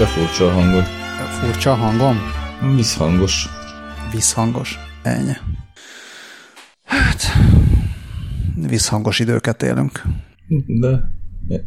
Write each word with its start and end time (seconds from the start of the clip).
De 0.00 0.06
furcsa 0.06 0.46
a 0.46 0.52
hangod. 0.52 0.84
Furcsa 1.40 1.72
a 1.72 1.74
hangom? 1.74 2.16
Visszhangos. 2.74 3.48
Visszhangos. 4.12 4.78
Ennyi. 5.02 5.32
Hát, 6.84 7.22
visszhangos 8.68 9.18
időket 9.18 9.62
élünk. 9.62 10.02
De, 10.66 11.00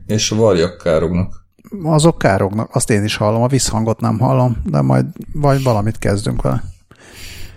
és 0.06 0.32
a 0.32 0.36
varjak 0.36 0.78
kárognak. 0.78 1.48
Azok 1.84 2.18
kárognak, 2.18 2.76
azt 2.76 2.90
én 2.90 3.04
is 3.04 3.16
hallom, 3.16 3.42
a 3.42 3.48
visszhangot 3.48 4.00
nem 4.00 4.20
hallom, 4.20 4.62
de 4.66 4.82
majd 4.82 5.06
vagy 5.34 5.64
valamit 5.64 5.98
kezdünk 5.98 6.42
vele. 6.42 6.64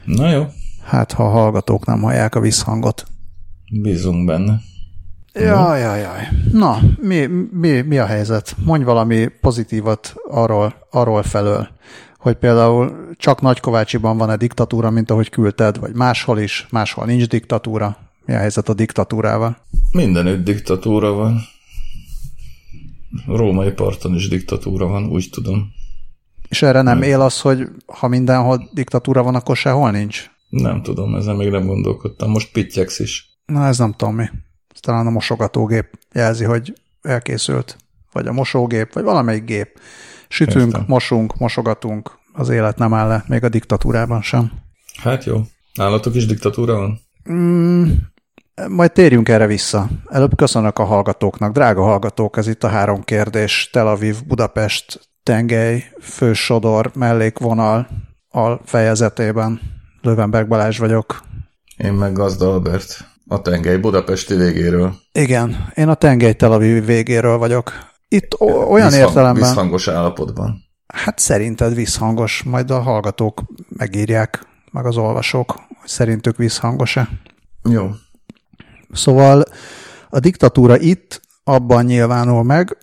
Na 0.04 0.30
jó. 0.30 0.46
Hát, 0.84 1.12
ha 1.12 1.24
a 1.24 1.30
hallgatók 1.30 1.86
nem 1.86 2.02
hallják 2.02 2.34
a 2.34 2.40
visszhangot. 2.40 3.06
Bízunk 3.82 4.26
benne. 4.26 4.60
Jaj, 5.38 5.80
jaj, 5.80 6.00
jaj. 6.00 6.28
Na, 6.52 6.80
mi, 7.00 7.26
mi, 7.50 7.80
mi 7.80 7.98
a 7.98 8.06
helyzet? 8.06 8.56
Mondj 8.64 8.84
valami 8.84 9.28
pozitívat 9.40 10.14
arról, 10.28 10.74
arról 10.90 11.22
felől, 11.22 11.68
hogy 12.18 12.34
például 12.34 13.14
csak 13.16 13.40
Nagykovácsiban 13.40 14.16
van-e 14.16 14.36
diktatúra, 14.36 14.90
mint 14.90 15.10
ahogy 15.10 15.28
küldted, 15.28 15.78
vagy 15.78 15.94
máshol 15.94 16.38
is, 16.38 16.66
máshol 16.70 17.04
nincs 17.06 17.28
diktatúra. 17.28 17.96
Mi 18.24 18.34
a 18.34 18.38
helyzet 18.38 18.68
a 18.68 18.74
diktatúrával? 18.74 19.56
Mindenütt 19.90 20.44
diktatúra 20.44 21.12
van. 21.12 21.40
Római 23.26 23.70
parton 23.70 24.14
is 24.14 24.28
diktatúra 24.28 24.86
van, 24.86 25.06
úgy 25.06 25.28
tudom. 25.32 25.68
És 26.48 26.62
erre 26.62 26.82
nem 26.82 27.02
él 27.02 27.20
az, 27.20 27.40
hogy 27.40 27.68
ha 27.86 28.08
mindenhol 28.08 28.68
diktatúra 28.72 29.22
van, 29.22 29.34
akkor 29.34 29.56
sehol 29.56 29.90
nincs? 29.90 30.30
Nem 30.48 30.82
tudom, 30.82 31.14
ezen 31.14 31.36
még 31.36 31.50
nem 31.50 31.66
gondolkodtam. 31.66 32.30
Most 32.30 32.52
pittyegsz 32.52 32.98
is. 32.98 33.38
Na, 33.46 33.66
ez 33.66 33.78
nem 33.78 33.92
tudom 33.92 34.14
mi. 34.14 34.24
Talán 34.86 35.06
a 35.06 35.10
mosogatógép 35.10 35.98
jelzi, 36.12 36.44
hogy 36.44 36.72
elkészült. 37.02 37.76
Vagy 38.12 38.26
a 38.26 38.32
mosógép, 38.32 38.92
vagy 38.92 39.02
valamelyik 39.02 39.44
gép. 39.44 39.80
Sütünk, 40.28 40.66
Értem. 40.66 40.84
mosunk, 40.88 41.38
mosogatunk. 41.38 42.18
Az 42.32 42.48
élet 42.48 42.78
nem 42.78 42.94
áll 42.94 43.08
le, 43.08 43.24
még 43.28 43.44
a 43.44 43.48
diktatúrában 43.48 44.22
sem. 44.22 44.52
Hát 45.02 45.24
jó. 45.24 45.40
Nálatok 45.74 46.14
is 46.14 46.26
diktatúra 46.26 46.74
van? 46.76 47.00
Mm, 47.32 47.90
majd 48.68 48.92
térjünk 48.92 49.28
erre 49.28 49.46
vissza. 49.46 49.88
Előbb 50.08 50.36
köszönök 50.36 50.78
a 50.78 50.84
hallgatóknak. 50.84 51.52
Drága 51.52 51.82
hallgatók, 51.82 52.36
ez 52.36 52.46
itt 52.46 52.64
a 52.64 52.68
három 52.68 53.02
kérdés. 53.02 53.68
Tel 53.72 53.88
Aviv, 53.88 54.16
Budapest, 54.26 55.00
tengely, 55.22 55.84
fősodor, 56.00 56.90
mellékvonal 56.94 57.88
al 58.28 58.60
fejezetében. 58.64 59.60
Lövenberg 60.00 60.48
Balázs 60.48 60.78
vagyok. 60.78 61.22
Én 61.76 61.92
meg 61.92 62.12
Gazda 62.12 62.52
Albert. 62.52 63.15
A 63.28 63.42
tengely 63.42 63.76
Budapesti 63.76 64.34
végéről. 64.34 64.94
Igen, 65.12 65.72
én 65.74 65.88
a 65.88 65.94
tengely 65.94 66.34
Tel 66.34 66.52
Aviv 66.52 66.84
végéről 66.84 67.38
vagyok. 67.38 67.72
Itt 68.08 68.40
olyan 68.40 68.88
Visszhang, 68.88 69.08
értelemben... 69.08 69.42
Visszhangos 69.42 69.88
állapotban. 69.88 70.64
Hát 70.86 71.18
szerinted 71.18 71.74
visszhangos, 71.74 72.42
majd 72.42 72.70
a 72.70 72.80
hallgatók 72.80 73.42
megírják, 73.68 74.46
meg 74.72 74.86
az 74.86 74.96
olvasók, 74.96 75.50
hogy 75.80 75.88
szerintük 75.88 76.36
visszhangos-e. 76.36 77.08
Jó. 77.70 77.90
Szóval 78.92 79.44
a 80.10 80.18
diktatúra 80.18 80.78
itt 80.78 81.20
abban 81.44 81.84
nyilvánul 81.84 82.42
meg, 82.42 82.76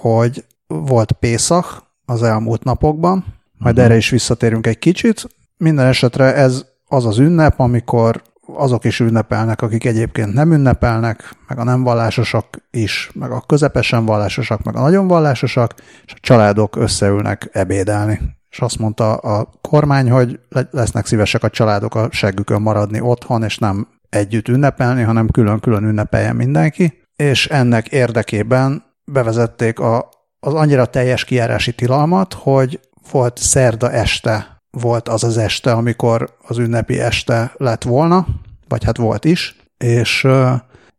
hogy 0.00 0.44
volt 0.66 1.12
Pészak 1.12 1.82
az 2.04 2.22
elmúlt 2.22 2.64
napokban, 2.64 3.24
majd 3.58 3.74
uh-huh. 3.74 3.90
erre 3.90 3.96
is 3.96 4.10
visszatérünk 4.10 4.66
egy 4.66 4.78
kicsit. 4.78 5.28
Minden 5.56 5.86
esetre 5.86 6.34
ez 6.34 6.64
az 6.86 7.06
az 7.06 7.18
ünnep, 7.18 7.60
amikor 7.60 8.22
azok 8.54 8.84
is 8.84 9.00
ünnepelnek, 9.00 9.62
akik 9.62 9.84
egyébként 9.84 10.32
nem 10.32 10.52
ünnepelnek, 10.52 11.36
meg 11.48 11.58
a 11.58 11.64
nem 11.64 11.82
vallásosak 11.82 12.46
is, 12.70 13.10
meg 13.14 13.30
a 13.30 13.40
közepesen 13.40 14.04
vallásosak, 14.04 14.62
meg 14.62 14.76
a 14.76 14.80
nagyon 14.80 15.06
vallásosak, 15.06 15.74
és 16.06 16.12
a 16.12 16.18
családok 16.20 16.76
összeülnek 16.76 17.48
ebédelni. 17.52 18.20
És 18.50 18.58
azt 18.60 18.78
mondta 18.78 19.14
a 19.14 19.48
kormány, 19.60 20.10
hogy 20.10 20.40
lesznek 20.70 21.06
szívesek 21.06 21.42
a 21.42 21.50
családok 21.50 21.94
a 21.94 22.08
seggükön 22.10 22.62
maradni 22.62 23.00
otthon, 23.00 23.42
és 23.42 23.58
nem 23.58 23.88
együtt 24.08 24.48
ünnepelni, 24.48 25.02
hanem 25.02 25.28
külön-külön 25.28 25.84
ünnepeljen 25.84 26.36
mindenki. 26.36 27.02
És 27.16 27.46
ennek 27.46 27.88
érdekében 27.88 28.82
bevezették 29.04 29.78
a, 29.78 30.08
az 30.40 30.54
annyira 30.54 30.86
teljes 30.86 31.24
kijárási 31.24 31.74
tilalmat, 31.74 32.34
hogy 32.34 32.80
volt 33.10 33.38
szerda 33.38 33.90
este 33.90 34.59
volt 34.70 35.08
az 35.08 35.24
az 35.24 35.36
este, 35.36 35.72
amikor 35.72 36.36
az 36.46 36.58
ünnepi 36.58 37.00
este 37.00 37.52
lett 37.56 37.82
volna, 37.82 38.26
vagy 38.68 38.84
hát 38.84 38.96
volt 38.96 39.24
is, 39.24 39.56
és, 39.78 40.26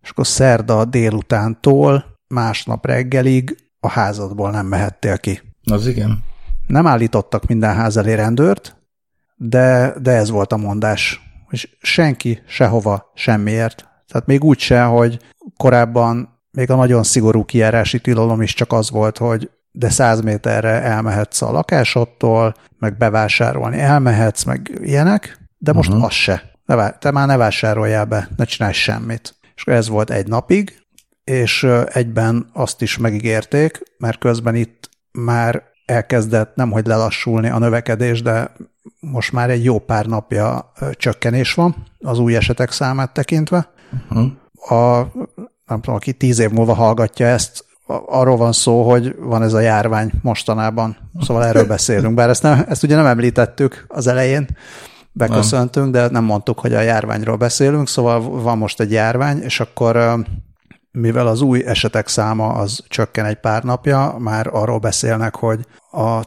és 0.02 0.10
akkor 0.10 0.28
szerda 0.28 0.86
délutántól 0.86 2.06
másnap 2.28 2.86
reggelig 2.86 3.58
a 3.80 3.90
házadból 3.90 4.52
nem 4.52 4.66
mehettél 4.66 5.18
ki. 5.18 5.42
Az 5.72 5.88
igen. 5.88 6.24
Nem 6.68 6.88
állítottak 6.88 7.46
minden 7.46 7.76
ház 7.76 7.98
elé 7.98 8.14
rendőrt, 8.14 8.76
de, 9.36 9.94
de 10.02 10.12
ez 10.12 10.30
volt 10.30 10.52
a 10.54 10.58
mondás, 10.58 11.22
és 11.50 11.78
senki 11.82 12.42
sehova 12.46 13.12
semmiért. 13.16 13.90
Tehát 14.08 14.28
még 14.28 14.44
úgy 14.44 14.60
se, 14.60 14.84
hogy 14.84 15.20
korábban 15.58 16.40
még 16.52 16.70
a 16.70 16.76
nagyon 16.76 17.04
szigorú 17.04 17.46
kijárási 17.46 18.00
tilalom 18.00 18.42
is 18.42 18.54
csak 18.54 18.72
az 18.74 18.90
volt, 18.90 19.18
hogy 19.18 19.50
de 19.72 19.90
száz 19.90 20.22
méterre 20.22 20.82
elmehetsz 20.82 21.42
a 21.42 21.52
lakásodtól, 21.52 22.54
meg 22.80 22.98
bevásárolni 22.98 23.80
elmehetsz, 23.80 24.44
meg 24.44 24.72
ilyenek, 24.82 25.38
de 25.58 25.74
most 25.74 25.90
uh-huh. 25.90 26.06
az 26.06 26.12
se. 26.12 26.52
Ne, 26.66 26.92
te 26.92 27.12
már 27.12 27.28
ne 27.28 27.38
vásároljál 27.38 28.06
be, 28.06 28.30
ne 28.36 28.46
csinálj 28.46 28.74
semmit. 28.74 29.36
És 29.56 29.64
ez 29.66 29.88
volt 29.88 30.10
egy 30.10 30.28
napig, 30.28 30.82
és 31.24 31.68
egyben 31.86 32.50
azt 32.54 32.82
is 32.82 32.98
megígérték, 32.98 33.82
mert 33.98 34.18
közben 34.18 34.56
itt 34.56 34.90
már 35.12 35.64
elkezdett 35.86 36.56
nemhogy 36.56 36.86
lelassulni 36.86 37.50
a 37.50 37.58
növekedés, 37.58 38.22
de 38.22 38.52
most 39.00 39.32
már 39.32 39.50
egy 39.50 39.64
jó 39.64 39.80
pár 39.80 40.06
napja 40.06 40.72
csökkenés 40.92 41.54
van 41.54 41.76
az 42.00 42.20
új 42.20 42.36
esetek 42.36 42.72
számát 42.72 43.14
tekintve. 43.14 43.70
Uh-huh. 44.10 44.32
A, 44.54 45.12
nem 45.66 45.82
tudom, 45.82 45.96
aki 45.96 46.14
tíz 46.14 46.40
év 46.40 46.50
múlva 46.50 46.74
hallgatja 46.74 47.28
ezt, 47.28 47.66
arról 48.06 48.38
van 48.38 48.52
szó, 48.52 48.90
hogy 48.90 49.16
van 49.20 49.44
ez 49.44 49.54
a 49.54 49.60
járvány 49.60 50.12
mostanában. 50.22 50.98
Szóval 51.20 51.46
erről 51.46 51.66
beszélünk, 51.66 52.14
bár 52.14 52.30
ezt, 52.30 52.44
nem, 52.44 52.66
ezt 52.68 52.84
ugye 52.84 52.96
nem 52.96 53.06
említettük 53.06 53.86
az 53.88 54.08
elején, 54.08 54.48
beköszöntünk, 55.12 55.92
de 55.92 56.10
nem 56.10 56.24
mondtuk, 56.24 56.60
hogy 56.60 56.74
a 56.74 56.82
járványról 56.82 57.36
beszélünk, 57.36 57.88
szóval 57.88 58.42
van 58.42 58.58
most 58.58 58.80
egy 58.80 58.92
járvány, 58.92 59.38
és 59.38 59.60
akkor 59.60 60.24
mivel 60.92 61.28
az 61.28 61.42
új 61.42 61.66
esetek 61.66 62.08
száma 62.08 62.48
az 62.48 62.84
csökken 62.88 63.26
egy 63.26 63.40
pár 63.40 63.64
napja, 63.64 64.16
már 64.18 64.48
arról 64.52 64.80
beszélnek, 64.80 65.36
hogy 65.36 65.66
a 65.92 66.22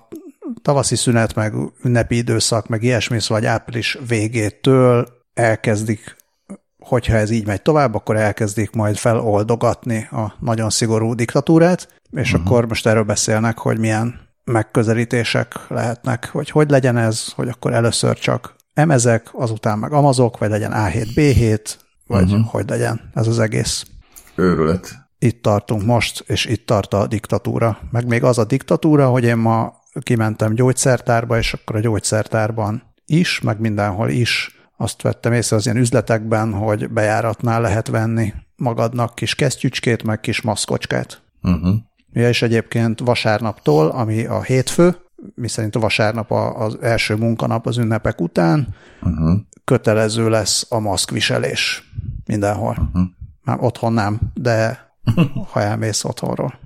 tavaszi 0.62 0.96
szünet, 0.96 1.34
meg 1.34 1.54
ünnepi 1.82 2.16
időszak, 2.16 2.69
meg 2.69 2.82
ilyesmi, 2.82 3.20
szóval 3.20 3.46
április 3.46 3.98
végétől 4.08 5.08
elkezdik 5.34 6.16
hogyha 6.86 7.16
ez 7.16 7.30
így 7.30 7.46
megy 7.46 7.62
tovább, 7.62 7.94
akkor 7.94 8.16
elkezdik 8.16 8.70
majd 8.70 8.96
feloldogatni 8.96 10.08
a 10.10 10.34
nagyon 10.40 10.70
szigorú 10.70 11.14
diktatúrát, 11.14 11.88
és 12.10 12.32
uh-huh. 12.32 12.46
akkor 12.46 12.66
most 12.66 12.86
erről 12.86 13.02
beszélnek, 13.02 13.58
hogy 13.58 13.78
milyen 13.78 14.20
megközelítések 14.44 15.54
lehetnek, 15.68 16.28
hogy 16.32 16.50
hogy 16.50 16.70
legyen 16.70 16.96
ez, 16.96 17.32
hogy 17.32 17.48
akkor 17.48 17.72
először 17.72 18.18
csak 18.18 18.54
emezek, 18.74 19.28
azután 19.32 19.78
meg 19.78 19.92
amazok, 19.92 20.38
vagy 20.38 20.50
legyen 20.50 20.72
A7, 20.74 21.06
B7, 21.14 21.74
vagy 22.06 22.32
uh-huh. 22.32 22.46
hogy 22.46 22.68
legyen 22.68 23.10
ez 23.14 23.26
az 23.26 23.38
egész. 23.38 23.84
Őrület. 24.34 25.02
Itt 25.18 25.42
tartunk 25.42 25.84
most, 25.84 26.24
és 26.26 26.44
itt 26.44 26.66
tart 26.66 26.94
a 26.94 27.06
diktatúra. 27.06 27.78
Meg 27.90 28.06
még 28.06 28.24
az 28.24 28.38
a 28.38 28.44
diktatúra, 28.44 29.08
hogy 29.08 29.24
én 29.24 29.36
ma 29.36 29.72
kimentem 30.00 30.54
gyógyszertárba, 30.54 31.38
és 31.38 31.52
akkor 31.52 31.76
a 31.76 31.80
gyógyszertárban 31.80 32.82
is, 33.06 33.40
meg 33.40 33.60
mindenhol 33.60 34.08
is 34.08 34.58
azt 34.84 35.02
vettem 35.02 35.32
észre 35.32 35.56
az 35.56 35.64
ilyen 35.64 35.78
üzletekben, 35.78 36.52
hogy 36.52 36.90
bejáratnál 36.90 37.60
lehet 37.60 37.88
venni 37.88 38.34
magadnak 38.56 39.14
kis 39.14 39.34
kesztyücskét, 39.34 40.02
meg 40.02 40.20
kis 40.20 40.40
maszkocskát. 40.40 41.22
Uh-huh. 41.42 41.75
Ja, 42.12 42.28
és 42.28 42.42
egyébként 42.42 43.00
vasárnaptól, 43.00 43.88
ami 43.88 44.25
a 44.25 44.42
hétfő, 44.42 44.96
mi 45.34 45.48
szerint 45.48 45.76
a 45.76 45.81
vasárnap 45.81 46.31
az 46.32 46.78
első 46.81 47.14
munkanap 47.14 47.66
az 47.66 47.78
ünnepek 47.78 48.20
után, 48.20 48.75
uh-huh. 49.02 49.40
kötelező 49.64 50.28
lesz 50.28 50.66
a 50.69 50.78
maszkviselés 50.78 51.92
mindenhol. 52.26 52.76
Uh-huh. 52.78 53.02
Már 53.42 53.58
otthon 53.60 53.92
nem, 53.92 54.20
de 54.34 54.88
ha 55.50 55.60
elmész 55.60 56.04
otthonról. 56.04 56.58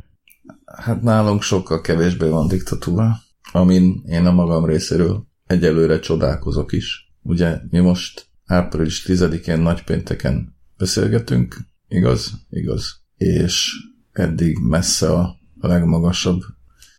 Hát 0.76 1.03
nálunk 1.03 1.43
sokkal 1.43 1.81
kevésbé 1.81 2.29
van 2.29 2.49
diktatúra, 2.49 3.17
amin 3.53 4.03
én 4.06 4.26
a 4.26 4.32
magam 4.32 4.64
részéről 4.64 5.26
egyelőre 5.47 5.99
csodálkozok 5.99 6.73
is. 6.73 7.08
Ugye 7.29 7.61
mi 7.71 7.79
most 7.79 8.27
április 8.45 9.05
10-én 9.07 9.59
nagypénteken 9.59 10.57
beszélgetünk, 10.77 11.57
igaz? 11.89 12.33
Igaz. 12.51 13.01
És 13.17 13.73
eddig 14.13 14.59
messze 14.59 15.13
a 15.13 15.37
legmagasabb 15.61 16.41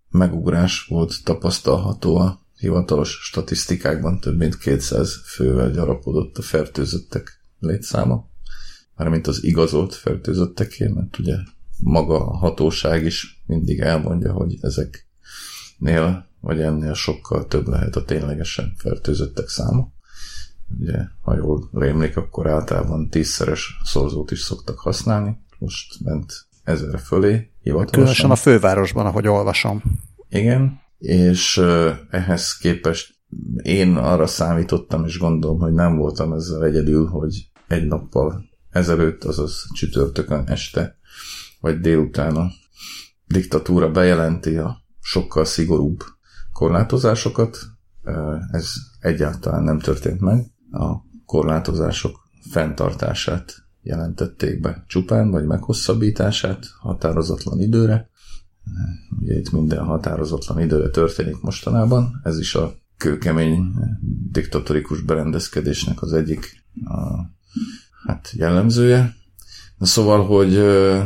megugrás 0.09 0.85
volt 0.85 1.23
tapasztalható 1.23 2.17
a 2.17 2.39
hivatalos 2.55 3.19
statisztikákban, 3.21 4.19
több 4.19 4.37
mint 4.37 4.57
200 4.57 5.21
fővel 5.25 5.71
gyarapodott 5.71 6.37
a 6.37 6.41
fertőzöttek 6.41 7.39
létszáma. 7.59 8.29
Mármint 8.95 9.27
az 9.27 9.43
igazolt 9.43 9.95
fertőzötteké, 9.95 10.87
mert 10.87 11.19
ugye 11.19 11.35
maga 11.79 12.27
a 12.27 12.37
hatóság 12.37 13.05
is 13.05 13.43
mindig 13.45 13.79
elmondja, 13.79 14.31
hogy 14.33 14.57
ezeknél 14.61 16.27
vagy 16.39 16.61
ennél 16.61 16.93
sokkal 16.93 17.47
több 17.47 17.67
lehet 17.67 17.95
a 17.95 18.05
ténylegesen 18.05 18.73
fertőzöttek 18.77 19.47
száma. 19.47 19.97
Ugye, 20.79 20.97
ha 21.21 21.35
jól 21.35 21.69
rémlik, 21.73 22.17
akkor 22.17 22.47
általában 22.47 23.09
tízszeres 23.09 23.79
szorzót 23.83 24.31
is 24.31 24.39
szoktak 24.39 24.79
használni. 24.79 25.37
Most 25.57 25.99
ment 26.03 26.47
ezerre 26.63 26.97
fölé 26.97 27.51
hivatalosan. 27.61 27.91
Különösen 27.91 28.31
a 28.31 28.35
fővárosban, 28.35 29.05
ahogy 29.05 29.27
olvasom. 29.27 29.81
Igen, 30.29 30.79
és 30.97 31.57
ehhez 32.09 32.57
képest 32.57 33.17
én 33.61 33.95
arra 33.95 34.27
számítottam, 34.27 35.05
és 35.05 35.17
gondolom, 35.19 35.59
hogy 35.59 35.73
nem 35.73 35.97
voltam 35.97 36.33
ezzel 36.33 36.63
egyedül, 36.63 37.07
hogy 37.07 37.49
egy 37.67 37.87
nappal 37.87 38.43
ezelőtt, 38.69 39.23
azaz 39.23 39.67
csütörtökön 39.73 40.43
este, 40.47 40.97
vagy 41.59 41.79
délután 41.79 42.35
a 42.35 42.47
diktatúra 43.27 43.91
bejelenti 43.91 44.57
a 44.57 44.77
sokkal 45.01 45.45
szigorúbb 45.45 46.03
korlátozásokat. 46.53 47.57
Ez 48.51 48.73
egyáltalán 48.99 49.63
nem 49.63 49.79
történt 49.79 50.19
meg. 50.19 50.45
A 50.71 50.95
korlátozások 51.25 52.19
fenntartását 52.51 53.63
jelentették 53.81 54.59
be 54.59 54.83
csupán, 54.87 55.31
vagy 55.31 55.45
meghosszabbítását 55.45 56.65
határozatlan 56.79 57.59
időre. 57.59 58.09
Ugye 59.19 59.37
itt 59.37 59.51
minden 59.51 59.83
határozatlan 59.83 60.61
időre 60.61 60.89
történik 60.89 61.41
mostanában. 61.41 62.21
Ez 62.23 62.39
is 62.39 62.55
a 62.55 62.73
kőkemény 62.97 63.73
diktatorikus 64.31 65.01
berendezkedésnek 65.01 66.01
az 66.01 66.13
egyik 66.13 66.63
a, 66.85 66.97
hát 68.07 68.31
jellemzője. 68.31 69.13
Szóval, 69.79 70.25
hogy 70.25 70.51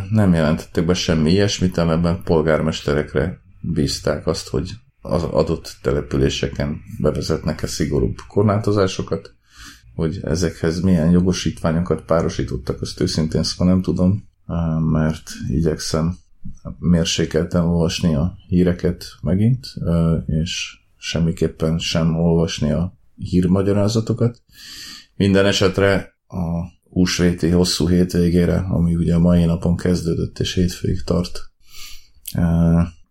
nem 0.10 0.34
jelentettek 0.34 0.86
be 0.86 0.94
semmi 0.94 1.32
ilyesmit, 1.32 1.78
ebben 1.78 2.24
polgármesterekre 2.24 3.42
bízták 3.62 4.28
azt, 4.28 4.48
hogy 4.48 4.72
az 5.02 5.24
adott 5.24 5.78
településeken 5.82 6.82
bevezetnek-e 7.02 7.68
szigorúbb 7.68 8.16
korlátozásokat, 8.28 9.36
hogy 9.96 10.20
ezekhez 10.24 10.82
milyen 10.82 11.12
jogosítványokat 11.12 12.02
párosítottak, 12.02 12.82
azt 12.82 13.00
őszintén 13.00 13.44
szóval 13.44 13.74
nem 13.74 13.82
tudom, 13.82 14.30
mert 14.92 15.32
igyekszem 15.48 16.18
mérsékelten 16.80 17.64
olvasni 17.64 18.16
a 18.16 18.38
híreket 18.48 19.06
megint, 19.22 19.68
és 20.26 20.78
semmiképpen 20.98 21.78
sem 21.78 22.16
olvasni 22.16 22.72
a 22.72 22.98
hírmagyarázatokat. 23.16 24.42
Minden 25.16 25.46
esetre 25.46 26.18
a 26.28 26.72
húsvéti 26.90 27.50
hosszú 27.50 27.88
hétvégére, 27.88 28.58
ami 28.58 28.96
ugye 28.96 29.16
a 29.16 29.20
mai 29.20 29.46
napon 29.46 29.78
kezdődött 29.78 30.40
és 30.40 30.54
hétfőig 30.54 31.04
tart, 31.04 31.40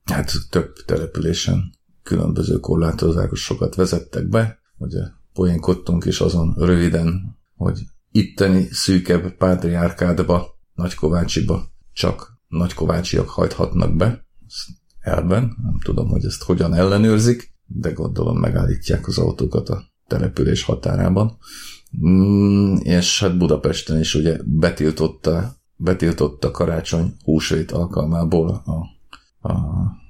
hát 0.05 0.32
több 0.50 0.73
településen 0.87 1.73
különböző 2.02 2.58
korlátozásokat 2.58 3.75
vezettek 3.75 4.29
be. 4.29 4.58
Ugye 4.79 5.00
poénkodtunk 5.32 6.05
is 6.05 6.20
azon 6.20 6.55
röviden, 6.58 7.38
hogy 7.56 7.81
itteni 8.11 8.69
szűkebb 8.70 9.37
pátriárkádba, 9.37 10.61
Nagykovácsiba 10.75 11.70
csak 11.93 12.40
nagykovácsiak 12.49 13.29
hajthatnak 13.29 13.96
be, 13.96 14.26
elben, 15.00 15.56
nem 15.62 15.79
tudom, 15.84 16.08
hogy 16.08 16.25
ezt 16.25 16.43
hogyan 16.43 16.75
ellenőrzik, 16.75 17.55
de 17.67 17.93
gondolom 17.93 18.38
megállítják 18.38 19.06
az 19.06 19.19
autókat 19.19 19.69
a 19.69 19.84
település 20.06 20.62
határában. 20.62 21.38
Mm, 22.06 22.76
és 22.76 23.20
hát 23.20 23.38
Budapesten 23.38 24.00
is 24.00 24.14
ugye 24.14 24.38
betiltotta, 24.44 25.56
betiltotta 25.76 26.50
karácsony 26.50 27.14
húsvét 27.25 27.70
alkalmából 27.70 28.62
a, 28.64 28.73
a 29.49 29.61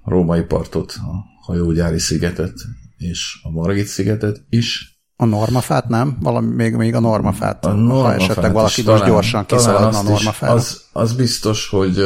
római 0.04 0.42
partot, 0.42 0.92
a 0.92 1.24
hajógyári 1.40 1.98
szigetet 1.98 2.54
és 2.96 3.40
a 3.42 3.50
Margit 3.50 3.86
szigetet 3.86 4.44
is. 4.48 4.91
A 5.22 5.24
normafát 5.24 5.88
nem? 5.88 6.16
Valami 6.20 6.54
még, 6.54 6.74
még 6.74 6.94
a 6.94 7.00
normafát. 7.00 7.64
A 7.64 7.72
normafát 7.72 8.18
ha 8.18 8.24
esetleg 8.24 8.52
valaki 8.52 8.82
most 8.82 9.04
gyorsan 9.04 9.46
kiszaladna 9.46 9.98
a 9.98 10.02
normafát. 10.02 10.50
Az, 10.50 10.82
az 10.92 11.12
biztos, 11.12 11.68
hogy 11.68 11.96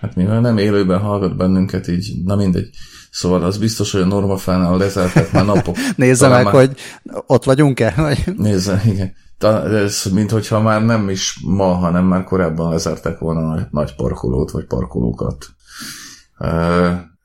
hát 0.00 0.14
mivel 0.14 0.40
nem 0.40 0.58
élőben 0.58 1.00
hallgat 1.00 1.36
bennünket, 1.36 1.88
így 1.88 2.12
na 2.24 2.36
mindegy. 2.36 2.68
Szóval 3.10 3.42
az 3.44 3.58
biztos, 3.58 3.92
hogy 3.92 4.00
a 4.00 4.06
normafánál 4.06 4.76
lezárták 4.76 5.32
már 5.32 5.44
napok. 5.44 5.76
Nézze 5.96 6.28
meg, 6.28 6.44
már... 6.44 6.54
hogy 6.54 6.76
ott 7.26 7.44
vagyunk-e? 7.44 8.16
Nézze, 8.36 8.82
igen. 8.86 9.12
Ez, 9.72 10.04
mint 10.12 10.30
hogyha 10.30 10.60
már 10.60 10.84
nem 10.84 11.08
is 11.08 11.38
ma, 11.46 11.74
hanem 11.74 12.04
már 12.04 12.24
korábban 12.24 12.70
lezárták 12.70 13.18
volna 13.18 13.50
a 13.50 13.68
nagy 13.70 13.94
parkolót, 13.94 14.50
vagy 14.50 14.64
parkolókat. 14.64 15.46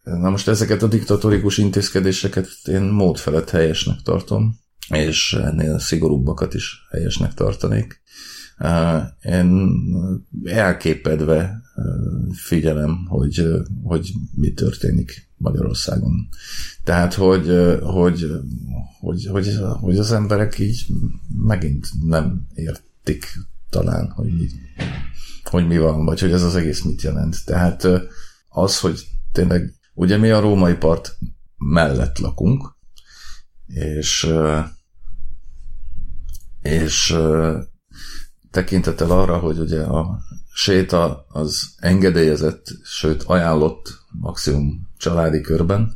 Na 0.03 0.29
most 0.29 0.47
ezeket 0.47 0.83
a 0.83 0.87
diktatórikus 0.87 1.57
intézkedéseket 1.57 2.47
én 2.65 2.81
mód 2.81 3.17
felett 3.17 3.49
helyesnek 3.49 3.97
tartom, 4.03 4.63
és 4.89 5.33
ennél 5.33 5.79
szigorúbbakat 5.79 6.53
is 6.53 6.87
helyesnek 6.91 7.33
tartanék. 7.33 8.01
Én 9.21 9.79
elképedve 10.43 11.61
figyelem, 12.33 13.05
hogy, 13.07 13.47
hogy 13.83 14.11
mi 14.33 14.53
történik 14.53 15.29
Magyarországon. 15.37 16.27
Tehát, 16.83 17.13
hogy, 17.13 17.77
hogy, 17.81 18.31
hogy, 18.99 19.25
hogy, 19.25 19.57
hogy 19.79 19.97
az 19.97 20.11
emberek 20.11 20.59
így 20.59 20.85
megint 21.37 21.87
nem 22.03 22.47
értik 22.53 23.25
talán, 23.69 24.09
hogy 24.09 24.31
hogy 25.49 25.67
mi 25.67 25.77
van, 25.77 26.05
vagy 26.05 26.19
hogy 26.19 26.31
ez 26.31 26.43
az 26.43 26.55
egész 26.55 26.81
mit 26.81 27.01
jelent. 27.01 27.45
Tehát 27.45 27.87
az, 28.49 28.79
hogy 28.79 29.07
tényleg, 29.31 29.73
ugye 29.93 30.17
mi 30.17 30.29
a 30.29 30.39
római 30.39 30.73
part 30.73 31.17
mellett 31.57 32.17
lakunk, 32.17 32.75
és 33.67 34.33
és 36.65 37.17
tekintettel 38.51 39.11
arra, 39.11 39.37
hogy 39.37 39.59
ugye 39.59 39.81
a 39.81 40.19
séta 40.53 41.25
az 41.27 41.73
engedélyezett, 41.77 42.65
sőt 42.83 43.23
ajánlott 43.23 43.99
maximum 44.11 44.89
családi 44.97 45.41
körben, 45.41 45.93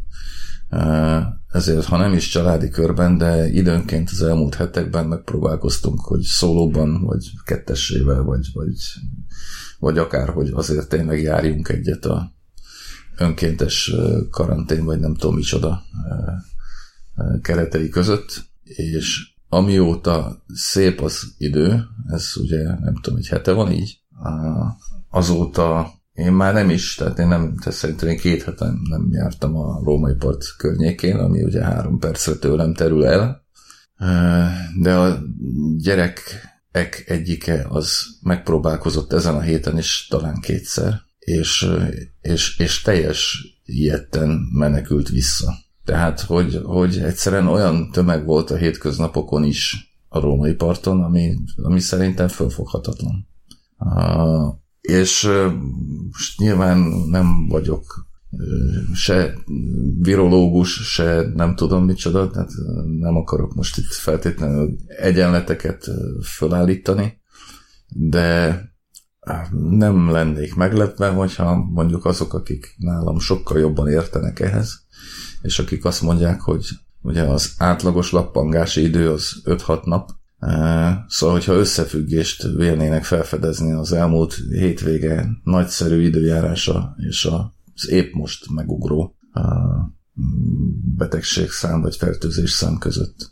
ezért 1.51 1.85
ha 1.85 1.97
nem 1.97 2.13
is 2.13 2.27
családi 2.27 2.69
körben, 2.69 3.17
de 3.17 3.47
időnként 3.47 4.09
az 4.09 4.21
elmúlt 4.21 4.55
hetekben 4.55 5.05
megpróbálkoztunk, 5.05 5.99
hogy 5.99 6.21
szólóban, 6.21 7.03
vagy 7.03 7.29
kettessével, 7.43 8.23
vagy, 8.23 8.47
vagy, 8.53 8.75
vagy 9.79 9.97
akár, 9.97 10.29
hogy 10.29 10.51
azért 10.53 10.89
tényleg 10.89 11.21
járjunk 11.21 11.69
egyet 11.69 12.05
a 12.05 12.31
önkéntes 13.17 13.91
karantén, 14.31 14.85
vagy 14.85 14.99
nem 14.99 15.15
tudom 15.15 15.35
micsoda 15.35 15.81
keretei 17.41 17.89
között, 17.89 18.43
és 18.63 19.37
amióta 19.49 20.43
szép 20.53 21.01
az 21.01 21.33
idő, 21.37 21.83
ez 22.07 22.31
ugye 22.35 22.63
nem 22.63 22.95
tudom, 23.01 23.19
egy 23.19 23.27
hete 23.27 23.51
van 23.51 23.71
így, 23.71 23.99
azóta 25.09 25.97
én 26.13 26.31
már 26.31 26.53
nem 26.53 26.69
is, 26.69 26.95
tehát 26.95 27.19
én 27.19 27.27
nem, 27.27 27.57
tehát 27.57 27.79
szerintem 27.79 28.09
én 28.09 28.17
két 28.17 28.43
hete 28.43 28.65
nem 28.89 29.07
jártam 29.11 29.55
a 29.55 29.81
római 29.83 30.13
part 30.13 30.55
környékén, 30.57 31.17
ami 31.17 31.43
ugye 31.43 31.63
három 31.63 31.99
percre 31.99 32.33
tőlem 32.33 32.73
terül 32.73 33.05
el, 33.05 33.43
de 34.81 34.95
a 34.95 35.19
gyerekek 35.77 37.03
egyike 37.05 37.65
az 37.69 37.91
megpróbálkozott 38.21 39.13
ezen 39.13 39.35
a 39.35 39.41
héten 39.41 39.77
is 39.77 40.07
talán 40.09 40.39
kétszer, 40.39 41.01
és, 41.19 41.69
és, 42.21 42.59
és 42.59 42.81
teljes 42.81 43.43
ilyetten 43.65 44.29
menekült 44.51 45.09
vissza. 45.09 45.53
Tehát, 45.89 46.21
hogy, 46.21 46.61
hogy 46.63 46.97
egyszerűen 46.97 47.47
olyan 47.47 47.91
tömeg 47.91 48.25
volt 48.25 48.51
a 48.51 48.55
hétköznapokon 48.55 49.43
is 49.43 49.93
a 50.07 50.19
római 50.19 50.53
parton, 50.53 51.03
ami, 51.03 51.37
ami 51.55 51.79
szerintem 51.79 52.27
fölfoghatatlan. 52.27 53.27
Uh, 53.77 54.53
és 54.81 55.23
uh, 55.23 55.53
most 56.11 56.39
nyilván 56.39 56.77
nem 57.09 57.47
vagyok 57.47 58.07
se 58.93 59.33
virológus, 59.99 60.93
se 60.93 61.25
nem 61.35 61.55
tudom 61.55 61.85
micsoda, 61.85 62.29
tehát 62.29 62.51
nem 62.99 63.15
akarok 63.15 63.53
most 63.53 63.77
itt 63.77 63.93
feltétlenül 63.93 64.75
egyenleteket 64.87 65.89
fölállítani, 66.21 67.21
de 67.87 68.61
nem 69.69 70.09
lennék 70.09 70.55
meglepve, 70.55 71.07
hogyha 71.07 71.55
mondjuk 71.55 72.05
azok, 72.05 72.33
akik 72.33 72.75
nálam 72.77 73.19
sokkal 73.19 73.59
jobban 73.59 73.87
értenek 73.87 74.39
ehhez, 74.39 74.87
és 75.41 75.59
akik 75.59 75.85
azt 75.85 76.01
mondják, 76.01 76.41
hogy 76.41 76.67
ugye 77.01 77.23
az 77.23 77.53
átlagos 77.57 78.11
lappangási 78.11 78.81
idő 78.81 79.11
az 79.11 79.41
5-6 79.45 79.83
nap, 79.83 80.09
e, 80.39 81.05
Szóval, 81.07 81.35
hogyha 81.35 81.53
összefüggést 81.53 82.43
vélnének 82.43 83.03
felfedezni 83.03 83.71
az 83.71 83.91
elmúlt 83.91 84.33
hétvége 84.49 85.29
nagyszerű 85.43 86.01
időjárása 86.01 86.95
és 86.97 87.25
az 87.73 87.89
épp 87.89 88.13
most 88.13 88.49
megugró 88.49 89.15
e, 89.33 89.41
betegségszám 90.97 91.81
vagy 91.81 91.95
fertőzés 91.95 92.51
szám 92.51 92.77
között. 92.77 93.31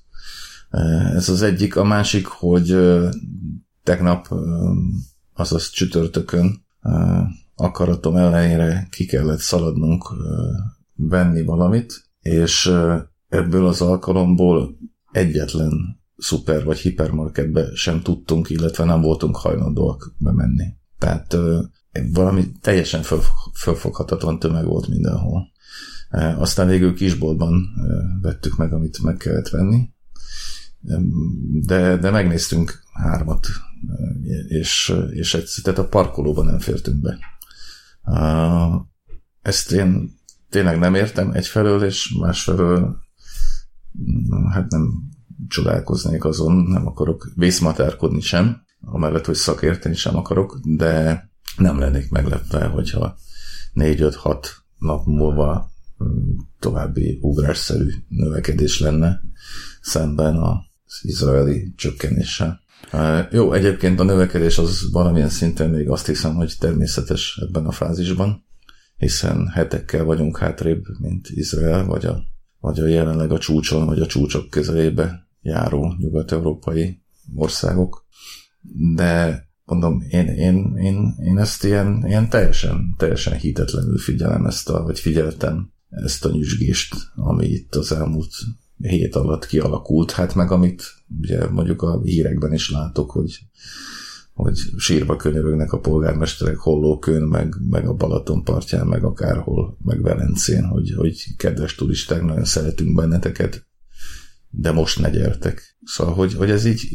E, 0.69 0.79
ez 1.15 1.29
az 1.29 1.41
egyik. 1.41 1.75
A 1.75 1.83
másik, 1.83 2.25
hogy 2.25 2.77
tegnap, 3.83 4.27
azaz 5.33 5.69
csütörtökön 5.69 6.65
akaratom 7.55 8.15
ellenére 8.15 8.87
ki 8.91 9.05
kellett 9.05 9.39
szaladnunk 9.39 10.03
venni 10.97 11.41
valamit, 11.41 11.93
és 12.19 12.71
ebből 13.27 13.65
az 13.65 13.81
alkalomból 13.81 14.77
egyetlen 15.11 15.99
szuper 16.17 16.63
vagy 16.63 16.77
hipermarketbe 16.77 17.69
sem 17.73 18.01
tudtunk, 18.01 18.49
illetve 18.49 18.83
nem 18.83 19.01
voltunk 19.01 19.35
hajlandóak 19.35 20.15
bemenni. 20.17 20.65
Tehát 20.97 21.37
valami 22.11 22.51
teljesen 22.61 23.01
föl, 23.01 23.19
fölfoghatatlan 23.53 24.39
tömeg 24.39 24.65
volt 24.65 24.87
mindenhol. 24.87 25.51
Aztán 26.37 26.67
végül 26.67 26.93
kisboltban 26.93 27.65
vettük 28.21 28.57
meg, 28.57 28.73
amit 28.73 29.01
meg 29.01 29.17
kellett 29.17 29.49
venni, 29.49 29.89
de, 31.61 31.97
de 31.97 32.09
megnéztünk 32.09 32.83
hármat, 32.93 33.47
és, 34.47 34.93
és 35.11 35.33
egy, 35.33 35.49
tehát 35.63 35.79
a 35.79 35.87
parkolóban 35.87 36.45
nem 36.45 36.59
fértünk 36.59 37.01
be. 37.01 37.19
Ezt 39.41 39.71
én 39.71 40.16
tényleg 40.49 40.79
nem 40.79 40.95
értem 40.95 41.31
egyfelől, 41.31 41.83
és 41.83 42.15
másfelől 42.19 42.97
hát 44.51 44.71
nem 44.71 45.09
csodálkoznék 45.47 46.25
azon, 46.25 46.55
nem 46.55 46.87
akarok 46.87 47.31
vészmatárkodni 47.35 48.21
sem, 48.21 48.61
amellett, 48.81 49.25
hogy 49.25 49.35
szakérteni 49.35 49.95
sem 49.95 50.15
akarok, 50.15 50.59
de 50.63 51.25
nem 51.57 51.79
lennék 51.79 52.09
meglepve, 52.09 52.65
hogyha 52.65 53.17
4-5-6 53.75 54.45
nap 54.77 55.05
múlva 55.05 55.71
mm, 56.03 56.37
további 56.59 57.17
ugrásszerű 57.21 57.89
növekedés 58.07 58.79
lenne 58.79 59.21
szemben 59.81 60.35
az 60.35 60.99
izraeli 61.01 61.73
csökkenéssel. 61.75 62.59
Jó, 63.31 63.53
egyébként 63.53 63.99
a 63.99 64.03
növekedés 64.03 64.57
az 64.57 64.91
valamilyen 64.91 65.29
szinten 65.29 65.69
még 65.69 65.89
azt 65.89 66.05
hiszem, 66.05 66.35
hogy 66.35 66.55
természetes 66.59 67.39
ebben 67.47 67.65
a 67.65 67.71
fázisban, 67.71 68.45
hiszen 68.97 69.47
hetekkel 69.47 70.03
vagyunk 70.03 70.37
hátrébb, 70.37 70.85
mint 70.99 71.29
Izrael, 71.29 71.85
vagy 71.85 72.05
a, 72.05 72.23
vagy 72.59 72.79
a 72.79 72.85
jelenleg 72.85 73.31
a 73.31 73.37
csúcson, 73.37 73.85
vagy 73.85 73.99
a 73.99 74.05
csúcsok 74.05 74.49
közelébe 74.49 75.27
járó 75.41 75.95
nyugat-európai 75.97 77.01
országok. 77.35 78.05
De 78.95 79.45
mondom, 79.65 80.01
én, 80.09 80.27
én, 80.27 80.75
én, 80.75 81.15
én 81.23 81.37
ezt 81.37 81.63
ilyen, 81.63 82.03
ilyen 82.05 82.29
teljesen, 82.29 82.95
teljesen 82.97 83.37
hitetlenül 83.37 83.97
figyelem 83.97 84.45
ezt 84.45 84.69
a, 84.69 84.83
vagy 84.83 84.99
figyeltem 84.99 85.71
ezt 85.89 86.25
a 86.25 86.29
nyüzsgést, 86.29 86.95
ami 87.15 87.47
itt 87.47 87.75
az 87.75 87.91
elmúlt 87.91 88.33
hét 88.77 89.15
alatt 89.15 89.45
kialakult, 89.45 90.11
hát 90.11 90.35
meg 90.35 90.51
amit 90.51 90.83
ugye 91.21 91.49
mondjuk 91.49 91.81
a 91.81 92.01
hírekben 92.01 92.53
is 92.53 92.71
látok, 92.71 93.11
hogy, 93.11 93.39
hogy 94.37 94.57
sírva 94.77 95.15
könyörögnek 95.15 95.71
a 95.73 95.79
polgármesterek 95.79 96.57
hollókön, 96.57 97.21
meg, 97.21 97.55
meg 97.69 97.87
a 97.87 97.93
Balaton 97.93 98.43
partján, 98.43 98.87
meg 98.87 99.03
akárhol, 99.03 99.77
meg 99.83 100.01
Velencén, 100.01 100.63
hogy, 100.63 100.93
hogy 100.95 101.35
kedves 101.37 101.75
turisták, 101.75 102.23
nagyon 102.23 102.45
szeretünk 102.45 102.95
benneteket, 102.95 103.67
de 104.49 104.71
most 104.71 104.99
ne 104.99 105.09
gyertek. 105.09 105.77
Szóval, 105.83 106.13
hogy, 106.13 106.33
hogy 106.33 106.49
ez 106.49 106.65
így 106.65 106.87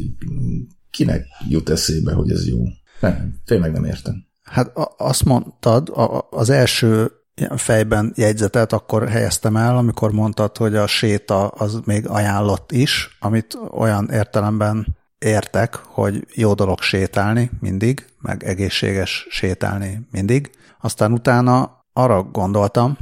kinek 0.89 1.25
jut 1.49 1.69
eszébe, 1.69 2.13
hogy 2.13 2.31
ez 2.31 2.47
jó? 2.47 2.63
Nem, 2.99 3.35
tényleg 3.45 3.71
nem 3.71 3.83
értem. 3.83 4.25
Hát 4.41 4.71
azt 4.97 5.23
mondtad, 5.23 5.91
az 6.29 6.49
első 6.49 7.11
fejben 7.55 8.13
jegyzetet 8.15 8.73
akkor 8.73 9.07
helyeztem 9.07 9.55
el, 9.55 9.77
amikor 9.77 10.11
mondtad, 10.11 10.57
hogy 10.57 10.75
a 10.75 10.87
séta 10.87 11.47
az 11.47 11.79
még 11.85 12.07
ajánlott 12.07 12.71
is, 12.71 13.17
amit 13.19 13.57
olyan 13.71 14.09
értelemben 14.11 15.01
értek, 15.23 15.75
hogy 15.75 16.27
jó 16.33 16.53
dolog 16.53 16.81
sétálni 16.81 17.51
mindig, 17.59 18.05
meg 18.21 18.43
egészséges 18.43 19.27
sétálni 19.29 20.07
mindig. 20.11 20.51
Aztán 20.81 21.11
utána 21.11 21.81
arra 21.93 22.23
gondoltam, 22.23 22.97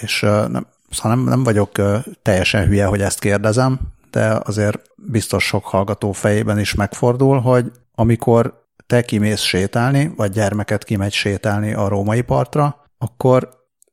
és 0.00 0.20
nem, 0.20 0.66
szóval 0.90 1.14
nem, 1.14 1.24
nem 1.24 1.42
vagyok 1.42 1.70
teljesen 2.22 2.66
hülye, 2.66 2.86
hogy 2.86 3.00
ezt 3.00 3.18
kérdezem, 3.18 3.80
de 4.10 4.40
azért 4.44 4.82
biztos 4.96 5.44
sok 5.44 5.64
hallgató 5.64 6.12
fejében 6.12 6.58
is 6.58 6.74
megfordul, 6.74 7.40
hogy 7.40 7.72
amikor 7.94 8.62
te 8.86 9.02
kimész 9.02 9.40
sétálni, 9.40 10.12
vagy 10.16 10.32
gyermeket 10.32 10.84
kimegy 10.84 11.12
sétálni 11.12 11.72
a 11.72 11.88
római 11.88 12.20
partra, 12.20 12.84
akkor 12.98 13.48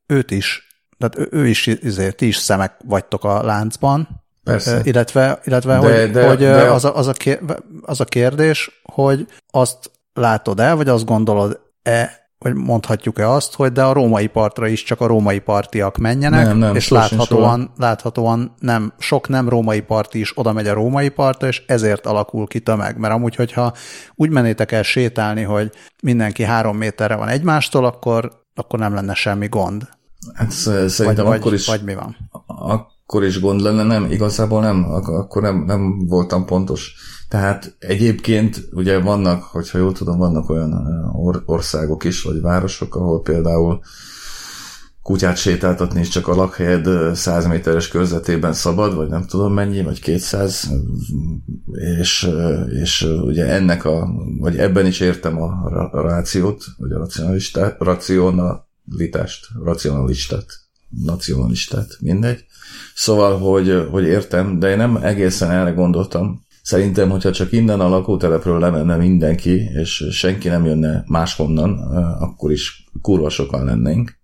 őt 0.06 0.32
is, 0.32 0.68
tehát 0.98 1.34
ő 1.34 1.48
is, 1.48 1.68
ezért 1.68 2.16
ti 2.16 2.28
is 2.28 2.36
szemek 2.36 2.76
vagytok 2.86 3.24
a 3.24 3.44
láncban, 3.44 4.21
Persze. 4.44 4.82
Illetve, 4.84 5.40
illetve 5.44 5.80
de, 5.80 6.02
hogy, 6.02 6.12
de, 6.12 6.28
hogy 6.28 6.38
de... 6.38 6.72
Az, 6.72 6.86
a, 6.86 6.96
az, 6.96 7.08
a 7.08 7.12
kér, 7.12 7.40
az 7.82 8.00
a 8.00 8.06
kérdés, 8.06 8.82
hogy 8.84 9.28
azt 9.52 9.92
látod-e, 10.14 10.74
vagy 10.74 10.88
azt 10.88 11.06
gondolod-e, 11.06 12.22
vagy 12.38 12.54
mondhatjuk-e 12.54 13.30
azt, 13.30 13.56
hogy 13.56 13.72
de 13.72 13.84
a 13.84 13.94
római 13.94 14.28
partra 14.28 14.68
is 14.68 14.84
csak 14.84 15.02
a 15.02 15.06
római 15.06 15.40
partiak 15.40 15.98
menjenek, 15.98 16.46
nem, 16.46 16.58
nem, 16.58 16.76
és 16.76 16.88
láthatóan, 16.88 17.72
láthatóan 17.78 18.54
nem, 18.60 18.94
sok 18.98 19.28
nem 19.28 19.50
római 19.50 19.82
parti 19.82 20.20
is 20.20 20.38
oda 20.38 20.52
megy 20.54 20.68
a 20.68 20.74
római 20.74 21.10
partra, 21.10 21.48
és 21.48 21.64
ezért 21.68 22.06
alakul 22.06 22.48
ki 22.48 22.60
tömeg. 22.60 22.98
Mert 22.98 23.14
amúgy, 23.14 23.36
hogyha 23.36 23.74
úgy 24.16 24.30
mennétek 24.30 24.72
el 24.72 24.84
sétálni, 24.84 25.42
hogy 25.42 25.72
mindenki 26.04 26.44
három 26.44 26.78
méterre 26.78 27.16
van 27.16 27.28
egymástól, 27.28 27.86
akkor, 27.86 28.32
akkor 28.56 28.80
nem 28.80 28.94
lenne 28.94 29.14
semmi 29.14 29.48
gond. 29.48 29.90
Hát 30.34 30.52
szerintem 30.52 31.26
vagy, 31.26 31.38
akkor 31.38 31.54
is, 31.54 31.68
vagy 31.68 31.84
mi 31.84 31.94
van? 31.94 32.18
Akkor 33.12 33.26
is 33.26 33.40
gond 33.40 33.62
lenne, 33.62 33.84
nem, 33.84 34.12
igazából 34.12 34.62
nem, 34.62 34.92
akkor 34.92 35.42
nem, 35.42 35.64
nem 35.66 36.06
voltam 36.08 36.46
pontos. 36.46 36.96
Tehát 37.30 37.76
egyébként 37.80 38.68
ugye 38.72 39.00
vannak, 39.00 39.44
hogyha 39.44 39.78
jól 39.78 39.92
tudom, 39.92 40.18
vannak 40.18 40.50
olyan 40.50 40.74
or- 41.14 41.44
országok 41.46 42.04
is, 42.04 42.22
vagy 42.22 42.42
városok, 42.42 42.96
ahol 42.96 43.22
például 43.22 43.80
kutyát 45.02 45.38
sétáltatni 45.38 46.00
is 46.00 46.08
csak 46.08 46.28
a 46.28 46.36
lakhelyed 46.36 47.16
100 47.16 47.48
méteres 47.48 47.88
körzetében 47.88 48.54
szabad, 48.54 48.96
vagy 48.96 49.10
nem 49.10 49.26
tudom 49.26 49.54
mennyi, 49.54 49.84
vagy 49.84 50.00
200, 50.00 50.72
és, 52.00 52.30
és 52.82 53.02
ugye 53.02 53.46
ennek 53.46 53.86
a, 53.86 54.08
vagy 54.40 54.58
ebben 54.58 54.86
is 54.86 55.00
értem 55.00 55.42
a, 55.42 55.48
a 55.92 56.02
rációt, 56.02 56.66
vagy 56.78 56.92
a 56.92 56.98
racionalistát, 56.98 57.76
racionalitást, 57.80 59.48
racionalistát, 59.64 60.46
nacionalistát, 60.90 61.98
mindegy. 62.00 62.46
Szóval, 62.96 63.40
hogy, 63.40 63.88
hogy 63.92 64.04
értem, 64.04 64.60
de 64.60 64.70
én 64.70 64.78
nem 64.78 64.96
egészen 64.96 65.52
erre 65.52 65.72
gondoltam, 65.72 66.42
Szerintem, 66.62 67.10
hogyha 67.10 67.32
csak 67.32 67.52
innen 67.52 67.80
a 67.80 67.90
lakótelepről 67.90 68.60
lemenne 68.60 68.96
mindenki, 68.96 69.52
és 69.60 70.08
senki 70.12 70.48
nem 70.48 70.66
jönne 70.66 71.04
máshonnan, 71.08 71.78
akkor 72.20 72.52
is 72.52 72.90
kurva 73.02 73.30
sokan 73.30 73.66
lennénk. 73.66 74.20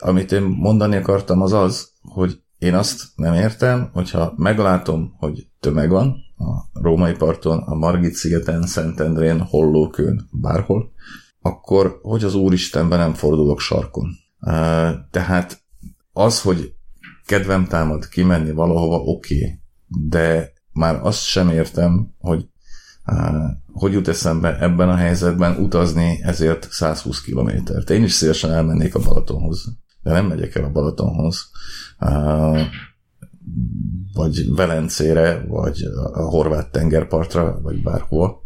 Amit 0.00 0.32
én 0.32 0.42
mondani 0.42 0.96
akartam 0.96 1.42
az 1.42 1.52
az, 1.52 1.92
hogy 2.02 2.42
én 2.58 2.74
azt 2.74 3.02
nem 3.16 3.34
értem, 3.34 3.90
hogyha 3.92 4.34
meglátom, 4.36 5.14
hogy 5.18 5.46
tömeg 5.60 5.90
van 5.90 6.16
a 6.36 6.80
római 6.80 7.12
parton, 7.12 7.58
a 7.58 7.74
Margit 7.74 8.14
szigeten, 8.14 8.62
Szentendrén, 8.62 9.40
Hollókön, 9.40 10.28
bárhol, 10.32 10.92
akkor 11.40 11.98
hogy 12.02 12.24
az 12.24 12.34
Úristenben 12.34 12.98
nem 12.98 13.14
fordulok 13.14 13.60
sarkon. 13.60 14.10
Tehát 15.10 15.62
az, 16.12 16.42
hogy 16.42 16.74
kedvem 17.26 17.64
támad 17.64 18.08
kimenni 18.08 18.50
valahova, 18.50 18.96
oké, 18.96 19.36
okay, 19.36 19.60
de 20.08 20.52
már 20.72 21.00
azt 21.02 21.24
sem 21.24 21.48
értem, 21.48 22.14
hogy 22.18 22.48
hogy 23.72 23.92
jut 23.92 24.08
eszembe 24.08 24.58
ebben 24.60 24.88
a 24.88 24.94
helyzetben 24.94 25.56
utazni 25.56 26.18
ezért 26.22 26.68
120 26.70 27.20
kilométert. 27.20 27.90
Én 27.90 28.02
is 28.02 28.12
szívesen 28.12 28.52
elmennék 28.52 28.94
a 28.94 29.00
Balatonhoz, 29.00 29.64
de 30.02 30.12
nem 30.12 30.26
megyek 30.26 30.54
el 30.54 30.64
a 30.64 30.70
Balatonhoz. 30.70 31.50
Vagy 34.12 34.54
Velencére, 34.54 35.44
vagy 35.48 35.82
a 36.12 36.22
horvát 36.22 36.72
tengerpartra, 36.72 37.60
vagy 37.62 37.82
bárhol. 37.82 38.42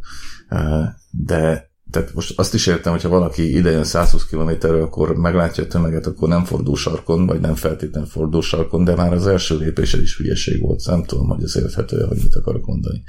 De 1.11 1.68
tehát 1.90 2.14
most 2.14 2.38
azt 2.38 2.54
is 2.54 2.66
értem, 2.66 2.92
hogyha 2.92 3.09
valaki 3.09 3.57
idejön 3.57 3.85
120 3.85 4.26
kilométerről, 4.26 4.83
akkor 4.83 5.16
meglátja 5.16 5.64
a 5.64 5.66
tömeget, 5.66 6.07
akkor 6.07 6.28
nem 6.28 6.45
fordul 6.45 6.76
sarkon, 6.76 7.26
vagy 7.26 7.40
nem 7.40 7.54
feltétlenül 7.54 8.09
fordul 8.09 8.42
sarkon, 8.42 8.85
de 8.85 8.95
már 8.95 9.12
az 9.12 9.26
első 9.26 9.59
lépése 9.59 10.00
is 10.00 10.16
hülyeség 10.16 10.61
volt. 10.61 10.87
Nem 10.87 11.04
tudom, 11.04 11.28
hogy 11.28 11.42
ez 11.42 11.57
érthető 11.57 12.00
hogy 12.00 12.18
mit 12.23 12.35
akarok 12.35 12.66
mondani. 12.66 13.02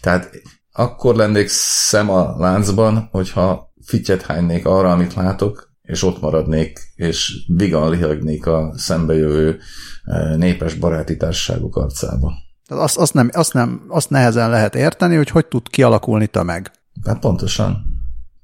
Tehát 0.00 0.30
akkor 0.72 1.16
lennék 1.16 1.48
szem 1.48 2.10
a 2.10 2.36
láncban, 2.38 3.08
hogyha 3.10 3.72
fityet 3.84 4.22
hánynék 4.22 4.66
arra, 4.66 4.92
amit 4.92 5.14
látok, 5.14 5.70
és 5.82 6.02
ott 6.02 6.20
maradnék, 6.20 6.78
és 6.94 7.44
vigan 7.46 7.90
lihagnék 7.90 8.46
a 8.46 8.72
szembejövő 8.76 9.58
eh, 10.04 10.36
népes 10.36 10.74
baráti 10.74 11.16
társaságok 11.16 11.76
arcába. 11.76 12.32
Azt, 12.68 12.98
azt, 12.98 13.14
nem, 13.14 13.30
azt, 13.32 13.52
nem, 13.52 13.84
azt 13.88 14.10
nehezen 14.10 14.50
lehet 14.50 14.74
érteni, 14.74 15.16
hogy 15.16 15.28
hogy 15.28 15.46
tud 15.46 15.68
kialakulni 15.68 16.26
tömeg. 16.26 16.70
Hát 17.04 17.18
pontosan. 17.18 17.91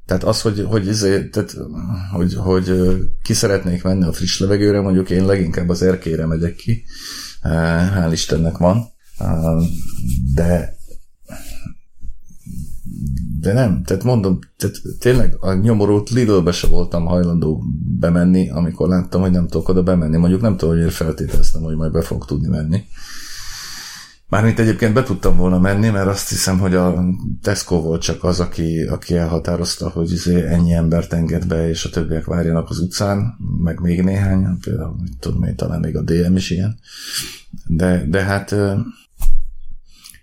Tehát 0.08 0.24
az, 0.24 0.40
hogy, 0.40 0.64
hogy, 0.68 0.86
izé, 0.86 1.28
tehát, 1.28 1.56
hogy, 2.12 2.34
hogy 2.34 2.72
ki 3.22 3.32
szeretnék 3.32 3.82
menni 3.82 4.04
a 4.04 4.12
friss 4.12 4.40
levegőre, 4.40 4.80
mondjuk 4.80 5.10
én 5.10 5.26
leginkább 5.26 5.68
az 5.68 5.82
erkére 5.82 6.26
megyek 6.26 6.54
ki, 6.54 6.84
hál' 7.94 8.10
Istennek 8.12 8.56
van, 8.56 8.84
de 10.34 10.76
de 13.40 13.52
nem, 13.52 13.82
tehát 13.82 14.04
mondom, 14.04 14.38
tehát 14.56 14.76
tényleg 14.98 15.36
a 15.40 15.52
nyomorult 15.52 16.10
Lidlbe 16.10 16.52
se 16.52 16.66
voltam 16.66 17.06
hajlandó 17.06 17.64
bemenni, 17.98 18.50
amikor 18.50 18.88
láttam, 18.88 19.20
hogy 19.20 19.30
nem 19.30 19.48
tudok 19.48 19.68
oda 19.68 19.82
bemenni. 19.82 20.16
Mondjuk 20.16 20.40
nem 20.40 20.56
tudom, 20.56 20.78
hogy 20.78 20.92
feltételeztem, 20.92 21.62
hogy 21.62 21.76
majd 21.76 21.92
be 21.92 22.02
fog 22.02 22.24
tudni 22.24 22.48
menni. 22.48 22.82
Mármint 24.28 24.58
egyébként 24.58 24.94
be 24.94 25.02
tudtam 25.02 25.36
volna 25.36 25.58
menni, 25.58 25.88
mert 25.88 26.06
azt 26.06 26.28
hiszem, 26.28 26.58
hogy 26.58 26.74
a 26.74 27.04
Tesco 27.42 27.80
volt 27.80 28.02
csak 28.02 28.24
az, 28.24 28.40
aki, 28.40 28.82
aki 28.82 29.16
elhatározta, 29.16 29.88
hogy 29.88 30.12
izé 30.12 30.46
ennyi 30.46 30.72
embert 30.72 31.12
enged 31.12 31.46
be, 31.46 31.68
és 31.68 31.84
a 31.84 31.90
többiek 31.90 32.24
várjanak 32.24 32.70
az 32.70 32.78
utcán, 32.78 33.34
meg 33.62 33.80
még 33.80 34.02
néhány, 34.02 34.58
például, 34.60 34.96
tudom 35.20 35.42
én, 35.42 35.56
talán 35.56 35.80
még 35.80 35.96
a 35.96 36.02
DM 36.02 36.36
is 36.36 36.50
ilyen. 36.50 36.78
De, 37.66 38.04
de 38.08 38.22
hát, 38.22 38.54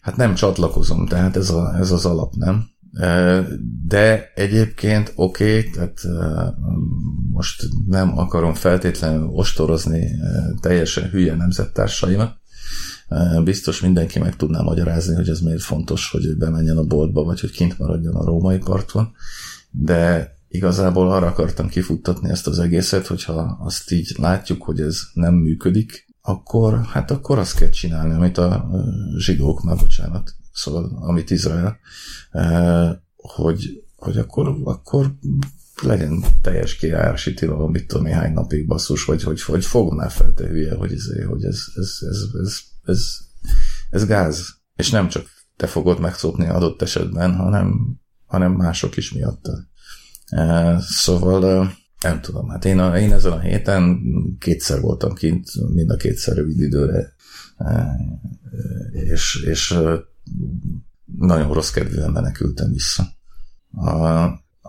hát 0.01 0.15
nem 0.15 0.33
csatlakozom, 0.33 1.05
tehát 1.05 1.35
ez, 1.35 1.49
a, 1.49 1.75
ez 1.77 1.91
az 1.91 2.05
alap, 2.05 2.33
nem? 2.35 2.65
De 3.87 4.31
egyébként 4.35 5.11
oké, 5.15 5.57
okay, 5.57 5.69
tehát 5.69 6.01
most 7.31 7.63
nem 7.87 8.17
akarom 8.17 8.53
feltétlenül 8.53 9.27
ostorozni 9.27 10.07
teljesen 10.61 11.09
hülye 11.09 11.35
nemzettársaimat, 11.35 12.43
Biztos 13.43 13.81
mindenki 13.81 14.19
meg 14.19 14.35
tudná 14.35 14.61
magyarázni, 14.61 15.15
hogy 15.15 15.29
ez 15.29 15.39
miért 15.39 15.61
fontos, 15.61 16.11
hogy 16.11 16.25
ő 16.25 16.35
bemenjen 16.35 16.77
a 16.77 16.83
boltba, 16.83 17.23
vagy 17.23 17.39
hogy 17.39 17.51
kint 17.51 17.77
maradjon 17.77 18.15
a 18.15 18.25
római 18.25 18.57
parton, 18.57 19.11
de 19.71 20.33
igazából 20.47 21.11
arra 21.11 21.27
akartam 21.27 21.67
kifuttatni 21.67 22.29
ezt 22.29 22.47
az 22.47 22.59
egészet, 22.59 23.07
hogyha 23.07 23.57
azt 23.61 23.91
így 23.91 24.15
látjuk, 24.17 24.63
hogy 24.63 24.79
ez 24.79 24.99
nem 25.13 25.33
működik, 25.33 26.05
akkor, 26.21 26.85
hát 26.85 27.11
akkor 27.11 27.37
azt 27.37 27.57
kell 27.57 27.69
csinálni, 27.69 28.13
amit 28.13 28.37
a 28.37 28.69
zsidók, 29.17 29.63
már 29.63 29.77
bocsánat, 29.77 30.35
szóval 30.53 30.97
amit 31.01 31.29
Izrael, 31.29 31.77
hogy, 33.15 33.83
hogy 33.95 34.17
akkor, 34.17 34.57
akkor 34.63 35.15
legyen 35.81 36.23
teljes 36.41 36.75
kiárási 36.75 37.33
tilalom, 37.33 37.71
mit 37.71 37.87
tudom, 37.87 38.03
néhány 38.03 38.33
napig 38.33 38.67
basszus, 38.67 39.05
vagy 39.05 39.23
hogy, 39.23 39.41
hogy 39.41 39.65
fognál 39.65 40.09
fel 40.09 40.33
te 40.33 40.47
hülye, 40.47 40.75
hogy, 40.75 40.91
ez, 40.91 41.05
hogy 41.27 41.43
ez, 41.43 41.63
ez, 41.75 41.97
ez, 42.01 42.23
ez 42.43 42.59
ez, 42.85 43.17
ez 43.89 44.05
gáz. 44.05 44.47
És 44.75 44.89
nem 44.89 45.07
csak 45.07 45.25
te 45.55 45.67
fogod 45.67 45.99
megszopni 45.99 46.47
adott 46.47 46.81
esetben, 46.81 47.35
hanem, 47.35 47.99
hanem 48.25 48.51
mások 48.51 48.97
is 48.97 49.11
miatt. 49.11 49.45
E, 50.25 50.79
szóval 50.79 51.45
e, 51.45 51.73
nem 52.01 52.21
tudom, 52.21 52.49
hát 52.49 52.65
én, 52.65 52.79
a, 52.79 52.97
én 52.97 53.13
ezen 53.13 53.31
a 53.31 53.39
héten 53.39 54.01
kétszer 54.39 54.81
voltam 54.81 55.13
kint, 55.13 55.73
mind 55.73 55.89
a 55.89 55.95
kétszer 55.95 56.35
rövid 56.35 56.59
időre, 56.59 57.13
e, 57.57 57.95
és, 58.91 59.43
és 59.45 59.77
nagyon 61.17 61.53
rossz 61.53 61.71
kedvűen 61.71 62.11
menekültem 62.11 62.71
vissza. 62.71 63.07
A, 63.71 64.25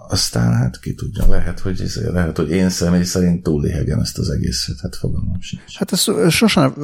aztán 0.09 0.53
hát 0.53 0.81
ki 0.81 0.95
tudja, 0.95 1.27
lehet, 1.29 1.61
hogy, 1.61 1.83
lehet, 1.95 2.37
hogy 2.37 2.51
én 2.51 2.71
személy 2.71 3.03
szerint 3.03 3.43
túlléhegem 3.43 3.99
ezt 3.99 4.19
az 4.19 4.31
egészet, 4.31 4.81
hát 4.81 4.97
fogalmam 4.97 5.41
sincs. 5.41 5.79
Hát 5.79 5.93
ezt 5.93 6.11
sosem, 6.31 6.75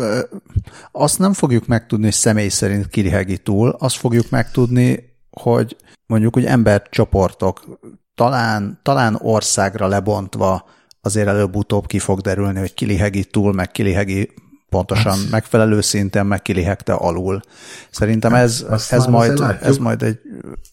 azt 0.93 1.19
nem 1.19 1.33
fogjuk 1.33 1.67
megtudni, 1.67 2.05
hogy 2.05 2.15
személy 2.15 2.49
szerint 2.49 2.89
kilihegi 2.89 3.39
túl, 3.39 3.69
azt 3.79 3.97
fogjuk 3.97 4.31
megtudni, 4.31 5.17
hogy 5.31 5.77
mondjuk, 6.07 6.35
hogy 6.35 6.45
embercsoportok 6.45 7.79
talán, 8.15 8.81
talán 8.83 9.19
országra 9.21 9.87
lebontva 9.87 10.69
azért 11.01 11.29
előbb-utóbb 11.29 11.87
ki 11.87 11.99
fog 11.99 12.21
derülni, 12.21 12.59
hogy 12.59 12.75
kilihegi 12.75 13.25
túl, 13.25 13.53
meg 13.53 13.71
kilihegi 13.71 14.33
pontosan 14.73 15.19
hát. 15.19 15.31
megfelelő 15.31 15.81
szinten 15.81 16.27
meg 16.27 16.43
kilihegte 16.43 16.93
alul. 16.93 17.41
Szerintem 17.91 18.35
ez, 18.35 18.65
hát, 18.71 18.87
ez, 18.91 19.07
majd, 19.07 19.41
ez 19.63 19.77
majd 19.77 20.03
egy... 20.03 20.19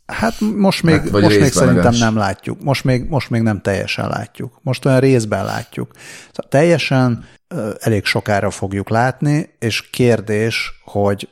Hát 0.06 0.34
most 0.40 0.84
még, 0.84 0.96
hát, 0.96 1.12
most 1.12 1.40
még 1.40 1.52
szerintem 1.52 1.94
nem 1.94 2.18
látjuk. 2.18 2.64
Most 2.64 2.84
még, 2.84 3.10
most 3.10 3.30
még 3.30 3.42
nem 3.42 3.62
teljesen 3.62 4.08
látjuk. 4.08 4.60
Most 4.62 4.86
olyan 4.86 5.00
részben 5.00 5.46
látjuk. 5.46 5.92
Szóval 6.32 6.50
teljesen 6.50 7.26
elég 7.80 8.06
sokára 8.06 8.50
fogjuk 8.50 8.90
látni, 8.90 9.50
és 9.60 9.90
kérdés, 9.90 10.82
hogy, 10.84 11.30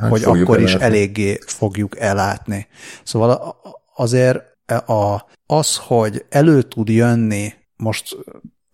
hát 0.00 0.10
hogy 0.10 0.22
akkor 0.24 0.60
is 0.60 0.74
eléggé 0.74 1.38
fogjuk 1.46 1.98
ellátni. 2.00 2.66
Szóval 3.04 3.56
azért 3.94 4.40
a, 4.86 5.24
az, 5.46 5.76
hogy 5.76 6.24
elő 6.28 6.62
tud 6.62 6.88
jönni 6.88 7.52
most 7.76 8.16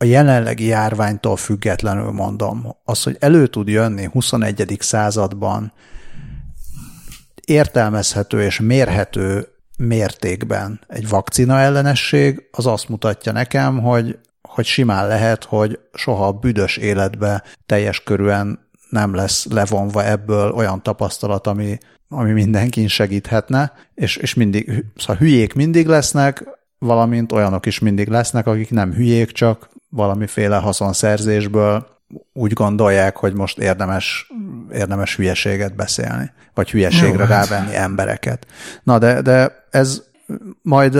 a 0.02 0.04
jelenlegi 0.04 0.66
járványtól 0.66 1.36
függetlenül 1.36 2.10
mondom, 2.10 2.76
az, 2.84 3.02
hogy 3.02 3.16
elő 3.20 3.46
tud 3.46 3.68
jönni 3.68 4.08
21. 4.12 4.76
században 4.78 5.72
értelmezhető 7.44 8.42
és 8.42 8.60
mérhető 8.60 9.48
mértékben 9.76 10.80
egy 10.88 11.08
vakcina 11.08 11.58
ellenesség, 11.58 12.48
az 12.50 12.66
azt 12.66 12.88
mutatja 12.88 13.32
nekem, 13.32 13.80
hogy, 13.80 14.18
hogy 14.42 14.64
simán 14.64 15.06
lehet, 15.06 15.44
hogy 15.44 15.78
soha 15.92 16.26
a 16.26 16.32
büdös 16.32 16.76
életbe 16.76 17.42
teljes 17.66 18.02
körűen 18.02 18.68
nem 18.90 19.14
lesz 19.14 19.46
levonva 19.50 20.04
ebből 20.04 20.50
olyan 20.50 20.82
tapasztalat, 20.82 21.46
ami, 21.46 21.78
ami 22.08 22.32
mindenkin 22.32 22.88
segíthetne, 22.88 23.72
és, 23.94 24.16
és 24.16 24.34
mindig, 24.34 24.84
szóval 24.96 25.16
hülyék 25.16 25.54
mindig 25.54 25.86
lesznek, 25.86 26.44
valamint 26.80 27.32
olyanok 27.32 27.66
is 27.66 27.78
mindig 27.78 28.08
lesznek, 28.08 28.46
akik 28.46 28.70
nem 28.70 28.92
hülyék, 28.92 29.32
csak 29.32 29.68
valamiféle 29.88 30.56
haszonszerzésből 30.56 31.86
úgy 32.32 32.52
gondolják, 32.52 33.16
hogy 33.16 33.34
most 33.34 33.58
érdemes, 33.58 34.32
érdemes 34.72 35.16
hülyeséget 35.16 35.74
beszélni, 35.74 36.30
vagy 36.54 36.70
hülyeségre 36.70 37.22
Jó, 37.22 37.30
hát. 37.30 37.48
rávenni 37.48 37.76
embereket. 37.76 38.46
Na, 38.82 38.98
de, 38.98 39.22
de 39.22 39.64
ez 39.70 40.02
majd, 40.62 40.98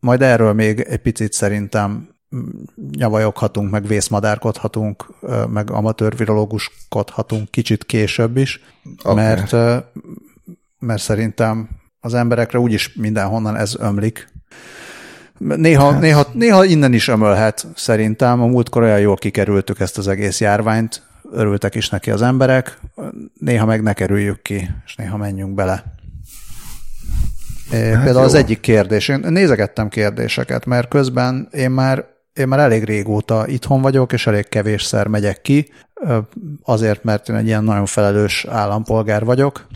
majd 0.00 0.22
erről 0.22 0.52
még 0.52 0.80
egy 0.80 1.00
picit 1.00 1.32
szerintem 1.32 2.08
nyavajoghatunk, 2.96 3.70
meg 3.70 3.86
vészmadárkodhatunk, 3.86 5.06
meg 5.48 5.70
amatőr 5.70 6.16
virológuskodhatunk 6.16 7.50
kicsit 7.50 7.84
később 7.84 8.36
is, 8.36 8.60
okay. 9.02 9.14
mert, 9.14 9.52
mert 10.78 11.02
szerintem 11.02 11.68
az 12.00 12.14
emberekre 12.14 12.58
úgyis 12.58 12.94
mindenhonnan 12.94 13.56
ez 13.56 13.76
ömlik, 13.78 14.28
Néha, 15.38 15.90
hát. 15.90 16.00
néha, 16.00 16.26
néha 16.32 16.64
innen 16.64 16.92
is 16.92 17.08
ömölhet 17.08 17.66
szerintem. 17.74 18.42
A 18.42 18.46
múltkor 18.46 18.82
olyan 18.82 19.00
jól 19.00 19.16
kikerültük 19.16 19.80
ezt 19.80 19.98
az 19.98 20.08
egész 20.08 20.40
járványt, 20.40 21.02
örültek 21.32 21.74
is 21.74 21.88
neki 21.88 22.10
az 22.10 22.22
emberek, 22.22 22.78
néha 23.40 23.66
meg 23.66 23.82
ne 23.82 23.92
kerüljük 23.92 24.42
ki, 24.42 24.70
és 24.84 24.94
néha 24.96 25.16
menjünk 25.16 25.54
bele. 25.54 25.84
Hát 27.70 27.80
Például 27.80 28.18
jó. 28.18 28.20
az 28.20 28.34
egyik 28.34 28.60
kérdés, 28.60 29.08
én 29.08 29.18
nézegettem 29.28 29.88
kérdéseket, 29.88 30.66
mert 30.66 30.88
közben 30.88 31.48
én 31.52 31.70
már, 31.70 32.04
én 32.32 32.48
már 32.48 32.58
elég 32.58 32.84
régóta 32.84 33.46
itthon 33.46 33.80
vagyok, 33.80 34.12
és 34.12 34.26
elég 34.26 34.48
kevésszer 34.48 35.06
megyek 35.06 35.40
ki, 35.40 35.68
azért, 36.62 37.04
mert 37.04 37.28
én 37.28 37.36
egy 37.36 37.46
ilyen 37.46 37.64
nagyon 37.64 37.86
felelős 37.86 38.44
állampolgár 38.48 39.24
vagyok. 39.24 39.66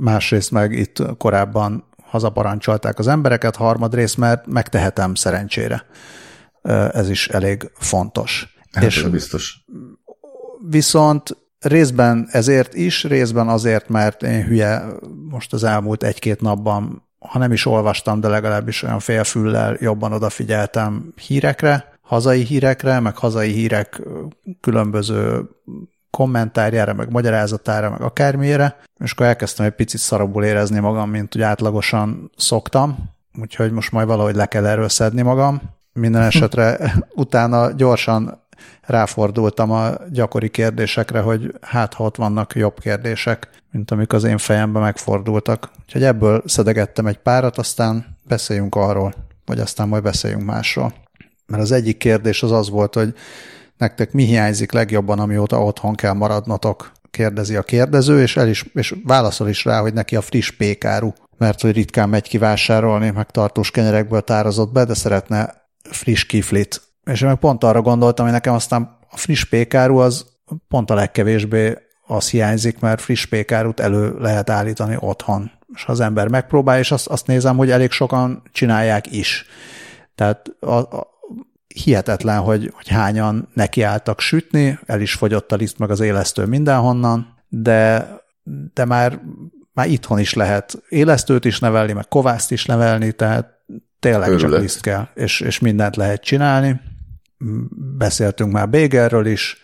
Másrészt 0.00 0.50
meg 0.50 0.72
itt 0.72 1.02
korábban 1.18 1.87
hazaparancsolták 2.08 2.98
az 2.98 3.06
embereket, 3.06 3.56
harmadrészt, 3.56 4.16
mert 4.16 4.46
megtehetem 4.46 5.14
szerencsére. 5.14 5.84
Ez 6.92 7.08
is 7.08 7.28
elég 7.28 7.70
fontos. 7.74 8.56
Hát 8.72 8.84
és 8.84 9.02
biztos. 9.02 9.64
Viszont 10.68 11.36
részben 11.60 12.28
ezért 12.30 12.74
is, 12.74 13.04
részben 13.04 13.48
azért, 13.48 13.88
mert 13.88 14.22
én 14.22 14.44
hülye 14.44 14.84
most 15.30 15.52
az 15.52 15.64
elmúlt 15.64 16.02
egy-két 16.02 16.40
napban, 16.40 17.02
ha 17.18 17.38
nem 17.38 17.52
is 17.52 17.66
olvastam, 17.66 18.20
de 18.20 18.28
legalábbis 18.28 18.82
olyan 18.82 18.98
félfüllel 18.98 19.76
jobban 19.80 20.12
odafigyeltem 20.12 21.12
hírekre, 21.26 21.98
hazai 22.00 22.42
hírekre, 22.42 23.00
meg 23.00 23.16
hazai 23.16 23.52
hírek 23.52 24.02
különböző 24.60 25.48
kommentárjára, 26.10 26.94
meg 26.94 27.10
magyarázatára, 27.10 27.90
meg 27.90 28.00
akármire, 28.00 28.76
és 28.98 29.12
akkor 29.12 29.26
elkezdtem 29.26 29.66
egy 29.66 29.72
picit 29.72 30.00
szarabul 30.00 30.44
érezni 30.44 30.78
magam, 30.78 31.10
mint 31.10 31.36
úgy 31.36 31.42
átlagosan 31.42 32.30
szoktam, 32.36 32.96
úgyhogy 33.40 33.70
most 33.72 33.92
majd 33.92 34.06
valahogy 34.06 34.34
le 34.34 34.46
kell 34.46 34.66
erről 34.66 34.88
szedni 34.88 35.22
magam. 35.22 35.60
Minden 35.92 36.22
esetre 36.30 36.94
utána 37.14 37.70
gyorsan 37.70 38.46
ráfordultam 38.82 39.70
a 39.70 39.90
gyakori 40.10 40.48
kérdésekre, 40.48 41.20
hogy 41.20 41.54
hát 41.60 41.94
ha 41.94 42.04
ott 42.04 42.16
vannak 42.16 42.54
jobb 42.54 42.78
kérdések, 42.80 43.48
mint 43.70 43.90
amik 43.90 44.12
az 44.12 44.24
én 44.24 44.38
fejemben 44.38 44.82
megfordultak. 44.82 45.70
Úgyhogy 45.84 46.04
ebből 46.04 46.42
szedegettem 46.46 47.06
egy 47.06 47.18
párat, 47.18 47.58
aztán 47.58 48.16
beszéljünk 48.28 48.74
arról, 48.74 49.14
vagy 49.44 49.60
aztán 49.60 49.88
majd 49.88 50.02
beszéljünk 50.02 50.44
másról. 50.44 50.92
Mert 51.46 51.62
az 51.62 51.72
egyik 51.72 51.96
kérdés 51.96 52.42
az 52.42 52.52
az 52.52 52.70
volt, 52.70 52.94
hogy 52.94 53.14
nektek 53.78 54.12
mi 54.12 54.24
hiányzik 54.24 54.72
legjobban, 54.72 55.18
amióta 55.18 55.64
otthon 55.64 55.94
kell 55.94 56.12
maradnotok, 56.12 56.92
kérdezi 57.10 57.56
a 57.56 57.62
kérdező, 57.62 58.20
és, 58.20 58.36
el 58.36 58.48
is, 58.48 58.64
és 58.74 58.94
válaszol 59.04 59.48
is 59.48 59.64
rá, 59.64 59.80
hogy 59.80 59.92
neki 59.92 60.16
a 60.16 60.20
friss 60.20 60.50
pékáru, 60.50 61.12
mert 61.38 61.60
hogy 61.60 61.72
ritkán 61.72 62.08
megy 62.08 62.28
kivásárolni, 62.28 63.10
meg 63.10 63.30
tartós 63.30 63.70
kenyerekből 63.70 64.20
tározott 64.20 64.72
be, 64.72 64.84
de 64.84 64.94
szeretne 64.94 65.68
friss 65.90 66.24
kiflit. 66.24 66.82
És 67.04 67.20
én 67.20 67.28
meg 67.28 67.38
pont 67.38 67.64
arra 67.64 67.82
gondoltam, 67.82 68.24
hogy 68.24 68.34
nekem 68.34 68.54
aztán 68.54 68.98
a 69.10 69.16
friss 69.16 69.44
pékáru 69.44 69.96
az 69.96 70.26
pont 70.68 70.90
a 70.90 70.94
legkevésbé 70.94 71.76
az 72.06 72.30
hiányzik, 72.30 72.78
mert 72.78 73.00
friss 73.00 73.26
pékárut 73.26 73.80
elő 73.80 74.14
lehet 74.18 74.50
állítani 74.50 74.96
otthon. 74.98 75.50
és 75.74 75.84
ha 75.84 75.92
az 75.92 76.00
ember 76.00 76.28
megpróbál, 76.28 76.78
és 76.78 76.90
azt, 76.90 77.06
azt 77.06 77.26
nézem, 77.26 77.56
hogy 77.56 77.70
elég 77.70 77.90
sokan 77.90 78.42
csinálják 78.52 79.12
is. 79.12 79.46
Tehát 80.14 80.46
a, 80.60 80.70
a, 80.70 81.06
hihetetlen, 81.78 82.40
hogy, 82.40 82.72
hogy 82.74 82.88
hányan 82.88 83.48
nekiálltak 83.54 84.20
sütni, 84.20 84.78
el 84.86 85.00
is 85.00 85.14
fogyott 85.14 85.52
a 85.52 85.56
liszt 85.56 85.78
meg 85.78 85.90
az 85.90 86.00
élesztő 86.00 86.44
mindenhonnan, 86.44 87.36
de, 87.48 88.08
de 88.74 88.84
már, 88.84 89.20
már 89.72 89.88
itthon 89.88 90.18
is 90.18 90.34
lehet 90.34 90.82
élesztőt 90.88 91.44
is 91.44 91.58
nevelni, 91.58 91.92
meg 91.92 92.08
kovászt 92.08 92.50
is 92.52 92.64
nevelni, 92.64 93.12
tehát 93.12 93.48
tényleg 94.00 94.28
Örület. 94.28 94.50
csak 94.50 94.60
liszt 94.60 94.80
kell, 94.80 95.08
és, 95.14 95.40
és 95.40 95.58
mindent 95.58 95.96
lehet 95.96 96.22
csinálni. 96.22 96.80
Beszéltünk 97.96 98.52
már 98.52 98.68
bégerről 98.68 99.26
is, 99.26 99.62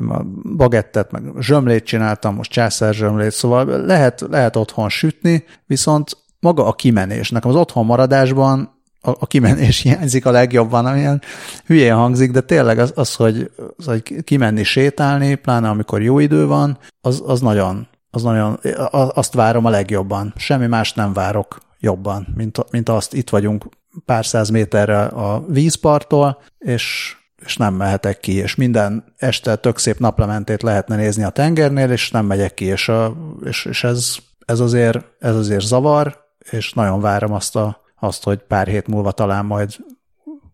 én 0.00 0.08
a 0.08 0.24
bagettet, 0.56 1.10
meg 1.10 1.22
zsömlét 1.40 1.84
csináltam, 1.84 2.34
most 2.34 2.50
császár 2.50 2.94
zsömlét, 2.94 3.32
szóval 3.32 3.66
lehet, 3.66 4.24
lehet 4.30 4.56
otthon 4.56 4.88
sütni, 4.88 5.44
viszont 5.66 6.16
maga 6.40 6.66
a 6.66 6.72
kimenés. 6.72 7.30
Nekem 7.30 7.50
az 7.50 7.56
otthon 7.56 7.84
maradásban 7.84 8.77
a, 9.00 9.10
a 9.10 9.26
kimenés 9.26 9.80
hiányzik 9.80 10.26
a 10.26 10.30
legjobban, 10.30 10.86
amilyen 10.86 11.22
hülyén 11.66 11.94
hangzik, 11.94 12.30
de 12.30 12.40
tényleg 12.40 12.78
az, 12.78 12.92
az, 12.94 13.14
hogy, 13.14 13.50
az, 13.76 13.84
hogy 13.84 14.24
kimenni 14.24 14.62
sétálni, 14.62 15.34
pláne 15.34 15.68
amikor 15.68 16.02
jó 16.02 16.18
idő 16.18 16.46
van, 16.46 16.78
az, 17.00 17.22
az 17.26 17.40
nagyon, 17.40 17.88
az 18.10 18.22
nagyon, 18.22 18.58
azt 18.90 19.34
várom 19.34 19.64
a 19.64 19.70
legjobban. 19.70 20.34
Semmi 20.36 20.66
más 20.66 20.92
nem 20.92 21.12
várok 21.12 21.58
jobban, 21.80 22.26
mint, 22.36 22.70
mint 22.70 22.88
azt 22.88 23.14
itt 23.14 23.30
vagyunk 23.30 23.64
pár 24.04 24.26
száz 24.26 24.48
méterre 24.48 25.02
a 25.02 25.44
vízparttól, 25.48 26.42
és 26.58 27.16
és 27.44 27.56
nem 27.56 27.74
mehetek 27.74 28.20
ki, 28.20 28.32
és 28.32 28.54
minden 28.54 29.14
este 29.16 29.56
tök 29.56 29.78
szép 29.78 29.98
naplementét 29.98 30.62
lehetne 30.62 30.96
nézni 30.96 31.22
a 31.22 31.30
tengernél, 31.30 31.90
és 31.90 32.10
nem 32.10 32.26
megyek 32.26 32.54
ki, 32.54 32.64
és, 32.64 32.88
a, 32.88 33.16
és, 33.44 33.64
és 33.64 33.84
ez, 33.84 34.16
ez, 34.46 34.60
azért, 34.60 35.04
ez 35.18 35.36
azért 35.36 35.64
zavar, 35.64 36.24
és 36.50 36.72
nagyon 36.72 37.00
várom 37.00 37.32
azt, 37.32 37.56
a, 37.56 37.80
azt, 38.00 38.24
hogy 38.24 38.38
pár 38.38 38.66
hét 38.66 38.86
múlva 38.86 39.12
talán 39.12 39.44
majd 39.44 39.76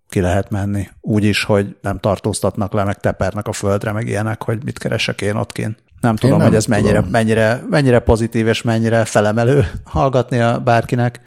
ki 0.09 0.21
lehet 0.21 0.51
menni. 0.51 0.89
Úgy 1.01 1.25
is, 1.25 1.45
hogy 1.45 1.77
nem 1.81 1.99
tartóztatnak 1.99 2.73
le, 2.73 2.85
meg 2.85 3.01
tepernek 3.01 3.49
a 3.49 3.53
földre, 3.53 3.93
meg 3.93 4.07
ilyenek, 4.07 4.43
hogy 4.43 4.65
mit 4.65 4.79
keresek 4.79 5.21
én 5.21 5.37
ott 5.37 5.53
kint. 5.53 5.83
Nem 6.01 6.17
tudom, 6.17 6.39
nem 6.39 6.47
hogy 6.47 6.57
ez 6.57 6.67
mennyire, 6.67 7.05
mennyire, 7.11 7.65
mennyire 7.71 7.99
pozitív 7.99 8.47
és 8.47 8.63
mennyire 8.63 9.05
felemelő 9.05 9.71
hallgatni 9.85 10.39
a 10.39 10.59
bárkinek, 10.59 11.21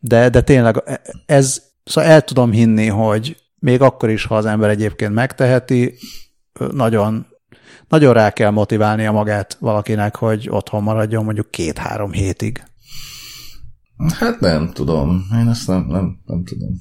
de, 0.00 0.28
de 0.28 0.40
tényleg 0.40 1.00
ez, 1.26 1.62
szóval 1.84 2.10
el 2.10 2.22
tudom 2.22 2.50
hinni, 2.50 2.86
hogy, 2.86 3.36
még 3.58 3.80
akkor 3.80 4.10
is, 4.10 4.24
ha 4.24 4.36
az 4.36 4.46
ember 4.46 4.70
egyébként 4.70 5.14
megteheti, 5.14 5.94
nagyon, 6.72 7.26
nagyon 7.88 8.12
rá 8.12 8.30
kell 8.30 8.50
motiválnia 8.50 9.12
magát 9.12 9.56
valakinek, 9.60 10.16
hogy 10.16 10.48
otthon 10.50 10.82
maradjon 10.82 11.24
mondjuk 11.24 11.50
két-három 11.50 12.12
hétig. 12.12 12.62
Hát 13.96 14.40
nem 14.40 14.70
tudom, 14.72 15.22
én 15.40 15.48
ezt 15.48 15.66
nem, 15.66 15.86
nem, 15.86 16.20
nem 16.24 16.44
tudom. 16.44 16.80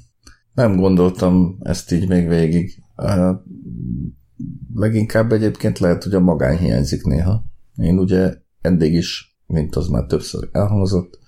Nem 0.54 0.76
gondoltam 0.76 1.58
ezt 1.60 1.91
így 1.91 2.08
még 2.08 2.28
végig. 2.28 2.84
Leginkább 4.74 5.32
egyébként 5.32 5.80
lehet, 5.80 6.04
hogy 6.04 6.13
a 6.13 6.19
magány 6.19 6.58
hiányzik 6.58 7.04
néha. 7.04 7.43
Én 7.76 8.00
ugye 8.00 8.36
eddig 8.62 8.93
is, 8.93 9.38
mint 9.45 9.76
az 9.76 9.88
már 9.88 10.06
többször 10.06 10.50
elhangzott, 10.52 11.19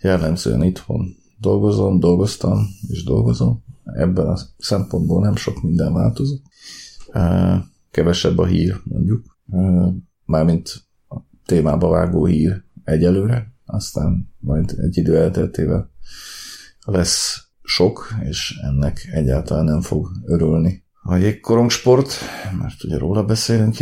jellemzően 0.00 0.62
itthon 0.62 1.16
dolgozom, 1.40 2.00
dolgoztam 2.00 2.66
és 2.88 3.04
dolgozom, 3.04 3.62
ebben 3.84 4.26
a 4.26 4.36
szempontból 4.58 5.20
nem 5.22 5.36
sok 5.36 5.62
minden 5.62 5.92
változott. 5.92 6.42
Kevesebb 7.90 8.38
a 8.38 8.46
hír, 8.46 8.80
mondjuk. 8.84 9.38
Mármint 10.24 10.84
a 11.08 11.16
témába 11.44 11.88
vágó 11.88 12.24
hír 12.24 12.62
egyelőre, 12.84 13.52
aztán 13.66 14.32
majd 14.48 14.74
egy 14.78 14.96
idő 14.96 15.16
elteltével 15.16 15.90
lesz 16.84 17.48
sok, 17.62 18.14
és 18.28 18.58
ennek 18.62 19.08
egyáltalán 19.12 19.64
nem 19.64 19.80
fog 19.80 20.10
örülni 20.24 20.84
a 21.02 21.16
jégkorongsport, 21.16 22.18
mert 22.58 22.84
ugye 22.84 22.98
róla 22.98 23.24
beszélünk 23.24 23.80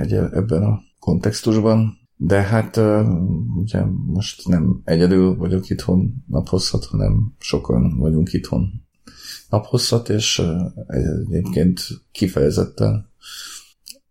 egy, 0.00 0.12
ebben 0.12 0.62
a 0.62 0.80
kontextusban, 0.98 1.98
de 2.16 2.42
hát 2.42 2.80
ugye 3.56 3.84
most 4.06 4.48
nem 4.48 4.80
egyedül 4.84 5.36
vagyok 5.36 5.70
itthon 5.70 6.24
naphosszat, 6.26 6.84
hanem 6.84 7.34
sokan 7.38 7.98
vagyunk 7.98 8.32
itthon 8.32 8.70
naphosszat, 9.48 10.08
és 10.08 10.42
egyébként 10.86 11.80
kifejezetten 12.12 13.08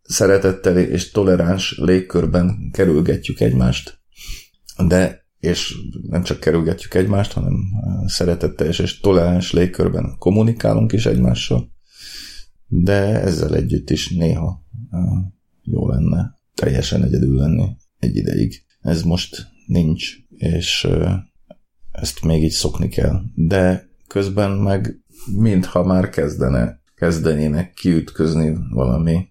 szeretettel 0.04 0.78
és 0.78 1.12
toleráns 1.12 1.78
légkörben 1.78 2.70
kerülgetjük 2.72 3.40
egymást, 3.40 4.00
de 4.88 5.28
és 5.40 5.76
nem 6.02 6.24
csak 6.24 6.40
kerülgetjük 6.40 6.94
egymást, 6.94 7.32
hanem 7.32 7.56
szeretettel 8.06 8.68
és 8.68 9.00
toleráns 9.00 9.52
légkörben 9.52 10.16
kommunikálunk 10.18 10.92
is 10.92 11.06
egymással, 11.06 11.72
de 12.68 13.22
ezzel 13.22 13.56
együtt 13.56 13.90
is 13.90 14.10
néha 14.10 14.64
jó 15.64 15.88
lenne 15.88 16.38
teljesen 16.56 17.04
egyedül 17.04 17.36
lenni 17.36 17.76
egy 18.00 18.16
ideig. 18.16 18.64
Ez 18.82 19.04
most 19.04 19.48
nincs, 19.66 20.16
és 20.30 20.88
ezt 21.92 22.24
még 22.24 22.44
így 22.44 22.52
szokni 22.52 22.88
kell. 22.88 23.22
De 23.36 23.90
közben 24.08 24.52
meg 24.52 25.02
mintha 25.38 25.84
már 25.84 26.10
kezdene, 26.10 26.82
kezdenének 26.96 27.74
kiütközni 27.74 28.58
valami 28.70 29.28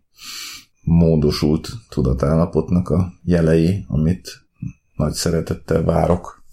módosult 0.82 1.70
tudatállapotnak 1.88 2.88
a 2.88 3.12
jelei, 3.24 3.84
amit 3.86 4.47
nagy 4.98 5.12
szeretettel 5.12 5.82
várok. 5.82 6.44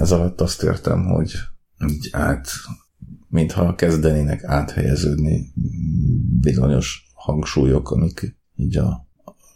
Ez 0.00 0.12
alatt 0.12 0.40
azt 0.40 0.62
értem, 0.62 1.04
hogy 1.04 1.32
így 1.88 2.08
át, 2.12 2.48
mintha 3.28 3.74
kezdenének 3.74 4.44
áthelyeződni 4.44 5.52
bizonyos 6.40 7.10
hangsúlyok, 7.14 7.90
amik 7.90 8.36
így 8.56 8.76
a 8.76 9.06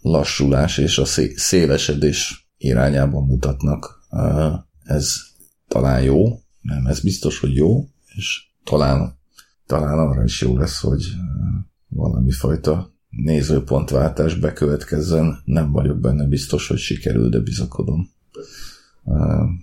lassulás 0.01 0.79
és 0.79 0.99
a 0.99 1.05
szélesedés 1.35 2.51
irányában 2.57 3.25
mutatnak. 3.25 4.07
Ez 4.85 5.15
talán 5.69 6.03
jó, 6.03 6.41
nem, 6.61 6.87
ez 6.87 7.01
biztos, 7.01 7.39
hogy 7.39 7.55
jó, 7.55 7.89
és 8.17 8.53
talán, 8.65 9.19
talán 9.67 9.99
arra 9.99 10.25
is 10.25 10.41
jó 10.41 10.57
lesz, 10.57 10.81
hogy 10.81 11.07
valami 11.89 12.31
fajta 12.31 12.98
nézőpontváltás 13.11 14.35
bekövetkezzen. 14.35 15.39
Nem 15.45 15.73
vagyok 15.73 15.99
benne 15.99 16.25
biztos, 16.25 16.69
hogy 16.69 16.79
sikerül, 16.79 17.29
de 17.29 17.41
bizakodom. 17.41 18.11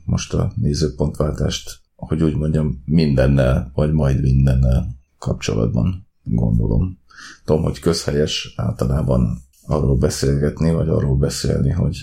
Most 0.05 0.34
a 0.34 0.51
nézőpontváltást, 0.55 1.79
hogy 1.95 2.23
úgy 2.23 2.36
mondjam, 2.36 2.81
mindennel, 2.86 3.71
vagy 3.73 3.91
majd 3.91 4.21
mindennel 4.21 4.95
kapcsolatban 5.19 6.08
gondolom. 6.23 6.99
Tudom, 7.45 7.63
hogy 7.63 7.79
közhelyes 7.79 8.53
általában 8.55 9.38
arról 9.62 9.97
beszélgetni, 9.97 10.71
vagy 10.71 10.89
arról 10.89 11.17
beszélni, 11.17 11.69
hogy 11.69 11.97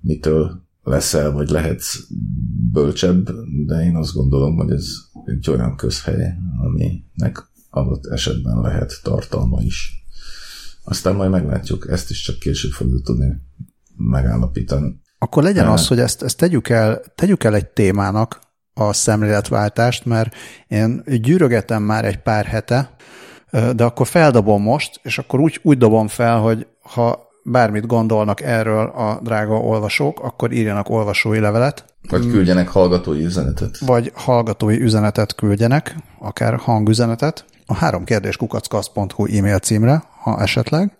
mitől 0.00 0.64
leszel, 0.82 1.32
vagy 1.32 1.50
lehetsz 1.50 2.06
bölcsebb, 2.72 3.30
de 3.66 3.84
én 3.84 3.96
azt 3.96 4.14
gondolom, 4.14 4.56
hogy 4.56 4.70
ez 4.70 4.86
egy 5.24 5.50
olyan 5.50 5.76
közhely, 5.76 6.34
aminek 6.58 7.50
adott 7.70 8.06
esetben 8.06 8.60
lehet 8.60 9.00
tartalma 9.02 9.60
is. 9.62 10.05
Aztán 10.88 11.14
majd 11.14 11.30
meglátjuk, 11.30 11.86
ezt 11.90 12.10
is 12.10 12.20
csak 12.20 12.38
később 12.38 12.70
fogjuk 12.70 13.02
tudni 13.02 13.36
megállapítani. 13.96 15.00
Akkor 15.18 15.42
legyen 15.42 15.66
az, 15.66 15.86
hogy 15.86 15.98
ezt, 15.98 16.22
ezt 16.22 16.36
tegyük, 16.36 16.68
el, 16.68 17.00
tegyük 17.14 17.44
el 17.44 17.54
egy 17.54 17.66
témának 17.66 18.40
a 18.74 18.92
szemléletváltást, 18.92 20.04
mert 20.04 20.34
én 20.68 21.02
gyűrögetem 21.06 21.82
már 21.82 22.04
egy 22.04 22.16
pár 22.16 22.44
hete, 22.44 22.96
de 23.50 23.84
akkor 23.84 24.06
feldobom 24.06 24.62
most, 24.62 25.00
és 25.02 25.18
akkor 25.18 25.40
úgy, 25.40 25.60
úgy 25.62 25.78
dobom 25.78 26.08
fel, 26.08 26.38
hogy 26.38 26.66
ha 26.80 27.28
bármit 27.44 27.86
gondolnak 27.86 28.40
erről 28.40 28.86
a 28.86 29.20
drága 29.22 29.54
olvasók, 29.54 30.20
akkor 30.20 30.52
írjanak 30.52 30.88
olvasói 30.88 31.38
levelet. 31.38 31.84
Vagy 32.08 32.30
küldjenek 32.30 32.68
hallgatói 32.68 33.24
üzenetet. 33.24 33.78
Vagy 33.78 34.12
hallgatói 34.14 34.80
üzenetet 34.80 35.34
küldjenek, 35.34 35.96
akár 36.18 36.54
hangüzenetet, 36.54 37.44
a 37.66 37.74
három 37.74 38.04
kérdés 38.04 38.36
kukackasz.hu 38.36 39.26
e-mail 39.36 39.58
címre, 39.58 40.04
ha 40.20 40.40
esetleg. 40.40 40.96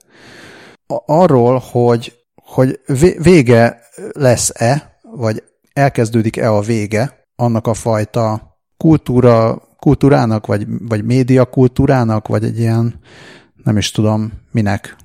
Arról, 1.07 1.63
hogy, 1.71 2.17
hogy 2.35 2.81
vége 3.23 3.81
lesz-e, 4.13 4.99
vagy 5.03 5.43
elkezdődik-e 5.73 6.53
a 6.53 6.61
vége 6.61 7.27
annak 7.37 7.67
a 7.67 7.75
fajta 7.75 8.57
kultúra, 8.77 9.63
kultúrának, 9.79 10.47
vagy, 10.47 10.67
vagy 10.89 11.05
média 11.05 11.45
kultúrának, 11.45 12.29
vagy 12.29 12.45
egy 12.45 12.59
ilyen, 12.59 13.01
nem 13.65 13.77
is 13.77 13.91
tudom 13.91 14.33
minek 14.51 14.97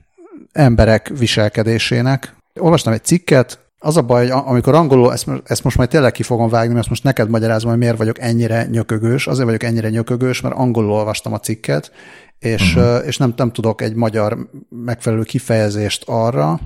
emberek 0.52 1.12
viselkedésének. 1.18 2.36
Olvastam 2.60 2.94
egy 2.94 3.04
cikket, 3.04 3.61
az 3.84 3.98
a 3.98 4.02
baj, 4.02 4.30
hogy 4.30 4.42
amikor 4.46 4.76
angolul, 4.76 5.14
ezt, 5.14 5.28
ezt 5.44 5.64
most 5.64 5.78
majd 5.78 5.90
tényleg 5.90 6.12
ki 6.12 6.24
fogom 6.24 6.50
vágni, 6.50 6.74
mert 6.74 6.90
most 6.90 7.04
neked 7.04 7.30
magyarázom, 7.30 7.70
hogy 7.70 7.80
miért 7.80 7.98
vagyok 7.98 8.20
ennyire 8.20 8.66
nyökögős. 8.66 9.28
Azért 9.28 9.46
vagyok 9.46 9.64
ennyire 9.64 9.90
nyökögős, 9.90 10.42
mert 10.42 10.56
angolul 10.56 10.92
olvastam 10.92 11.34
a 11.34 11.40
cikket, 11.40 11.92
és, 12.40 12.76
uh-huh. 12.76 13.08
és 13.08 13.18
nem, 13.18 13.34
nem 13.36 13.52
tudok 13.52 13.82
egy 13.82 13.94
magyar 13.94 14.38
megfelelő 14.70 15.24
kifejezést 15.24 16.04
arra, 16.08 16.60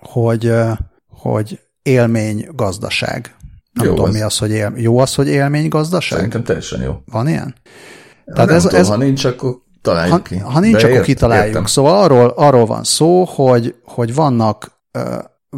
hogy, 0.00 0.52
hogy 1.08 1.60
élmény 1.82 2.48
gazdaság. 2.54 3.36
Nem 3.72 3.86
Jó 3.86 3.94
tudom, 3.94 4.08
az. 4.08 4.14
mi 4.14 4.20
az, 4.20 4.38
hogy 4.38 4.50
él, 4.50 4.72
jó 4.76 4.98
az, 4.98 5.14
hogy 5.14 5.28
élménygazdaság? 5.28 6.18
Szerintem 6.18 6.44
teljesen 6.44 6.82
jó. 6.82 7.02
Van 7.10 7.28
ilyen? 7.28 7.54
Tehát 8.24 8.46
nem 8.46 8.56
ez, 8.56 8.62
tudom, 8.62 8.80
ez, 8.80 8.88
ha 8.88 8.96
nincs, 8.96 9.24
akkor 9.24 9.56
találjuk 9.82 10.12
ha, 10.12 10.22
ki. 10.22 10.36
Ha 10.38 10.60
nincs, 10.60 10.76
De 10.76 10.82
akkor 10.82 10.90
ért- 10.90 11.04
kitaláljuk. 11.04 11.46
értem. 11.46 11.64
Szóval 11.64 12.02
arról, 12.02 12.28
arról 12.28 12.66
van 12.66 12.84
szó, 12.84 13.24
hogy, 13.24 13.74
hogy 13.84 14.14
vannak, 14.14 14.74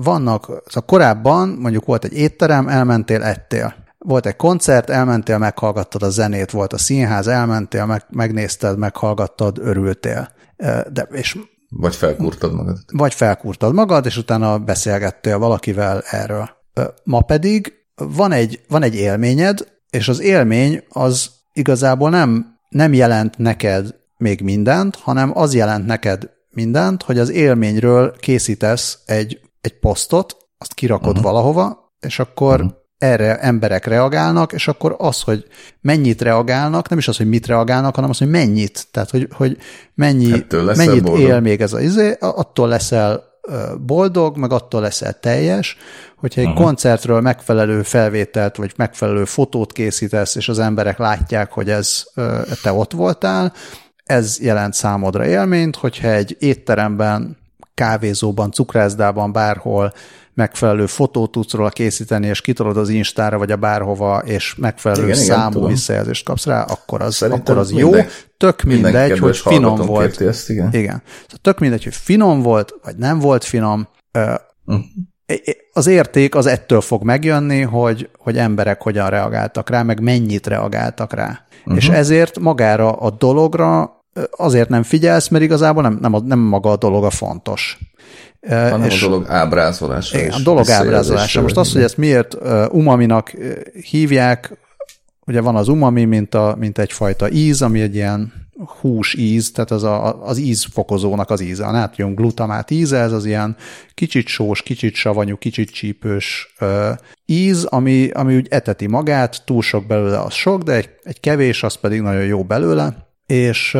vannak, 0.02 0.44
szóval 0.44 0.84
korábban 0.86 1.48
mondjuk 1.48 1.84
volt 1.84 2.04
egy 2.04 2.12
étterem, 2.12 2.68
elmentél, 2.68 3.22
ettél. 3.22 3.74
Volt 3.98 4.26
egy 4.26 4.36
koncert, 4.36 4.90
elmentél, 4.90 5.38
meghallgattad 5.38 6.02
a 6.02 6.10
zenét, 6.10 6.50
volt 6.50 6.72
a 6.72 6.78
színház, 6.78 7.26
elmentél, 7.26 7.86
meg, 7.86 8.04
megnézted, 8.08 8.78
meghallgattad, 8.78 9.58
örültél. 9.58 10.28
De, 10.92 11.08
és 11.10 11.38
Vagy 11.68 11.94
felkúrtad 11.96 12.54
magad. 12.54 12.78
vagy 12.92 13.14
felkúrtad 13.14 13.74
magad, 13.74 14.06
és 14.06 14.16
utána 14.16 14.58
beszélgettél 14.58 15.38
valakivel 15.38 16.02
erről. 16.10 16.48
Ma 17.04 17.20
pedig 17.20 17.72
van 17.96 18.32
egy, 18.32 18.60
van 18.68 18.82
egy 18.82 18.94
élményed, 18.94 19.66
és 19.90 20.08
az 20.08 20.20
élmény 20.20 20.82
az 20.88 21.30
igazából 21.52 22.10
nem, 22.10 22.56
nem 22.68 22.92
jelent 22.92 23.38
neked 23.38 23.94
még 24.16 24.40
mindent, 24.40 24.96
hanem 24.96 25.38
az 25.38 25.54
jelent 25.54 25.86
neked 25.86 26.30
mindent, 26.50 27.02
hogy 27.02 27.18
az 27.18 27.30
élményről 27.30 28.16
készítesz 28.20 28.98
egy, 29.06 29.40
egy 29.60 29.78
posztot, 29.78 30.36
azt 30.58 30.74
kirakod 30.74 31.08
uh-huh. 31.08 31.22
valahova, 31.22 31.92
és 32.00 32.18
akkor 32.18 32.54
uh-huh. 32.54 32.76
erre 32.98 33.38
emberek 33.38 33.86
reagálnak, 33.86 34.52
és 34.52 34.68
akkor 34.68 34.94
az, 34.98 35.22
hogy 35.22 35.44
mennyit 35.80 36.22
reagálnak, 36.22 36.88
nem 36.88 36.98
is 36.98 37.08
az, 37.08 37.16
hogy 37.16 37.28
mit 37.28 37.46
reagálnak, 37.46 37.94
hanem 37.94 38.10
az, 38.10 38.18
hogy 38.18 38.30
mennyit. 38.30 38.86
Tehát, 38.90 39.10
hogy, 39.10 39.28
hogy 39.32 39.56
mennyi, 39.94 40.44
mennyit 40.50 41.02
boldog. 41.02 41.28
él 41.28 41.40
még 41.40 41.60
ez 41.60 41.72
az 41.72 41.82
izé, 41.82 42.16
attól 42.20 42.68
leszel 42.68 43.26
boldog, 43.86 44.36
meg 44.36 44.52
attól 44.52 44.80
leszel 44.80 45.18
teljes, 45.20 45.76
hogyha 46.16 46.40
egy 46.40 46.46
uh-huh. 46.46 46.62
koncertről 46.62 47.20
megfelelő 47.20 47.82
felvételt, 47.82 48.56
vagy 48.56 48.72
megfelelő 48.76 49.24
fotót 49.24 49.72
készítesz, 49.72 50.34
és 50.34 50.48
az 50.48 50.58
emberek 50.58 50.98
látják, 50.98 51.52
hogy 51.52 51.70
ez 51.70 52.04
te 52.62 52.72
ott 52.72 52.92
voltál, 52.92 53.52
ez 54.04 54.38
jelent 54.40 54.74
számodra 54.74 55.26
élményt, 55.26 55.76
hogyha 55.76 56.08
egy 56.08 56.36
étteremben, 56.38 57.36
kávézóban, 57.78 58.50
cukrászdában, 58.52 59.32
bárhol 59.32 59.92
megfelelő 60.34 60.86
fotót 60.86 61.30
tudsz 61.30 61.52
róla 61.52 61.68
készíteni, 61.68 62.26
és 62.26 62.40
kitolod 62.40 62.76
az 62.76 62.88
Instára, 62.88 63.38
vagy 63.38 63.50
a 63.50 63.56
bárhova, 63.56 64.18
és 64.18 64.54
megfelelő 64.54 65.02
Igen, 65.02 65.14
igen, 65.14 65.24
igen, 65.24 65.38
számú 65.38 65.52
tudom. 65.52 65.68
visszajelzést 65.68 66.24
kapsz 66.24 66.46
rá, 66.46 66.62
akkor 66.62 67.02
az, 67.02 67.14
Szerintem 67.14 67.42
akkor 67.42 67.58
az 67.58 67.70
minden- 67.70 68.04
jó. 68.04 68.10
Tök 68.36 68.62
mindegy, 68.62 69.18
hogy 69.18 69.36
finom 69.36 69.76
volt. 69.76 70.20
Ezt, 70.20 70.50
igen. 70.50 70.68
Igen. 70.72 71.02
Szóval 71.04 71.38
tök 71.42 71.58
mindegy, 71.58 71.84
hogy 71.84 71.94
finom 71.94 72.42
volt, 72.42 72.74
vagy 72.82 72.96
nem 72.96 73.18
volt 73.18 73.44
finom. 73.44 73.88
Mhm. 74.64 74.78
Az 75.72 75.86
érték 75.86 76.34
az 76.34 76.46
ettől 76.46 76.80
fog 76.80 77.02
megjönni, 77.02 77.60
hogy, 77.60 78.10
hogy 78.18 78.38
emberek 78.38 78.82
hogyan 78.82 79.10
reagáltak 79.10 79.70
rá, 79.70 79.82
meg 79.82 80.00
mennyit 80.00 80.46
reagáltak 80.46 81.12
rá. 81.12 81.26
Mhm. 81.28 81.36
Uh-huh. 81.64 81.76
És 81.76 81.88
ezért 81.88 82.38
magára 82.38 82.92
a 82.92 83.10
dologra 83.10 83.97
azért 84.36 84.68
nem 84.68 84.82
figyelsz, 84.82 85.28
mert 85.28 85.44
igazából 85.44 85.82
nem, 85.82 85.98
nem, 86.00 86.16
nem 86.24 86.38
maga 86.38 86.70
a 86.70 86.76
dolog 86.76 87.04
a 87.04 87.10
fontos. 87.10 87.78
Ö, 88.40 88.54
Hanem 88.54 88.82
és- 88.82 89.02
a 89.02 89.06
dolog 89.08 89.26
ábrázolása. 89.28 90.18
igen, 90.18 90.32
a 90.32 90.40
dolog 90.42 90.68
ábrázolása. 90.68 91.42
Most 91.42 91.56
az, 91.56 91.72
hogy 91.72 91.82
ezt 91.82 91.96
miért 91.96 92.36
umaminak 92.70 93.32
hívják, 93.90 94.58
ugye 95.26 95.40
van 95.40 95.56
az 95.56 95.68
umami, 95.68 96.04
mint, 96.04 96.34
a, 96.34 96.56
mint 96.58 96.78
egyfajta 96.78 97.30
íz, 97.30 97.62
ami 97.62 97.80
egy 97.80 97.94
ilyen 97.94 98.32
hús 98.80 99.14
íz, 99.14 99.52
tehát 99.52 99.70
az 99.70 99.82
a, 99.82 100.22
az 100.24 100.38
ízfokozónak 100.38 101.30
az 101.30 101.40
íze. 101.40 101.64
A 101.64 101.70
nátrium 101.70 102.14
glutamát 102.14 102.70
íze, 102.70 102.98
ez 102.98 103.12
az 103.12 103.24
ilyen 103.24 103.56
kicsit 103.94 104.26
sós, 104.26 104.62
kicsit 104.62 104.94
savanyú, 104.94 105.36
kicsit 105.36 105.70
csípős 105.70 106.54
uh, 106.60 106.88
íz, 107.26 107.64
ami, 107.64 108.10
ami 108.10 108.36
úgy 108.36 108.46
eteti 108.50 108.86
magát, 108.86 109.42
túl 109.44 109.62
sok 109.62 109.86
belőle 109.86 110.20
az 110.20 110.32
sok, 110.32 110.62
de 110.62 110.72
egy, 110.72 110.88
egy 111.02 111.20
kevés, 111.20 111.62
az 111.62 111.74
pedig 111.74 112.00
nagyon 112.00 112.24
jó 112.24 112.42
belőle. 112.44 113.07
És 113.28 113.76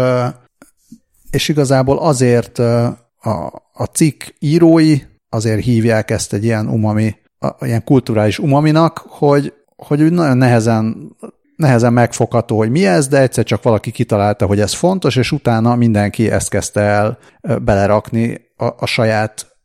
és 1.30 1.48
igazából 1.48 1.98
azért 1.98 2.58
a, 2.58 3.46
a 3.72 3.84
cikk 3.92 4.22
írói 4.38 5.00
azért 5.28 5.64
hívják 5.64 6.10
ezt 6.10 6.32
egy 6.32 6.44
ilyen 6.44 6.68
umami, 6.68 7.16
ilyen 7.60 7.84
kulturális 7.84 8.38
umaminak, 8.38 9.04
hogy, 9.08 9.52
hogy 9.76 10.02
úgy 10.02 10.12
nagyon 10.12 10.36
nehezen, 10.36 11.16
nehezen 11.56 11.92
megfogható, 11.92 12.56
hogy 12.56 12.70
mi 12.70 12.86
ez, 12.86 13.08
de 13.08 13.20
egyszer 13.20 13.44
csak 13.44 13.62
valaki 13.62 13.90
kitalálta, 13.90 14.46
hogy 14.46 14.60
ez 14.60 14.74
fontos, 14.74 15.16
és 15.16 15.32
utána 15.32 15.74
mindenki 15.74 16.30
ezt 16.30 16.48
kezdte 16.48 16.80
el 16.80 17.18
belerakni 17.62 18.40
a, 18.56 18.64
a 18.64 18.86
saját, 18.86 19.56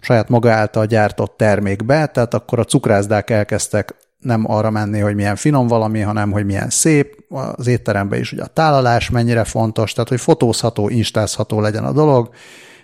saját 0.00 0.28
maga 0.28 0.52
által 0.52 0.86
gyártott 0.86 1.36
termékbe, 1.36 2.06
tehát 2.06 2.34
akkor 2.34 2.58
a 2.58 2.64
cukrászdák 2.64 3.30
elkezdtek 3.30 3.94
nem 4.22 4.50
arra 4.50 4.70
menni, 4.70 4.98
hogy 4.98 5.14
milyen 5.14 5.36
finom 5.36 5.66
valami, 5.66 6.00
hanem 6.00 6.30
hogy 6.30 6.44
milyen 6.44 6.70
szép, 6.70 7.24
az 7.28 7.66
étteremben 7.66 8.18
is 8.18 8.32
ugye 8.32 8.42
a 8.42 8.46
tálalás 8.46 9.10
mennyire 9.10 9.44
fontos, 9.44 9.92
tehát 9.92 10.08
hogy 10.08 10.20
fotózható, 10.20 10.88
instázható 10.88 11.60
legyen 11.60 11.84
a 11.84 11.92
dolog, 11.92 12.30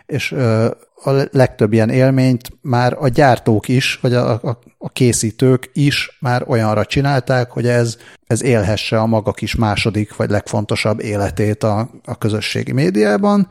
és 0.06 0.32
a 1.02 1.10
legtöbb 1.30 1.72
ilyen 1.72 1.88
élményt 1.90 2.50
már 2.62 2.96
a 3.00 3.08
gyártók 3.08 3.68
is, 3.68 3.98
vagy 4.02 4.14
a, 4.14 4.30
a, 4.30 4.58
a 4.78 4.88
készítők 4.88 5.70
is 5.72 6.18
már 6.20 6.44
olyanra 6.46 6.84
csinálták, 6.84 7.50
hogy 7.50 7.66
ez, 7.66 7.96
ez 8.26 8.42
élhesse 8.42 9.00
a 9.00 9.06
maga 9.06 9.32
kis 9.32 9.54
második, 9.54 10.16
vagy 10.16 10.30
legfontosabb 10.30 11.00
életét 11.00 11.62
a, 11.62 11.90
a 12.04 12.18
közösségi 12.18 12.72
médiában, 12.72 13.48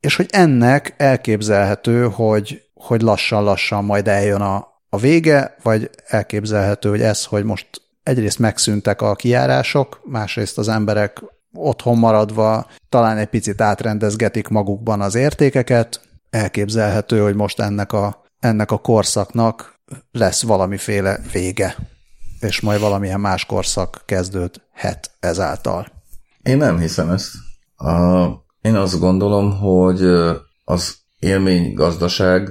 és 0.00 0.16
hogy 0.16 0.26
ennek 0.30 0.94
elképzelhető, 0.96 2.08
hogy, 2.08 2.62
hogy 2.74 3.02
lassan-lassan 3.02 3.84
majd 3.84 4.08
eljön 4.08 4.40
a, 4.40 4.71
a 4.94 4.98
vége, 4.98 5.56
vagy 5.62 5.90
elképzelhető, 6.06 6.88
hogy 6.88 7.02
ez, 7.02 7.24
hogy 7.24 7.44
most 7.44 7.68
egyrészt 8.02 8.38
megszűntek 8.38 9.02
a 9.02 9.14
kiárások, 9.14 10.00
másrészt 10.04 10.58
az 10.58 10.68
emberek 10.68 11.22
otthon 11.52 11.98
maradva 11.98 12.66
talán 12.88 13.16
egy 13.16 13.28
picit 13.28 13.60
átrendezgetik 13.60 14.48
magukban 14.48 15.00
az 15.00 15.14
értékeket, 15.14 16.00
elképzelhető, 16.30 17.20
hogy 17.20 17.34
most 17.34 17.60
ennek 17.60 17.92
a, 17.92 18.22
ennek 18.40 18.70
a 18.70 18.78
korszaknak 18.78 19.80
lesz 20.10 20.42
valamiféle 20.42 21.18
vége, 21.32 21.76
és 22.40 22.60
majd 22.60 22.80
valamilyen 22.80 23.20
más 23.20 23.44
korszak 23.44 24.02
kezdődhet 24.04 25.10
ezáltal. 25.20 25.86
Én 26.42 26.56
nem 26.56 26.78
hiszem 26.78 27.10
ezt. 27.10 27.30
A, 27.76 28.26
én 28.60 28.74
azt 28.74 28.98
gondolom, 28.98 29.58
hogy 29.58 30.02
az 30.64 30.96
élmény 31.18 31.74
gazdaság 31.74 32.50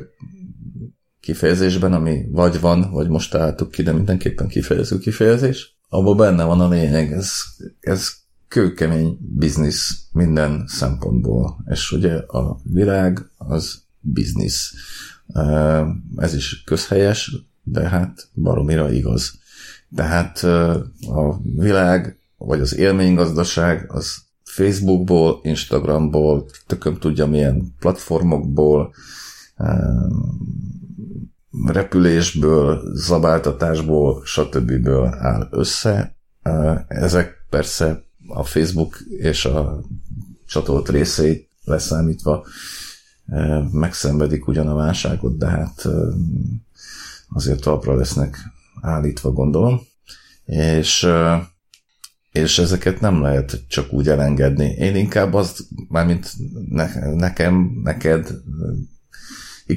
kifejezésben, 1.22 1.94
ami 1.94 2.26
vagy 2.32 2.60
van, 2.60 2.92
vagy 2.92 3.10
most 3.10 3.32
találtuk 3.32 3.72
ki, 3.72 3.84
de 3.84 3.92
mindenképpen 3.92 4.48
kifejező 4.48 4.98
kifejezés, 4.98 5.76
abban 5.90 6.18
benne 6.18 6.44
van 6.44 6.60
a 6.60 6.70
lényeg. 6.70 7.12
Ez, 7.12 7.32
ez 7.80 8.12
kőkemény 8.48 9.18
biznisz 9.20 10.08
minden 10.12 10.64
szempontból. 10.68 11.64
És 11.70 11.92
ugye 11.92 12.16
a 12.16 12.60
világ 12.64 13.30
az 13.38 13.82
biznisz. 14.00 14.74
Ez 16.16 16.34
is 16.34 16.64
közhelyes, 16.64 17.36
de 17.64 17.90
hát 17.90 18.28
baromira 18.34 18.92
igaz. 18.92 19.40
Tehát 19.96 20.44
a 21.08 21.42
világ, 21.56 22.18
vagy 22.38 22.60
az 22.60 22.76
élménygazdaság, 22.76 23.92
az 23.92 24.18
Facebookból, 24.44 25.40
Instagramból, 25.44 26.46
tököm 26.68 26.98
tudja 26.98 27.26
milyen 27.26 27.76
platformokból, 27.80 28.94
repülésből, 31.66 32.82
zabáltatásból, 32.94 34.22
stb. 34.26 34.90
áll 35.20 35.48
össze. 35.52 36.16
Ezek 36.88 37.46
persze 37.50 38.04
a 38.28 38.44
Facebook 38.44 39.00
és 39.18 39.46
a 39.46 39.82
csatolt 40.46 40.90
részeit 40.90 41.50
leszámítva 41.64 42.46
megszenvedik 43.72 44.48
ugyan 44.48 44.68
a 44.68 44.76
válságot, 44.76 45.38
de 45.38 45.48
hát 45.48 45.88
azért 47.30 47.62
talpra 47.62 47.96
lesznek 47.96 48.38
állítva, 48.82 49.32
gondolom. 49.32 49.82
És 50.46 51.10
és 52.32 52.60
ezeket 52.60 53.00
nem 53.00 53.22
lehet 53.22 53.64
csak 53.68 53.94
úgy 53.94 54.08
elengedni. 54.08 54.66
Én 54.66 54.96
inkább 54.96 55.34
azt, 55.34 55.64
mármint 55.88 56.34
ne, 56.70 57.12
nekem, 57.14 57.80
neked, 57.84 58.42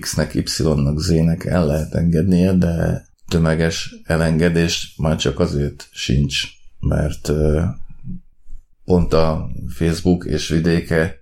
X-nek, 0.01 0.35
Y-nak, 0.35 0.99
Z-nek 0.99 1.45
el 1.45 1.67
lehet 1.67 1.95
engednie, 1.95 2.53
de 2.53 3.07
tömeges 3.29 3.95
elengedés 4.05 4.95
már 4.97 5.17
csak 5.17 5.41
azért 5.41 5.89
sincs, 5.93 6.43
mert 6.79 7.33
pont 8.85 9.13
a 9.13 9.51
Facebook 9.69 10.25
és 10.25 10.49
vidéke 10.49 11.15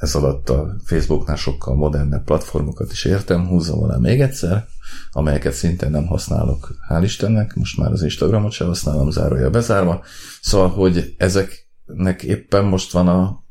ez 0.00 0.14
alatt 0.14 0.48
a 0.48 0.76
Facebooknál 0.84 1.36
sokkal 1.36 1.74
modernebb 1.74 2.24
platformokat 2.24 2.92
is 2.92 3.04
értem, 3.04 3.46
húzom 3.46 3.82
alá 3.82 3.96
még 3.96 4.20
egyszer, 4.20 4.66
amelyeket 5.10 5.52
szintén 5.52 5.90
nem 5.90 6.06
használok, 6.06 6.74
hál' 6.88 7.02
Istennek, 7.02 7.54
most 7.54 7.78
már 7.78 7.92
az 7.92 8.02
Instagramot 8.02 8.52
sem 8.52 8.66
használom, 8.66 9.10
zárója 9.10 9.50
bezárva, 9.50 10.04
szóval, 10.40 10.68
hogy 10.68 11.14
ezeknek 11.18 12.22
éppen 12.22 12.64
most 12.64 12.92
van 12.92 13.08
a 13.08 13.44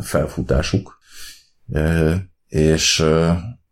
felfutásuk, 0.00 0.98
és 2.48 3.04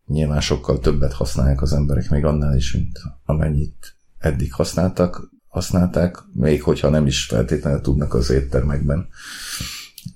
nyilván 0.06 0.40
sokkal 0.40 0.78
többet 0.78 1.12
használják 1.12 1.62
az 1.62 1.72
emberek 1.72 2.10
még 2.10 2.24
annál 2.24 2.56
is, 2.56 2.72
mint 2.72 2.98
amennyit 3.24 3.96
eddig 4.18 4.52
használtak, 4.52 5.30
használták, 5.48 6.18
még 6.32 6.62
hogyha 6.62 6.88
nem 6.88 7.06
is 7.06 7.24
feltétlenül 7.24 7.80
tudnak 7.80 8.14
az 8.14 8.30
éttermekben 8.30 9.08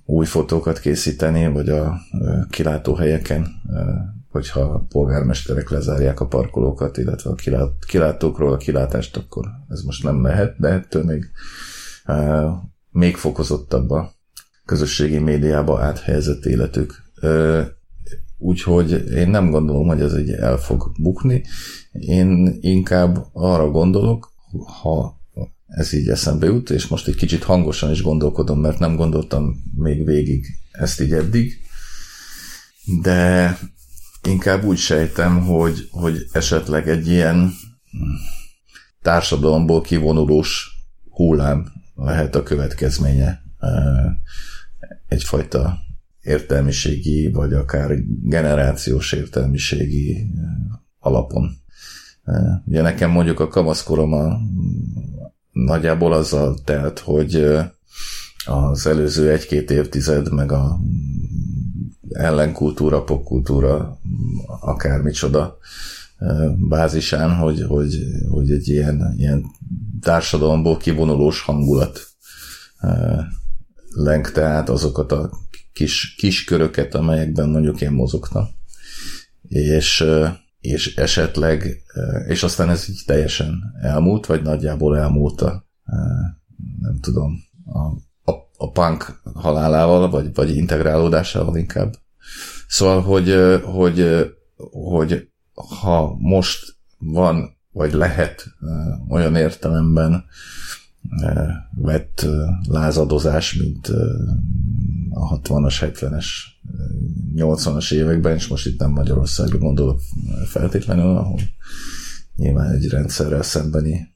új 0.05 0.25
fotókat 0.25 0.79
készíteni, 0.79 1.47
vagy 1.47 1.69
a 1.69 2.01
kilátóhelyeken, 2.49 3.47
hogyha 4.29 4.61
a 4.61 4.85
polgármesterek 4.89 5.69
lezárják 5.69 6.19
a 6.19 6.27
parkolókat, 6.27 6.97
illetve 6.97 7.29
a 7.29 7.35
kilátókról 7.85 8.53
a 8.53 8.57
kilátást, 8.57 9.17
akkor 9.17 9.45
ez 9.69 9.81
most 9.81 10.03
nem 10.03 10.23
lehet, 10.23 10.59
de 10.59 10.67
ettől 10.67 11.03
még 11.03 11.31
még 12.91 13.15
fokozottabb 13.15 13.89
a 13.89 14.13
közösségi 14.65 15.17
médiába 15.17 15.81
áthelyezett 15.81 16.45
életük. 16.45 17.03
Úgyhogy 18.43 19.11
én 19.15 19.29
nem 19.29 19.49
gondolom, 19.49 19.87
hogy 19.87 20.01
ez 20.01 20.13
egy 20.13 20.29
el 20.29 20.57
fog 20.57 20.91
bukni. 20.97 21.43
Én 21.91 22.57
inkább 22.61 23.25
arra 23.33 23.69
gondolok, 23.69 24.31
ha 24.81 25.19
ez 25.67 25.93
így 25.93 26.07
eszembe 26.07 26.45
jut, 26.45 26.69
és 26.69 26.87
most 26.87 27.07
egy 27.07 27.15
kicsit 27.15 27.43
hangosan 27.43 27.91
is 27.91 28.01
gondolkodom, 28.01 28.59
mert 28.59 28.79
nem 28.79 28.95
gondoltam 28.95 29.63
még 29.75 30.05
végig 30.05 30.45
ezt 30.71 31.01
így 31.01 31.13
eddig, 31.13 31.61
de 33.01 33.57
inkább 34.27 34.63
úgy 34.63 34.77
sejtem, 34.77 35.41
hogy, 35.41 35.87
hogy 35.91 36.25
esetleg 36.31 36.89
egy 36.89 37.07
ilyen 37.07 37.51
társadalomból 39.01 39.81
kivonulós 39.81 40.69
hullám 41.09 41.71
lehet 41.95 42.35
a 42.35 42.43
következménye 42.43 43.41
egyfajta 45.07 45.79
értelmiségi, 46.21 47.31
vagy 47.31 47.53
akár 47.53 47.95
generációs 48.21 49.11
értelmiségi 49.11 50.27
alapon. 50.99 51.51
Ugye 52.65 52.81
nekem 52.81 53.09
mondjuk 53.09 53.39
a 53.39 53.47
kamaszkorom 53.47 54.13
a, 54.13 54.37
nagyjából 55.51 56.13
azzal 56.13 56.57
telt, 56.63 56.99
hogy 56.99 57.47
az 58.45 58.87
előző 58.87 59.31
egy-két 59.31 59.71
évtized, 59.71 60.33
meg 60.33 60.51
a 60.51 60.79
ellenkultúra, 62.09 63.03
popkultúra, 63.03 63.99
akármicsoda 64.59 65.57
bázisán, 66.69 67.35
hogy, 67.35 67.65
hogy, 67.67 67.99
hogy 68.29 68.51
egy 68.51 68.67
ilyen, 68.67 69.13
ilyen 69.17 69.45
társadalomból 70.01 70.77
kivonulós 70.77 71.41
hangulat 71.41 72.07
lengte 73.89 74.43
át 74.43 74.69
azokat 74.69 75.11
a 75.11 75.29
kis, 75.81 76.15
kis 76.15 76.43
köröket, 76.43 76.95
amelyekben 76.95 77.49
mondjuk 77.49 77.81
én 77.81 77.91
mozogtam. 77.91 78.47
És, 79.47 80.05
és 80.59 80.95
esetleg, 80.95 81.81
és 82.27 82.43
aztán 82.43 82.69
ez 82.69 82.89
így 82.89 83.01
teljesen 83.05 83.73
elmúlt, 83.81 84.25
vagy 84.25 84.41
nagyjából 84.41 84.97
elmúlt 84.97 85.41
a, 85.41 85.65
nem 86.79 86.99
tudom, 87.01 87.43
a, 87.65 87.79
a, 88.31 88.49
a 88.57 88.71
punk 88.71 89.21
halálával, 89.33 90.09
vagy, 90.09 90.33
vagy 90.33 90.55
integrálódásával 90.55 91.57
inkább. 91.57 91.93
Szóval, 92.67 93.01
hogy, 93.01 93.35
hogy, 93.63 94.25
hogy 94.71 95.27
ha 95.81 96.15
most 96.17 96.75
van, 96.97 97.57
vagy 97.71 97.93
lehet 97.93 98.45
olyan 99.09 99.35
értelemben 99.35 100.25
vett 101.75 102.27
lázadozás, 102.69 103.53
mint 103.53 103.87
a 105.09 105.39
60-as, 105.39 105.75
70-es, 105.79 106.25
80-as 107.35 107.93
években, 107.93 108.35
és 108.35 108.47
most 108.47 108.67
itt 108.67 108.79
nem 108.79 108.91
Magyarországra 108.91 109.57
gondolok 109.57 109.99
feltétlenül, 110.45 111.17
ahol 111.17 111.39
nyilván 112.35 112.71
egy 112.71 112.89
rendszerrel 112.89 113.41
szembeni 113.41 114.09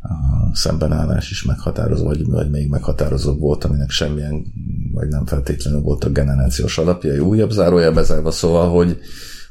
a 0.00 0.54
szembenállás 0.56 1.30
is 1.30 1.42
meghatározó, 1.42 2.04
vagy, 2.04 2.24
vagy 2.24 2.50
még 2.50 2.68
meghatározóbb 2.68 3.38
volt, 3.38 3.64
aminek 3.64 3.90
semmilyen, 3.90 4.44
vagy 4.92 5.08
nem 5.08 5.26
feltétlenül 5.26 5.80
volt 5.80 6.04
a 6.04 6.10
generációs 6.10 6.78
alapja, 6.78 7.22
újabb 7.22 7.50
zárója 7.50 7.92
bezárva, 7.92 8.30
szóval, 8.30 8.70
hogy, 8.70 8.98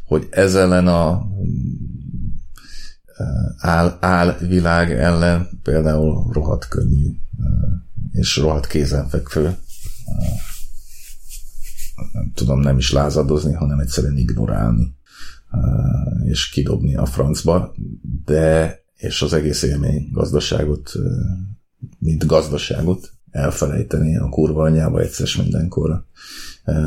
hogy 0.06 0.28
ez 0.30 0.56
ellen 0.56 0.88
a 0.88 1.28
áll, 3.58 3.98
áll 4.00 4.38
világ 4.48 4.92
ellen 4.92 5.50
például 5.64 6.32
rohadt 6.32 6.68
könnyű 6.68 7.08
és 8.12 8.38
rohadt 8.38 8.68
kézenfekvő 8.68 9.58
nem 12.14 12.32
tudom 12.34 12.60
nem 12.60 12.78
is 12.78 12.92
lázadozni, 12.92 13.54
hanem 13.54 13.80
egyszerűen 13.80 14.18
ignorálni 14.18 14.96
és 16.24 16.50
kidobni 16.50 16.96
a 16.96 17.06
francba, 17.06 17.76
de 18.26 18.78
és 18.96 19.22
az 19.22 19.34
egész 19.34 19.62
élmény 19.62 20.10
gazdaságot, 20.12 20.92
mint 21.98 22.26
gazdaságot 22.26 23.12
elfelejteni 23.32 24.18
a 24.18 24.30
kurva 24.30 24.64
anyába 24.64 25.00
egyszer 25.00 25.28
mindenkorra. 25.38 26.06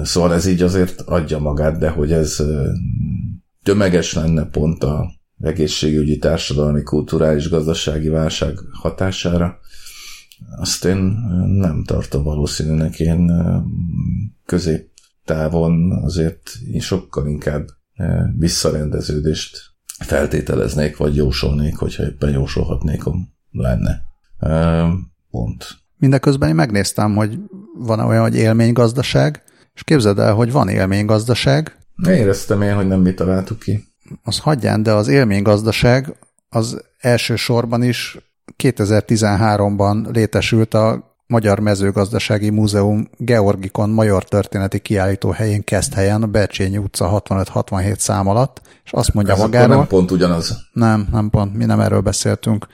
Szóval 0.03 0.35
ez 0.35 0.47
így 0.47 0.63
azért 0.63 1.01
adja 1.01 1.39
magát, 1.39 1.79
de 1.79 1.89
hogy 1.89 2.13
ez 2.13 2.43
tömeges 3.63 4.13
lenne 4.13 4.45
pont 4.45 4.85
a 4.85 5.13
egészségügyi, 5.43 6.19
társadalmi, 6.19 6.83
kulturális, 6.83 7.49
gazdasági 7.49 8.09
válság 8.09 8.59
hatására, 8.73 9.59
azt 10.57 10.85
én 10.85 10.97
nem 11.47 11.85
tartom 11.85 12.23
valószínűnek. 12.23 13.01
Én 13.01 13.31
középtávon 14.45 15.93
azért 15.93 16.51
én 16.73 16.81
sokkal 16.81 17.27
inkább 17.27 17.69
visszarendeződést 18.39 19.71
feltételeznék, 19.99 20.97
vagy 20.97 21.17
jósolnék, 21.17 21.77
hogyha 21.77 22.03
éppen 22.03 22.31
jósolhatnékom 22.31 23.33
lenne. 23.51 24.03
Pont. 25.31 25.77
Mindeközben 25.97 26.49
én 26.49 26.55
megnéztem, 26.55 27.15
hogy 27.15 27.39
van 27.79 28.01
olyan, 28.01 28.23
hogy 28.23 28.37
élménygazdaság, 28.37 29.43
és 29.75 29.83
képzeld 29.83 30.19
el, 30.19 30.35
hogy 30.35 30.53
van 30.53 30.69
élménygazdaság. 30.69 31.79
Éreztem 32.07 32.63
én, 32.63 32.75
hogy 32.75 32.87
nem 32.87 33.01
mi 33.01 33.15
találtuk 33.15 33.59
ki. 33.59 33.85
Az 34.23 34.39
hagyján, 34.39 34.83
de 34.83 34.93
az 34.93 35.09
élménygazdaság 35.09 36.17
az 36.49 36.85
elsősorban 36.99 37.83
is 37.83 38.19
2013-ban 38.63 40.13
létesült 40.13 40.75
a 40.75 41.12
Magyar 41.33 41.59
Mezőgazdasági 41.59 42.51
Múzeum 42.51 43.09
Georgikon 43.17 43.91
Major 43.91 44.25
történeti 44.25 44.79
kiállító 44.79 45.31
helyén 45.31 45.65
helyen 45.95 46.23
a 46.23 46.27
Bercsényi 46.27 46.79
utca 46.79 47.23
65-67 47.29 47.99
szám 47.99 48.29
alatt, 48.29 48.61
és 48.85 48.93
azt 48.93 49.15
mondja 49.15 49.35
Ez 49.35 49.41
magáról... 49.41 49.77
nem 49.77 49.87
pont 49.87 50.11
ugyanaz. 50.11 50.57
Nem, 50.73 51.09
nem 51.13 51.31
pont, 51.31 51.57
mi 51.57 51.65
nem 51.65 51.81
erről 51.81 52.01
beszéltünk. 52.01 52.67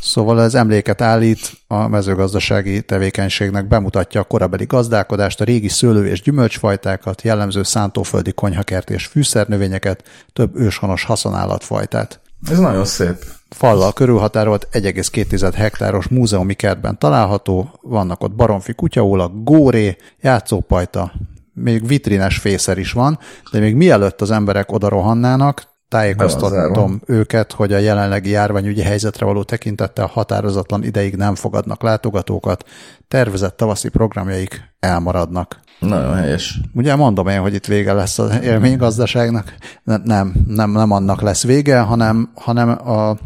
Szóval 0.00 0.42
ez 0.42 0.54
emléket 0.54 1.00
állít 1.00 1.52
a 1.66 1.88
mezőgazdasági 1.88 2.82
tevékenységnek, 2.82 3.68
bemutatja 3.68 4.20
a 4.20 4.24
korabeli 4.24 4.64
gazdálkodást, 4.64 5.40
a 5.40 5.44
régi 5.44 5.68
szőlő- 5.68 6.06
és 6.06 6.22
gyümölcsfajtákat, 6.22 7.22
jellemző 7.22 7.62
szántóföldi 7.62 8.32
konyhakert 8.32 8.90
és 8.90 9.06
fűszernövényeket, 9.06 10.02
több 10.32 10.56
őshonos 10.56 11.04
haszonállatfajtát. 11.04 12.20
Ez 12.50 12.58
nagyon 12.58 12.84
szép 12.84 13.24
fallal 13.48 13.92
körülhatárolt 13.92 14.68
1,2 14.72 15.52
hektáros 15.54 16.08
múzeumi 16.08 16.54
kertben 16.54 16.98
található, 16.98 17.78
vannak 17.82 18.22
ott 18.22 18.34
baromfi 18.34 18.72
kutyaólag, 18.72 19.44
góré, 19.44 19.96
játszópajta, 20.20 21.12
még 21.52 21.86
vitrines 21.86 22.38
fészer 22.38 22.78
is 22.78 22.92
van, 22.92 23.18
de 23.52 23.58
még 23.58 23.74
mielőtt 23.74 24.20
az 24.20 24.30
emberek 24.30 24.72
oda 24.72 24.88
rohannának, 24.88 25.62
tájékoztatom 25.88 27.00
őket, 27.06 27.52
hogy 27.52 27.72
a 27.72 27.78
jelenlegi 27.78 28.30
járványügyi 28.30 28.82
helyzetre 28.82 29.26
való 29.26 29.42
tekintettel 29.42 30.06
határozatlan 30.06 30.84
ideig 30.84 31.16
nem 31.16 31.34
fogadnak 31.34 31.82
látogatókat, 31.82 32.64
tervezett 33.08 33.56
tavaszi 33.56 33.88
programjaik 33.88 34.74
elmaradnak. 34.80 35.60
Nagyon 35.78 36.14
helyes. 36.14 36.60
Ugye 36.74 36.94
mondom 36.94 37.28
én, 37.28 37.40
hogy 37.40 37.54
itt 37.54 37.66
vége 37.66 37.92
lesz 37.92 38.18
az 38.18 38.38
élménygazdaságnak. 38.42 39.54
Nem, 39.84 40.32
nem, 40.46 40.70
nem 40.70 40.90
annak 40.90 41.20
lesz 41.20 41.44
vége, 41.44 41.80
hanem, 41.80 42.30
hanem 42.34 42.68
a, 42.68 43.16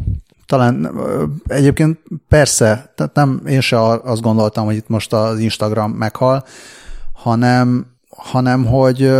talán 0.45 0.91
egyébként 1.47 1.99
persze, 2.27 2.91
tehát 2.95 3.13
nem, 3.13 3.41
én 3.47 3.61
se 3.61 3.81
azt 3.81 4.21
gondoltam, 4.21 4.65
hogy 4.65 4.75
itt 4.75 4.87
most 4.87 5.13
az 5.13 5.39
Instagram 5.39 5.91
meghal, 5.91 6.43
hanem, 7.13 7.85
hanem 8.09 8.65
hogy, 8.65 9.11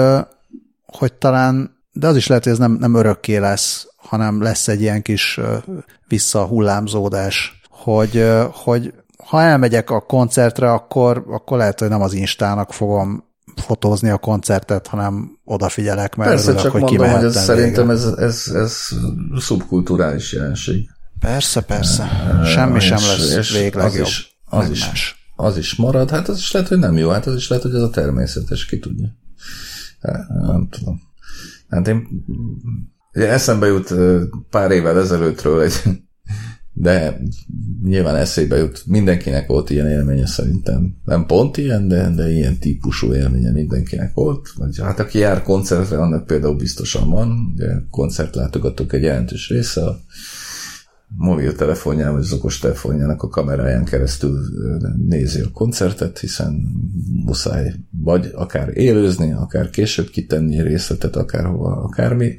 hogy 0.86 1.14
talán, 1.14 1.78
de 1.92 2.08
az 2.08 2.16
is 2.16 2.28
lehet, 2.28 2.44
hogy 2.44 2.54
ez 2.54 2.60
nem, 2.60 2.72
nem 2.72 2.96
örökké 2.96 3.38
lesz, 3.38 3.88
hanem 3.98 4.42
lesz 4.42 4.68
egy 4.68 4.82
ilyen 4.82 5.02
kis 5.02 5.40
visszahullámzódás, 6.08 7.62
hogy, 7.70 8.28
hogy 8.52 8.94
ha 9.26 9.42
elmegyek 9.42 9.90
a 9.90 10.00
koncertre, 10.00 10.72
akkor, 10.72 11.26
akkor 11.30 11.58
lehet, 11.58 11.80
hogy 11.80 11.90
nem 11.90 12.02
az 12.02 12.14
Instának 12.14 12.74
fogom 12.74 13.24
fotózni 13.60 14.10
a 14.10 14.18
koncertet, 14.18 14.88
hanem 14.88 15.40
odafigyelek, 15.44 16.16
mert 16.16 16.30
Persze, 16.30 16.50
örülök, 16.50 16.64
csak 16.64 16.72
hogy 16.72 16.82
mondom, 16.82 17.10
hogy 17.10 17.24
ez 17.24 17.44
szerintem 17.44 17.90
ez, 17.90 18.06
ez, 18.06 18.52
ez 18.54 18.88
szubkulturális 19.38 20.34
jelenség. 20.34 20.90
Persze, 21.20 21.62
persze. 21.62 22.10
Semmi 22.46 22.76
és, 22.76 22.84
sem 22.84 22.98
lesz 22.98 23.36
és 23.36 23.52
végleg 23.52 23.86
az 23.86 23.96
is, 23.96 24.40
az 24.46 24.70
is, 24.70 25.16
az 25.36 25.58
is 25.58 25.76
marad, 25.76 26.10
hát 26.10 26.28
az 26.28 26.38
is 26.38 26.52
lehet, 26.52 26.68
hogy 26.68 26.80
nem 26.80 26.98
jó, 26.98 27.10
hát 27.10 27.26
az 27.26 27.36
is 27.36 27.48
lehet, 27.48 27.64
hogy 27.64 27.76
ez 27.76 27.82
a 27.82 27.90
természetes, 27.90 28.66
ki 28.66 28.80
tudja. 28.80 29.08
Hát, 30.02 30.28
nem 30.28 30.68
tudom. 30.70 31.02
Hát 31.70 31.88
én 31.88 32.08
ugye 33.14 33.30
eszembe 33.30 33.68
jut 33.68 33.94
pár 34.50 34.72
évvel 34.72 35.00
ezelőttről 35.00 35.62
egy 35.62 35.74
de 36.74 37.20
nyilván 37.84 38.16
eszébe 38.16 38.58
jut. 38.58 38.84
Mindenkinek 38.86 39.48
volt 39.48 39.70
ilyen 39.70 39.88
élménye 39.88 40.26
szerintem. 40.26 40.96
Nem 41.06 41.26
pont 41.26 41.58
ilyen, 41.58 41.88
de, 41.88 42.10
de 42.10 42.32
ilyen 42.32 42.58
típusú 42.58 43.14
élménye 43.14 43.52
mindenkinek 43.52 44.14
volt. 44.14 44.48
Hát 44.82 45.00
aki 45.00 45.18
jár 45.18 45.44
koncertre, 45.44 45.98
annak 45.98 46.26
például 46.26 46.56
biztosan 46.56 47.10
van. 47.10 47.52
Ugye 47.56 47.68
koncertlátogatók 47.90 48.94
egy 48.94 49.04
jelentős 49.04 49.50
része 49.50 49.86
a 49.86 50.00
mobiltelefonján 51.18 52.12
vagy 52.12 52.22
az 52.22 52.34
okostelefonjának 52.34 53.24
a 53.24 53.28
kameráján 53.28 53.86
keresztül 53.86 54.40
nézi 55.08 55.40
a 55.42 55.52
koncertet, 55.54 56.20
hiszen 56.20 56.54
muszáj 57.26 57.74
vagy 57.92 58.32
akár 58.34 58.78
élőzni, 58.78 59.32
akár 59.34 59.70
később 59.70 60.10
kitenni 60.10 60.62
részletet, 60.62 61.16
akárhova, 61.16 61.72
akármi, 61.72 62.36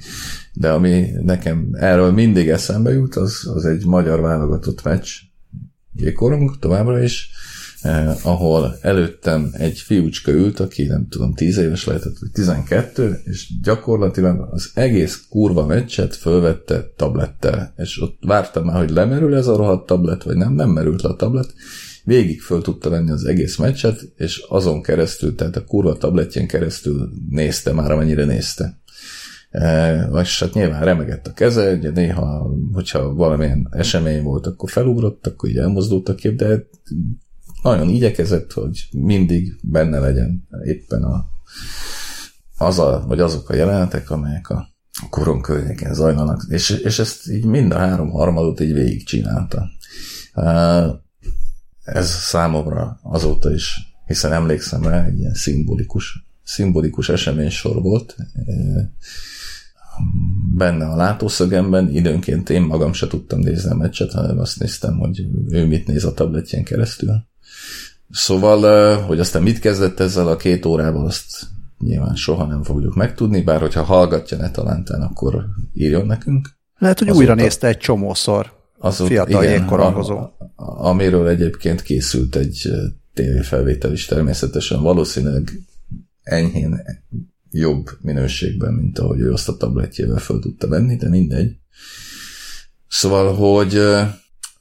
de 0.52 0.70
ami 0.70 1.06
nekem 1.22 1.68
erről 1.72 2.12
mindig 2.12 2.48
eszembe 2.48 2.92
jut, 2.92 3.16
az, 3.16 3.50
az 3.54 3.64
egy 3.64 3.84
magyar 3.84 4.20
válogatott 4.20 4.82
meccs, 4.82 5.08
jégkorunk 5.96 6.58
továbbra 6.58 7.02
is, 7.02 7.30
eh, 7.80 8.26
ahol 8.26 8.76
előttem 8.80 9.50
egy 9.52 9.78
fiúcska 9.78 10.32
ült, 10.32 10.60
aki 10.60 10.86
nem 10.86 11.06
tudom, 11.08 11.34
10 11.34 11.56
éves 11.56 11.84
lehetett, 11.84 12.18
vagy 12.18 12.30
12, 12.30 13.20
és 13.24 13.60
gyakorlatilag 13.62 14.48
az 14.50 14.70
egész 14.74 15.26
kurva 15.28 15.66
meccset 15.66 16.16
fölvette 16.16 16.92
tablettel, 16.96 17.74
és 17.76 18.00
ott 18.00 18.18
vártam 18.20 18.64
már, 18.64 18.76
hogy 18.76 18.90
lemerül 18.90 19.34
ez 19.34 19.46
a 19.46 19.56
rohadt 19.56 19.86
tablet, 19.86 20.22
vagy 20.22 20.36
nem, 20.36 20.52
nem 20.52 20.70
merült 20.70 21.02
le 21.02 21.08
a 21.08 21.16
tablet, 21.16 21.54
végig 22.04 22.40
föl 22.40 22.62
tudta 22.62 22.90
venni 22.90 23.10
az 23.10 23.24
egész 23.24 23.56
meccset, 23.56 24.12
és 24.16 24.44
azon 24.48 24.82
keresztül, 24.82 25.34
tehát 25.34 25.56
a 25.56 25.64
kurva 25.64 25.96
tabletjén 25.96 26.46
keresztül 26.46 27.10
nézte 27.28 27.72
már, 27.72 27.90
amennyire 27.90 28.24
nézte. 28.24 28.79
E, 29.50 30.06
vagy 30.08 30.28
hát 30.38 30.54
nyilván 30.54 30.84
remegett 30.84 31.26
a 31.26 31.32
keze, 31.32 31.72
ugye 31.72 31.90
néha, 31.90 32.56
hogyha 32.72 33.14
valamilyen 33.14 33.68
esemény 33.70 34.22
volt, 34.22 34.46
akkor 34.46 34.70
felugrott, 34.70 35.26
akkor 35.26 35.48
így 35.48 35.56
elmozdultak 35.56 36.16
ki, 36.16 36.34
de 36.34 36.66
nagyon 37.62 37.88
igyekezett, 37.88 38.52
hogy 38.52 38.88
mindig 38.92 39.58
benne 39.62 39.98
legyen 39.98 40.48
éppen 40.64 41.02
a, 41.02 41.24
az 42.58 42.78
a, 42.78 43.04
vagy 43.06 43.20
azok 43.20 43.48
a 43.48 43.54
jelenetek, 43.54 44.10
amelyek 44.10 44.50
a 44.50 44.68
koron 45.10 45.42
környéken 45.42 45.94
zajlanak, 45.94 46.46
és, 46.48 46.70
és 46.70 46.98
ezt 46.98 47.28
így 47.28 47.44
mind 47.44 47.72
a 47.72 47.78
három 47.78 48.10
harmadot 48.10 48.60
így 48.60 48.72
végig 48.72 49.06
csinálta. 49.06 49.68
E, 50.34 50.84
ez 51.84 52.10
számomra 52.10 53.00
azóta 53.02 53.52
is, 53.52 53.78
hiszen 54.06 54.32
emlékszem 54.32 54.82
rá, 54.82 55.04
egy 55.04 55.18
ilyen 55.18 55.34
szimbolikus, 55.34 56.26
szimbolikus 56.44 57.08
eseménysor 57.08 57.82
volt, 57.82 58.16
e, 58.46 58.52
benne 60.54 60.86
a 60.86 60.96
látószögemben, 60.96 61.88
időnként 61.88 62.50
én 62.50 62.62
magam 62.62 62.92
se 62.92 63.06
tudtam 63.06 63.38
nézni 63.38 63.70
a 63.70 63.74
meccset, 63.74 64.12
hanem 64.12 64.38
azt 64.38 64.58
néztem, 64.58 64.98
hogy 64.98 65.26
ő 65.48 65.66
mit 65.66 65.86
néz 65.86 66.04
a 66.04 66.14
tabletjén 66.14 66.64
keresztül. 66.64 67.10
Szóval, 68.10 68.96
hogy 69.02 69.20
aztán 69.20 69.42
mit 69.42 69.58
kezdett 69.58 70.00
ezzel 70.00 70.28
a 70.28 70.36
két 70.36 70.66
órával, 70.66 71.06
azt 71.06 71.46
nyilván 71.78 72.14
soha 72.14 72.44
nem 72.44 72.62
fogjuk 72.62 72.94
megtudni, 72.94 73.42
bár 73.42 73.60
hogyha 73.60 73.82
hallgatja 73.82 74.36
ne 74.36 74.50
talántán, 74.50 75.00
akkor 75.02 75.46
írjon 75.72 76.06
nekünk. 76.06 76.48
Lehet, 76.78 76.98
hogy 76.98 77.08
Azóta, 77.08 77.22
újra 77.22 77.34
nézte 77.34 77.66
egy 77.66 77.78
csomószor. 77.78 78.52
Az 78.78 78.96
fiatal 78.96 79.42
igen, 79.42 79.54
jégkorongozó. 79.54 80.18
Amiről 80.76 81.28
egyébként 81.28 81.82
készült 81.82 82.36
egy 82.36 82.70
tévéfelvétel 83.14 83.92
is 83.92 84.06
természetesen, 84.06 84.82
valószínűleg 84.82 85.50
enyhén 86.22 86.80
jobb 87.50 87.86
minőségben, 88.00 88.74
mint 88.74 88.98
ahogy 88.98 89.20
ő 89.20 89.32
azt 89.32 89.48
a 89.48 89.56
tabletjével 89.56 90.18
fel 90.18 90.38
tudta 90.38 90.68
venni, 90.68 90.96
de 90.96 91.08
mindegy. 91.08 91.56
Szóval, 92.88 93.34
hogy, 93.34 93.80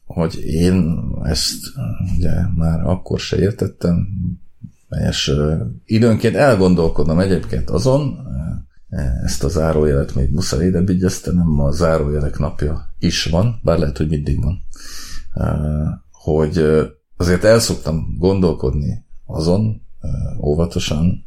hogy 0.05 0.39
én 0.43 0.99
ezt 1.23 1.55
ugye 2.17 2.31
már 2.55 2.81
akkor 2.81 3.19
se 3.19 3.37
értettem, 3.37 4.07
és 5.09 5.33
időnként 5.85 6.35
elgondolkodom 6.35 7.19
egyébként 7.19 7.69
azon, 7.69 8.27
ezt 9.23 9.43
a 9.43 9.47
zárójelet 9.47 10.15
még 10.15 10.31
muszáj 10.31 10.65
ide 10.65 10.81
vigyeztenem, 10.81 11.47
ma 11.47 11.63
a 11.63 11.71
zárójelek 11.71 12.37
napja 12.37 12.95
is 12.99 13.25
van, 13.25 13.59
bár 13.63 13.77
lehet, 13.77 13.97
hogy 13.97 14.07
mindig 14.07 14.43
van, 14.43 14.61
hogy 16.11 16.57
azért 17.17 17.43
el 17.43 17.59
szoktam 17.59 18.15
gondolkodni 18.17 19.05
azon, 19.25 19.81
óvatosan 20.41 21.25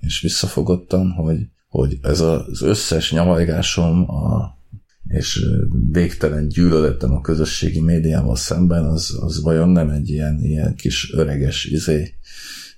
és 0.00 0.20
visszafogottan, 0.20 1.10
hogy, 1.10 1.48
hogy 1.68 1.98
ez 2.02 2.20
az 2.20 2.62
összes 2.62 3.12
nyomajgásom 3.12 4.10
a, 4.10 4.58
és 5.06 5.46
végtelen 5.90 6.48
gyűlöletem 6.48 7.12
a 7.12 7.20
közösségi 7.20 7.80
médiával 7.80 8.36
szemben, 8.36 8.84
az, 8.84 9.18
az 9.20 9.42
vajon 9.42 9.68
nem 9.68 9.90
egy 9.90 10.08
ilyen, 10.08 10.38
ilyen 10.42 10.74
kis 10.74 11.12
öreges, 11.12 11.64
izé, 11.64 12.14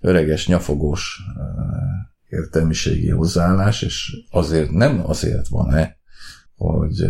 öreges, 0.01 0.47
nyafogós 0.47 1.21
értelmiségi 2.29 3.09
hozzáállás, 3.09 3.83
és 3.83 4.17
azért 4.31 4.71
nem 4.71 5.03
azért 5.07 5.49
van-e, 5.49 5.97
hogy, 6.57 7.07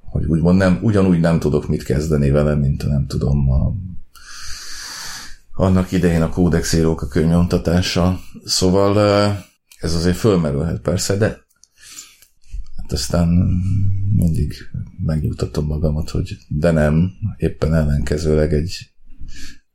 hogy 0.00 0.24
úgymond 0.24 0.58
nem, 0.58 0.78
ugyanúgy 0.82 1.20
nem 1.20 1.38
tudok 1.38 1.68
mit 1.68 1.82
kezdeni 1.82 2.30
vele, 2.30 2.54
mint 2.54 2.86
nem 2.86 3.06
tudom, 3.06 3.50
a 3.50 3.74
annak 5.54 5.92
idején 5.92 6.22
a 6.22 6.28
kódex 6.28 6.72
írók 6.72 7.02
a 7.02 7.06
könyvnyomtatása. 7.06 8.20
Szóval 8.44 8.98
ez 9.78 9.94
azért 9.94 10.16
fölmerülhet 10.16 10.80
persze, 10.80 11.16
de 11.16 11.26
hát 12.76 12.92
aztán 12.92 13.28
mindig 14.16 14.54
megnyugtatom 15.04 15.66
magamat, 15.66 16.10
hogy 16.10 16.36
de 16.48 16.70
nem, 16.70 17.12
éppen 17.36 17.74
ellenkezőleg 17.74 18.52
egy 18.52 18.92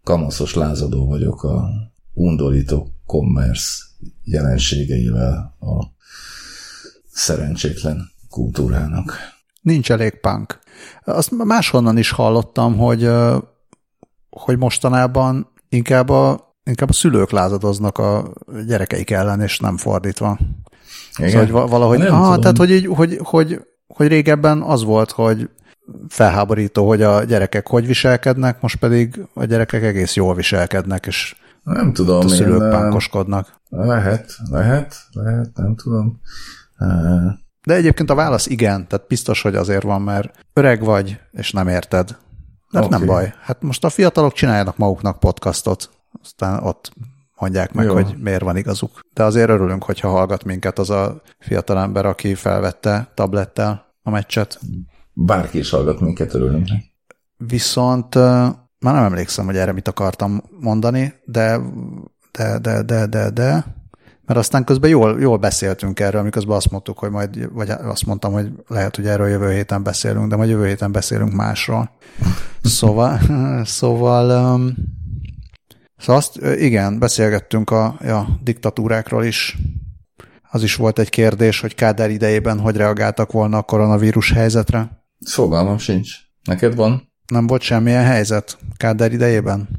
kamaszos 0.03 0.53
lázadó 0.53 1.07
vagyok 1.07 1.43
a 1.43 1.69
undorító 2.13 2.87
commerce 3.05 3.83
jelenségeivel 4.23 5.55
a 5.59 5.85
szerencsétlen 7.11 8.11
kultúrának. 8.29 9.17
Nincs 9.61 9.91
elég 9.91 10.19
punk. 10.19 10.59
Azt 11.03 11.31
máshonnan 11.31 11.97
is 11.97 12.09
hallottam, 12.09 12.77
hogy, 12.77 13.09
hogy 14.29 14.57
mostanában 14.57 15.51
inkább 15.69 16.09
a, 16.09 16.53
inkább 16.63 16.89
a 16.89 16.93
szülők 16.93 17.31
lázadoznak 17.31 17.97
a 17.97 18.33
gyerekeik 18.67 19.11
ellen, 19.11 19.41
és 19.41 19.59
nem 19.59 19.77
fordítva. 19.77 20.39
Igen. 21.17 21.29
Szóval, 21.29 21.61
hogy 21.61 21.69
valahogy, 21.69 21.97
nem 21.97 22.13
ah, 22.13 22.39
tehát 22.39 22.57
hogy, 22.57 22.71
így, 22.71 22.85
hogy, 22.85 23.19
hogy, 23.23 23.61
hogy 23.87 24.07
régebben 24.07 24.61
az 24.61 24.83
volt, 24.83 25.11
hogy 25.11 25.49
felháborító, 26.07 26.87
hogy 26.87 27.01
a 27.01 27.23
gyerekek 27.23 27.67
hogy 27.67 27.87
viselkednek, 27.87 28.61
most 28.61 28.75
pedig 28.75 29.21
a 29.33 29.45
gyerekek 29.45 29.83
egész 29.83 30.15
jól 30.15 30.35
viselkednek, 30.35 31.05
és 31.05 31.35
nem 31.63 31.93
tudom, 31.93 32.25
a 32.25 32.27
szülők 32.27 32.61
én, 32.61 32.69
pánkoskodnak. 32.69 33.59
Lehet, 33.69 34.35
lehet, 34.51 34.95
lehet, 35.11 35.49
nem 35.55 35.75
tudom. 35.75 36.19
De 37.63 37.73
egyébként 37.73 38.09
a 38.09 38.15
válasz 38.15 38.47
igen, 38.47 38.87
tehát 38.87 39.07
biztos, 39.07 39.41
hogy 39.41 39.55
azért 39.55 39.83
van, 39.83 40.01
mert 40.01 40.45
öreg 40.53 40.83
vagy, 40.83 41.19
és 41.31 41.51
nem 41.51 41.67
érted. 41.67 42.17
De 42.71 42.79
okay. 42.79 42.89
nem 42.89 43.07
baj. 43.07 43.33
Hát 43.41 43.61
most 43.61 43.83
a 43.83 43.89
fiatalok 43.89 44.33
csináljanak 44.33 44.77
maguknak 44.77 45.19
podcastot, 45.19 45.89
aztán 46.21 46.63
ott 46.63 46.91
mondják 47.39 47.73
meg, 47.73 47.85
Jó. 47.85 47.93
hogy 47.93 48.15
miért 48.17 48.41
van 48.41 48.57
igazuk. 48.57 48.99
De 49.13 49.23
azért 49.23 49.49
örülünk, 49.49 49.83
hogyha 49.83 50.09
hallgat 50.09 50.43
minket 50.43 50.79
az 50.79 50.89
a 50.89 51.21
fiatalember, 51.39 52.05
aki 52.05 52.35
felvette 52.35 53.11
tablettel 53.13 53.95
a 54.03 54.09
meccset. 54.09 54.59
Bárki 55.13 55.57
is 55.57 55.69
hallgat 55.69 55.99
minket, 55.99 56.33
örülünk. 56.33 56.67
Viszont 57.37 58.15
már 58.79 58.93
nem 58.93 59.03
emlékszem, 59.03 59.45
hogy 59.45 59.57
erre 59.57 59.71
mit 59.71 59.87
akartam 59.87 60.43
mondani, 60.59 61.13
de 61.25 61.59
de, 62.31 62.59
de, 62.59 62.81
de, 62.83 63.05
de, 63.05 63.29
de 63.29 63.65
mert 64.29 64.41
aztán 64.41 64.63
közben 64.63 64.89
jól, 64.89 65.19
jól 65.19 65.37
beszéltünk 65.37 65.99
erről, 65.99 66.21
miközben 66.21 66.55
azt 66.55 66.71
mondtuk, 66.71 66.99
hogy 66.99 67.09
majd, 67.09 67.53
vagy 67.53 67.69
azt 67.69 68.05
mondtam, 68.05 68.31
hogy 68.31 68.51
lehet, 68.67 68.95
hogy 68.95 69.07
erről 69.07 69.27
jövő 69.27 69.51
héten 69.51 69.83
beszélünk, 69.83 70.29
de 70.29 70.35
majd 70.35 70.49
jövő 70.49 70.67
héten 70.67 70.91
beszélünk 70.91 71.33
másról. 71.33 71.91
Szóval, 72.63 73.19
szóval, 73.79 74.53
um, 74.53 74.75
szóval 75.97 76.15
azt, 76.15 76.37
igen, 76.57 76.99
beszélgettünk 76.99 77.69
a, 77.69 77.85
a 77.85 78.27
diktatúrákról 78.43 79.23
is. 79.23 79.57
Az 80.51 80.63
is 80.63 80.75
volt 80.75 80.99
egy 80.99 81.09
kérdés, 81.09 81.59
hogy 81.59 81.75
Kádár 81.75 82.09
idejében 82.09 82.59
hogy 82.59 82.75
reagáltak 82.75 83.31
volna 83.31 83.57
a 83.57 83.61
koronavírus 83.61 84.31
helyzetre. 84.31 85.03
Fogalmam 85.25 85.77
sincs. 85.77 86.15
Neked 86.43 86.75
van? 86.75 87.11
Nem 87.27 87.47
volt 87.47 87.61
semmilyen 87.61 88.05
helyzet 88.05 88.57
Kádár 88.77 89.11
idejében? 89.11 89.69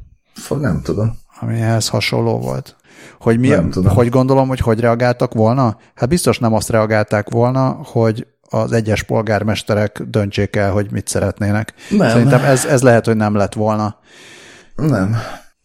Nem 0.48 0.82
tudom. 0.82 1.18
Ami 1.40 1.60
ehhez 1.60 1.88
hasonló 1.88 2.38
volt. 2.38 2.76
Hogy, 3.20 3.38
mi, 3.38 3.54
hogy 3.84 4.08
gondolom, 4.08 4.48
hogy 4.48 4.60
hogy 4.60 4.80
reagáltak 4.80 5.34
volna? 5.34 5.76
Hát 5.94 6.08
biztos 6.08 6.38
nem 6.38 6.54
azt 6.54 6.68
reagálták 6.68 7.30
volna, 7.30 7.68
hogy 7.84 8.26
az 8.50 8.72
egyes 8.72 9.02
polgármesterek 9.02 10.02
döntsék 10.02 10.56
el, 10.56 10.72
hogy 10.72 10.90
mit 10.90 11.08
szeretnének. 11.08 11.74
Nem. 11.90 12.08
Szerintem 12.08 12.44
ez, 12.44 12.64
ez 12.64 12.82
lehet, 12.82 13.06
hogy 13.06 13.16
nem 13.16 13.34
lett 13.34 13.54
volna. 13.54 13.98
Nem. 14.76 15.16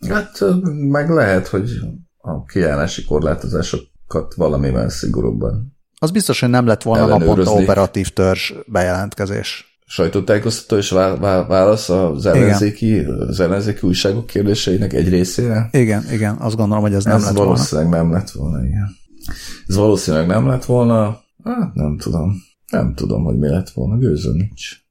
Hát 0.10 0.44
meg 0.90 1.10
lehet, 1.10 1.48
hogy 1.48 1.70
a 2.18 2.44
kiállási 2.44 3.06
korlátozásokat 3.06 4.34
valamivel 4.36 4.90
szigorúbban 4.90 5.78
Az 6.00 6.12
biztos, 6.12 6.40
hogy 6.40 6.50
nem 6.50 6.66
lett 6.66 6.84
volna 6.84 7.06
naponta 7.06 7.52
operatív 7.52 8.10
törzs 8.10 8.54
bejelentkezés. 8.66 9.75
Sajtótájékoztató 9.88 10.78
és 10.78 10.90
válasz 10.90 11.90
az 11.90 12.26
ellenzéki, 12.26 13.00
az 13.00 13.40
ellenzéki 13.40 13.88
újságok 13.88 14.28
kérdéseinek 14.28 14.94
egy 14.94 15.10
részére? 15.10 15.70
Igen, 15.72 16.12
igen, 16.12 16.36
azt 16.36 16.56
gondolom, 16.56 16.84
hogy 16.84 16.94
ez 16.94 17.04
nem 17.04 17.16
ez 17.16 17.24
lett 17.24 17.34
valószínűleg 17.34 17.90
volna. 17.90 18.04
nem 18.04 18.14
lett 18.14 18.30
volna, 18.30 18.66
igen. 18.66 18.96
Ez 19.68 19.76
valószínűleg 19.76 20.28
nem 20.28 20.48
lett 20.48 20.66
volna, 20.66 21.22
hát 21.44 21.74
nem 21.74 21.98
tudom. 21.98 22.34
Nem 22.72 22.94
tudom, 22.94 23.24
hogy 23.24 23.38
mi 23.38 23.48
lett 23.48 23.70
volna, 23.70 23.98
gőzöm 23.98 24.36
nincs. 24.36 24.84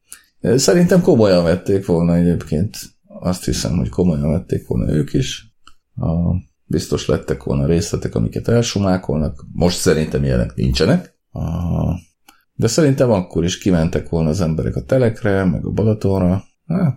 Szerintem 0.61 1.01
komolyan 1.01 1.45
vették 1.45 1.87
volna 1.87 2.15
egyébként. 2.15 2.77
Azt 3.21 3.45
hiszem, 3.45 3.77
hogy 3.77 3.89
komolyan 3.89 4.31
vették 4.31 4.67
volna 4.67 4.93
ők 4.93 5.13
is. 5.13 5.55
A, 5.97 6.09
biztos 6.65 7.07
lettek 7.07 7.43
volna 7.43 7.67
részletek, 7.67 8.15
amiket 8.15 8.49
elsumákolnak. 8.49 9.45
Most 9.53 9.79
szerintem 9.79 10.25
ilyenek 10.25 10.55
nincsenek. 10.55 11.15
A, 11.31 11.41
de 12.55 12.67
szerintem 12.67 13.11
akkor 13.11 13.45
is 13.45 13.59
kimentek 13.59 14.09
volna 14.09 14.29
az 14.29 14.41
emberek 14.41 14.77
a 14.77 14.83
telekre, 14.83 15.45
meg 15.45 15.65
a 15.65 15.71
Balatonra. 15.71 16.45
Hát, 16.67 16.97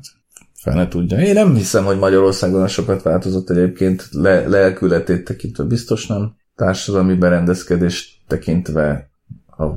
fel 0.53 0.74
ne 0.74 0.88
tudja. 0.88 1.20
Én 1.20 1.34
nem 1.34 1.55
hiszem, 1.55 1.86
hogy 1.86 1.97
Magyarországon 1.97 2.68
sokat 2.68 3.01
változott 3.01 3.49
egyébként, 3.49 4.08
le, 4.12 4.47
lelkületét 4.47 5.24
tekintve 5.24 5.64
biztos 5.64 6.08
nem. 6.08 6.36
Társadalmi 6.55 7.14
berendezkedést 7.14 8.16
tekintve 8.28 9.10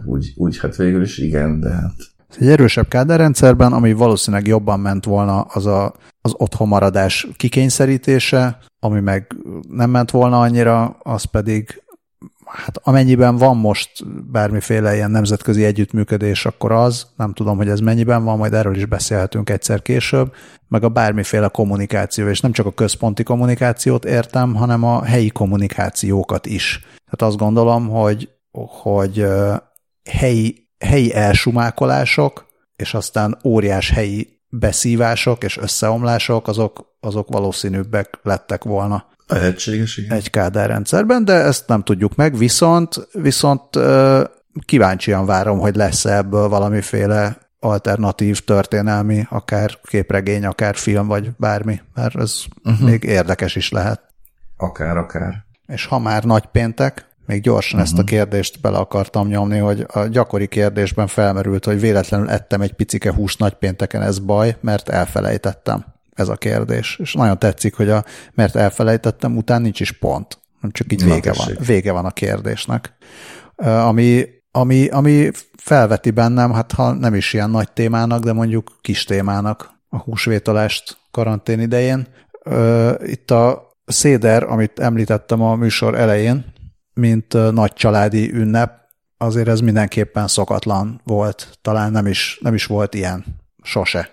úgy, 0.05 0.33
úgy 0.37 0.59
hát 0.59 0.77
végül 0.77 1.03
is 1.03 1.19
igen, 1.19 1.61
de 1.61 1.71
hát 1.71 1.95
egy 2.39 2.49
erősebb 2.49 2.89
kádárrendszerben, 2.89 3.73
ami 3.73 3.93
valószínűleg 3.93 4.47
jobban 4.47 4.81
ment 4.81 5.05
volna, 5.05 5.41
az 5.41 5.67
a, 5.67 5.95
az 6.21 6.35
otthonmaradás 6.37 7.29
kikényszerítése, 7.37 8.59
ami 8.81 9.01
meg 9.01 9.37
nem 9.69 9.91
ment 9.91 10.11
volna 10.11 10.41
annyira, 10.41 10.97
az 11.03 11.25
pedig 11.25 11.83
hát 12.53 12.81
amennyiben 12.83 13.37
van 13.37 13.57
most 13.57 13.91
bármiféle 14.31 14.95
ilyen 14.95 15.11
nemzetközi 15.11 15.65
együttműködés, 15.65 16.47
akkor 16.47 16.73
az, 16.73 17.07
nem 17.17 17.33
tudom, 17.33 17.57
hogy 17.57 17.69
ez 17.69 17.81
mennyiben 17.81 18.25
van, 18.25 18.39
majd 18.39 18.55
erről 18.55 18.77
is 18.77 18.87
beszélhetünk 18.87 19.51
egyszer 19.51 19.83
később, 19.83 20.33
meg 20.69 20.85
a 20.85 20.89
bármiféle 20.89 21.49
kommunikáció, 21.49 22.29
és 22.29 22.41
nem 22.41 22.53
csak 22.53 22.67
a 22.67 22.73
központi 22.73 23.23
kommunikációt 23.23 24.05
értem, 24.05 24.55
hanem 24.55 24.85
a 24.85 25.05
helyi 25.05 25.29
kommunikációkat 25.29 26.47
is. 26.47 26.81
Tehát 27.05 27.33
azt 27.33 27.37
gondolom, 27.37 27.89
hogy, 27.89 28.29
hogy 28.83 29.27
helyi 30.11 30.69
helyi 30.85 31.15
elsumákolások, 31.15 32.47
és 32.77 32.95
aztán 32.95 33.39
óriás 33.45 33.91
helyi 33.91 34.39
beszívások 34.49 35.45
és 35.45 35.57
összeomlások, 35.57 36.49
azok, 36.49 36.97
azok 37.01 37.29
valószínűbbek 37.29 38.19
lettek 38.23 38.65
volna. 38.65 39.07
Lehetséges, 39.31 39.97
igen. 39.97 40.17
Egy 40.17 40.31
kádárrendszerben, 40.31 41.25
de 41.25 41.33
ezt 41.33 41.69
nem 41.69 41.83
tudjuk 41.83 42.15
meg, 42.15 42.37
viszont, 42.37 43.09
viszont 43.13 43.79
kíváncsian 44.65 45.27
várom, 45.27 45.59
hogy 45.59 45.77
lesz 45.77 46.05
ebből 46.05 46.49
valamiféle 46.49 47.39
alternatív 47.61 48.41
történelmi, 48.41 49.27
akár 49.31 49.79
képregény, 49.83 50.47
akár 50.47 50.77
film, 50.77 51.07
vagy 51.07 51.31
bármi, 51.37 51.81
mert 51.95 52.17
ez 52.17 52.35
uh-huh. 52.65 52.89
még 52.89 53.03
érdekes 53.03 53.57
is 53.57 53.71
lehet. 53.71 54.01
Akár, 54.57 54.97
akár. 54.97 55.45
És 55.67 55.87
ha 55.87 55.99
már 55.99 56.25
nagy 56.25 56.47
péntek, 56.47 57.09
még 57.27 57.43
gyorsan 57.43 57.81
uh-huh. 57.81 57.93
ezt 57.93 57.99
a 57.99 58.03
mhm. 58.03 58.15
kérdést 58.15 58.61
bele 58.61 58.79
akartam 58.79 59.29
nyomni, 59.29 59.59
hogy 59.59 59.87
a 59.93 60.07
gyakori 60.07 60.47
kérdésben 60.47 61.07
felmerült, 61.07 61.65
hogy 61.65 61.81
véletlenül 61.81 62.31
ettem 62.31 62.61
egy 62.61 62.73
picike 62.73 63.13
húst 63.13 63.39
nagypénteken, 63.39 64.03
ez 64.03 64.19
baj, 64.19 64.57
mert 64.61 64.89
elfelejtettem. 64.89 65.85
Ez 66.21 66.29
a 66.29 66.37
kérdés. 66.37 66.99
És 67.03 67.13
nagyon 67.13 67.39
tetszik, 67.39 67.75
hogy 67.75 67.89
a 67.91 68.05
mert 68.35 68.57
elfelejtettem 68.57 69.37
után 69.37 69.63
nincs 69.63 69.81
is 69.81 69.93
pont. 69.93 70.39
Csak 70.71 70.93
így 70.93 71.05
vége 71.05 71.33
van, 71.33 71.57
vége 71.67 71.93
van 71.93 72.05
a 72.05 72.11
kérdésnek. 72.11 72.95
Ami, 73.57 74.25
ami, 74.51 74.89
ami 74.89 75.31
felveti 75.57 76.11
bennem, 76.11 76.53
hát 76.53 76.73
ha 76.73 76.93
nem 76.93 77.15
is 77.15 77.33
ilyen 77.33 77.51
nagy 77.51 77.73
témának, 77.73 78.23
de 78.23 78.33
mondjuk 78.33 78.79
kis 78.81 79.05
témának 79.05 79.71
a 79.89 79.99
húsvétolást 79.99 80.97
karantén 81.11 81.61
idején. 81.61 82.07
Itt 83.03 83.31
a 83.31 83.75
széder, 83.87 84.43
amit 84.43 84.79
említettem 84.79 85.43
a 85.43 85.55
műsor 85.55 85.95
elején, 85.95 86.53
mint 86.95 87.53
nagy 87.53 87.73
családi 87.73 88.33
ünnep, 88.33 88.79
azért 89.19 89.49
ez 89.49 89.61
mindenképpen 89.61 90.29
szokatlan 90.29 91.01
volt. 91.05 91.59
Talán 91.63 91.93
nem 91.93 92.07
is, 92.07 92.39
nem 92.43 92.55
is 92.55 92.67
volt 92.67 92.95
ilyen 92.95 93.25
sose, 93.63 94.11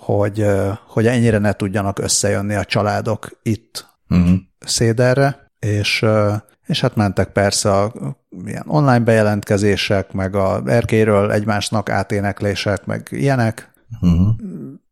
hogy, 0.00 0.46
hogy 0.86 1.06
ennyire 1.06 1.38
ne 1.38 1.52
tudjanak 1.52 1.98
összejönni 1.98 2.54
a 2.54 2.64
családok 2.64 3.28
itt 3.42 3.86
uh-huh. 4.08 4.36
széderre, 4.58 5.50
és, 5.58 6.04
és 6.66 6.80
hát 6.80 6.96
mentek 6.96 7.28
persze 7.28 7.72
a 7.72 7.92
ilyen 8.44 8.64
online 8.66 9.00
bejelentkezések, 9.00 10.12
meg 10.12 10.34
a 10.34 10.62
erkéről 10.66 11.32
egymásnak 11.32 11.90
áténeklések, 11.90 12.86
meg 12.86 13.08
ilyenek. 13.10 13.72
Uh-huh. 14.00 14.28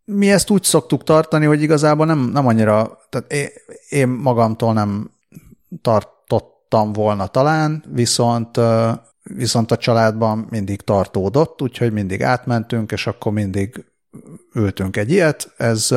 Mi 0.04 0.30
ezt 0.30 0.50
úgy 0.50 0.62
szoktuk 0.62 1.04
tartani, 1.04 1.46
hogy 1.46 1.62
igazából 1.62 2.06
nem, 2.06 2.18
nem 2.18 2.46
annyira, 2.46 2.98
tehát 3.08 3.32
én, 3.32 3.48
én 3.88 4.08
magamtól 4.08 4.72
nem 4.72 5.10
tart, 5.82 6.08
tudtam 6.74 6.92
volna 6.92 7.26
talán, 7.26 7.84
viszont, 7.92 8.60
viszont 9.22 9.70
a 9.70 9.76
családban 9.76 10.46
mindig 10.50 10.80
tartódott, 10.80 11.62
úgyhogy 11.62 11.92
mindig 11.92 12.22
átmentünk, 12.22 12.92
és 12.92 13.06
akkor 13.06 13.32
mindig 13.32 13.84
ültünk 14.54 14.96
egy 14.96 15.10
ilyet. 15.10 15.52
Ez, 15.56 15.94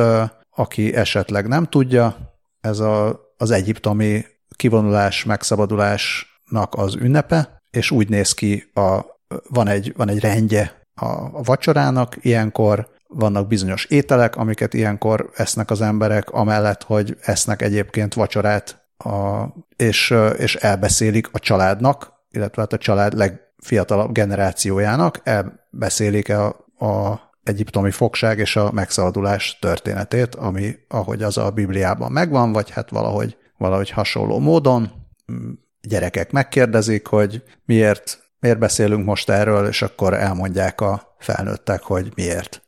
aki 0.50 0.94
esetleg 0.94 1.48
nem 1.48 1.64
tudja, 1.64 2.16
ez 2.60 2.78
a, 2.78 3.20
az 3.36 3.50
egyiptomi 3.50 4.24
kivonulás, 4.56 5.24
megszabadulásnak 5.24 6.74
az 6.74 6.94
ünnepe, 6.94 7.62
és 7.70 7.90
úgy 7.90 8.08
néz 8.08 8.32
ki, 8.32 8.70
a, 8.74 9.00
van, 9.48 9.68
egy, 9.68 9.92
van 9.96 10.08
egy 10.08 10.20
rendje 10.20 10.82
a, 10.94 11.06
a 11.06 11.42
vacsorának, 11.42 12.16
ilyenkor 12.20 12.88
vannak 13.06 13.46
bizonyos 13.46 13.84
ételek, 13.84 14.36
amiket 14.36 14.74
ilyenkor 14.74 15.30
esznek 15.34 15.70
az 15.70 15.80
emberek, 15.80 16.30
amellett, 16.30 16.82
hogy 16.82 17.16
esznek 17.20 17.62
egyébként 17.62 18.14
vacsorát 18.14 18.86
a, 18.96 19.44
és, 19.76 20.14
és 20.36 20.54
elbeszélik 20.54 21.28
a 21.32 21.38
családnak, 21.38 22.12
illetve 22.30 22.62
hát 22.62 22.72
a 22.72 22.78
család 22.78 23.14
legfiatalabb 23.14 24.12
generációjának, 24.12 25.20
elbeszélik 25.24 26.28
a, 26.30 26.46
a 26.78 27.20
egyiptomi 27.48 27.90
fogság 27.90 28.38
és 28.38 28.56
a 28.56 28.72
megszabadulás 28.72 29.58
történetét, 29.60 30.34
ami 30.34 30.74
ahogy 30.88 31.22
az 31.22 31.38
a 31.38 31.50
Bibliában 31.50 32.12
megvan, 32.12 32.52
vagy 32.52 32.70
hát 32.70 32.90
valahogy, 32.90 33.36
valahogy 33.58 33.90
hasonló 33.90 34.38
módon. 34.38 34.90
Mm, 35.32 35.50
gyerekek 35.82 36.32
megkérdezik, 36.32 37.06
hogy 37.06 37.42
miért, 37.64 38.18
miért 38.40 38.58
beszélünk 38.58 39.04
most 39.04 39.30
erről, 39.30 39.66
és 39.66 39.82
akkor 39.82 40.14
elmondják 40.14 40.80
a 40.80 41.14
felnőttek, 41.18 41.82
hogy 41.82 42.12
miért. 42.14 42.62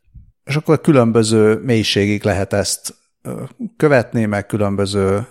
És 0.44 0.56
akkor 0.56 0.80
különböző 0.80 1.54
mélységig 1.54 2.24
lehet 2.24 2.52
ezt 2.52 2.94
követni, 3.76 4.24
meg 4.24 4.46
különböző 4.46 5.26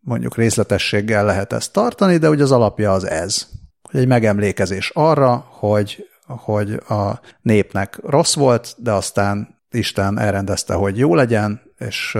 mondjuk 0.00 0.36
részletességgel 0.36 1.24
lehet 1.24 1.52
ezt 1.52 1.72
tartani, 1.72 2.16
de 2.16 2.28
ugye 2.28 2.42
az 2.42 2.52
alapja 2.52 2.92
az 2.92 3.04
ez, 3.04 3.46
hogy 3.82 4.00
egy 4.00 4.06
megemlékezés 4.06 4.90
arra, 4.94 5.46
hogy, 5.48 6.09
hogy 6.38 6.72
a 6.72 7.20
népnek 7.42 7.98
rossz 8.02 8.34
volt, 8.34 8.74
de 8.78 8.92
aztán 8.92 9.58
Isten 9.70 10.18
elrendezte, 10.18 10.74
hogy 10.74 10.98
jó 10.98 11.14
legyen, 11.14 11.60
és, 11.78 12.18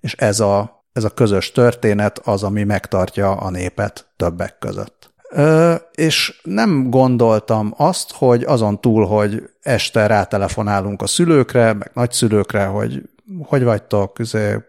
és 0.00 0.14
ez, 0.14 0.40
a, 0.40 0.84
ez 0.92 1.04
a 1.04 1.10
közös 1.10 1.52
történet 1.52 2.18
az, 2.18 2.42
ami 2.42 2.64
megtartja 2.64 3.30
a 3.32 3.50
népet 3.50 4.06
többek 4.16 4.58
között. 4.58 5.10
Ö, 5.32 5.74
és 5.94 6.40
nem 6.42 6.90
gondoltam 6.90 7.74
azt, 7.76 8.12
hogy 8.12 8.42
azon 8.42 8.80
túl, 8.80 9.06
hogy 9.06 9.50
este 9.60 10.06
rátelefonálunk 10.06 11.02
a 11.02 11.06
szülőkre, 11.06 11.72
meg 11.72 11.90
nagyszülőkre, 11.94 12.64
hogy 12.64 13.02
hogy 13.42 13.64
vagytok, 13.64 14.16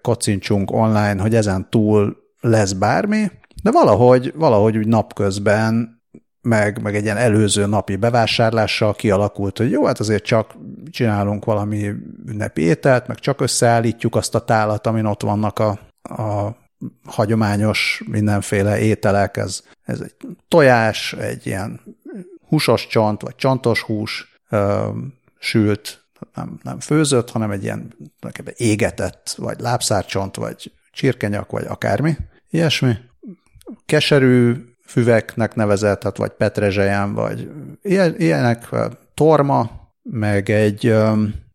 kocincsunk 0.02 0.72
online, 0.72 1.22
hogy 1.22 1.36
ezen 1.36 1.70
túl 1.70 2.18
lesz 2.42 2.72
bármi, 2.72 3.32
de 3.64 3.72
valahogy, 3.72 4.34
valahogy 4.36 4.78
úgy 4.78 4.88
napközben 4.88 6.01
meg, 6.42 6.82
meg 6.82 6.96
egy 6.96 7.04
ilyen 7.04 7.18
előző 7.18 7.66
napi 7.66 7.96
bevásárlással 7.96 8.94
kialakult, 8.94 9.58
hogy 9.58 9.72
jó, 9.72 9.86
hát 9.86 10.00
azért 10.00 10.24
csak 10.24 10.56
csinálunk 10.90 11.46
valami 11.46 11.92
ünnepi 12.28 12.62
ételt, 12.62 13.08
meg 13.08 13.20
csak 13.20 13.42
összeállítjuk 13.42 14.16
azt 14.16 14.36
a 14.36 14.46
tálat, 14.46 14.88
amin 14.88 15.06
ott 15.06 15.22
vannak 15.22 15.60
a, 15.60 15.80
a 16.02 16.56
hagyományos 17.06 18.04
mindenféle 18.06 18.80
ételek, 18.80 19.38
ez, 19.38 19.64
ez 19.84 20.02
egy 20.02 20.16
tojás, 20.48 21.14
egy 21.14 21.46
ilyen 21.46 21.82
húsos 22.48 22.88
csont, 22.88 23.22
vagy 23.22 23.36
csontos 23.36 23.82
hús, 23.82 24.40
ö, 24.50 24.90
sült, 25.40 26.04
nem, 26.34 26.60
nem 26.64 26.80
főzött, 26.80 27.30
hanem 27.30 27.52
egy 27.52 27.64
ilyen 27.64 27.96
égetett, 28.56 29.34
vagy 29.38 29.60
lábszárcsont, 29.60 30.36
vagy 30.36 30.72
csirkenyak, 30.92 31.52
vagy 31.52 31.66
akármi. 31.66 32.18
Ilyesmi. 32.50 32.94
Keserű 33.86 34.56
füveknek 34.92 35.56
nevezett, 35.56 36.18
vagy 36.18 36.32
petrezselyem, 36.32 37.14
vagy 37.14 37.50
ilyenek, 38.18 38.70
torma, 39.14 39.70
meg 40.04 40.50
egy, 40.50 40.96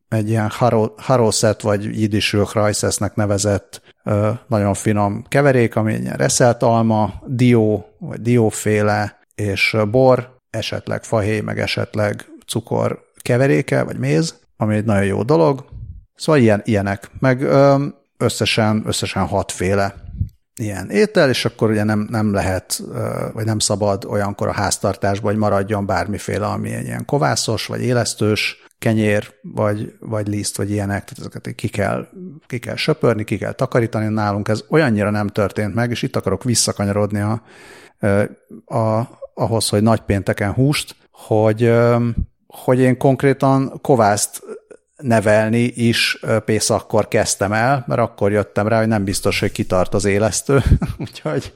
egy 0.08 0.28
ilyen 0.28 0.50
haroszet, 0.96 1.62
vagy 1.62 2.00
jidisül 2.00 2.46
rajszesznek 2.52 3.14
nevezett 3.14 3.80
nagyon 4.46 4.74
finom 4.74 5.24
keverék, 5.28 5.76
ami 5.76 5.94
ilyen 5.94 6.16
reszelt 6.16 6.62
alma, 6.62 7.14
dió, 7.26 7.86
vagy 7.98 8.20
dióféle, 8.20 9.18
és 9.34 9.76
bor, 9.90 10.38
esetleg 10.50 11.04
fahéj, 11.04 11.40
meg 11.40 11.58
esetleg 11.58 12.24
cukor 12.46 13.04
keveréke, 13.22 13.82
vagy 13.82 13.98
méz, 13.98 14.34
ami 14.56 14.74
egy 14.74 14.84
nagyon 14.84 15.04
jó 15.04 15.22
dolog. 15.22 15.64
Szóval 16.14 16.40
ilyen, 16.40 16.62
ilyenek. 16.64 17.10
Meg 17.18 17.46
összesen, 18.18 18.82
összesen 18.86 19.26
hatféle 19.26 19.94
ilyen 20.56 20.90
étel, 20.90 21.28
és 21.28 21.44
akkor 21.44 21.70
ugye 21.70 21.84
nem, 21.84 22.06
nem 22.10 22.32
lehet, 22.32 22.82
vagy 23.32 23.44
nem 23.44 23.58
szabad 23.58 24.04
olyankor 24.04 24.48
a 24.48 24.52
háztartásban, 24.52 25.30
hogy 25.30 25.40
maradjon 25.40 25.86
bármiféle, 25.86 26.46
ami 26.46 26.68
ilyen 26.68 27.04
kovászos, 27.04 27.66
vagy 27.66 27.82
élesztős, 27.82 28.66
kenyér, 28.78 29.34
vagy, 29.42 29.94
vagy 30.00 30.28
liszt, 30.28 30.56
vagy 30.56 30.70
ilyenek, 30.70 31.04
tehát 31.04 31.18
ezeket 31.18 31.54
ki 31.54 31.68
kell, 31.68 32.08
ki 32.46 32.58
kell 32.58 32.76
söpörni, 32.76 33.24
ki 33.24 33.38
kell 33.38 33.52
takarítani. 33.52 34.06
Nálunk, 34.06 34.48
ez 34.48 34.64
olyannyira 34.68 35.10
nem 35.10 35.28
történt 35.28 35.74
meg, 35.74 35.90
és 35.90 36.02
itt 36.02 36.16
akarok 36.16 36.44
visszakanyarodni 36.44 37.20
a, 37.20 37.42
a, 38.76 39.08
ahhoz, 39.34 39.68
hogy 39.68 39.82
nagypénteken 39.82 40.52
húst, 40.52 40.96
hogy, 41.10 41.72
hogy 42.46 42.78
én 42.78 42.98
konkrétan 42.98 43.78
kovászt 43.82 44.42
nevelni 44.96 45.62
is 45.62 46.20
Pészakkor 46.44 47.08
kezdtem 47.08 47.52
el, 47.52 47.84
mert 47.86 48.00
akkor 48.00 48.32
jöttem 48.32 48.68
rá, 48.68 48.78
hogy 48.78 48.88
nem 48.88 49.04
biztos, 49.04 49.40
hogy 49.40 49.52
kitart 49.52 49.94
az 49.94 50.04
élesztő, 50.04 50.62
úgyhogy, 50.98 51.54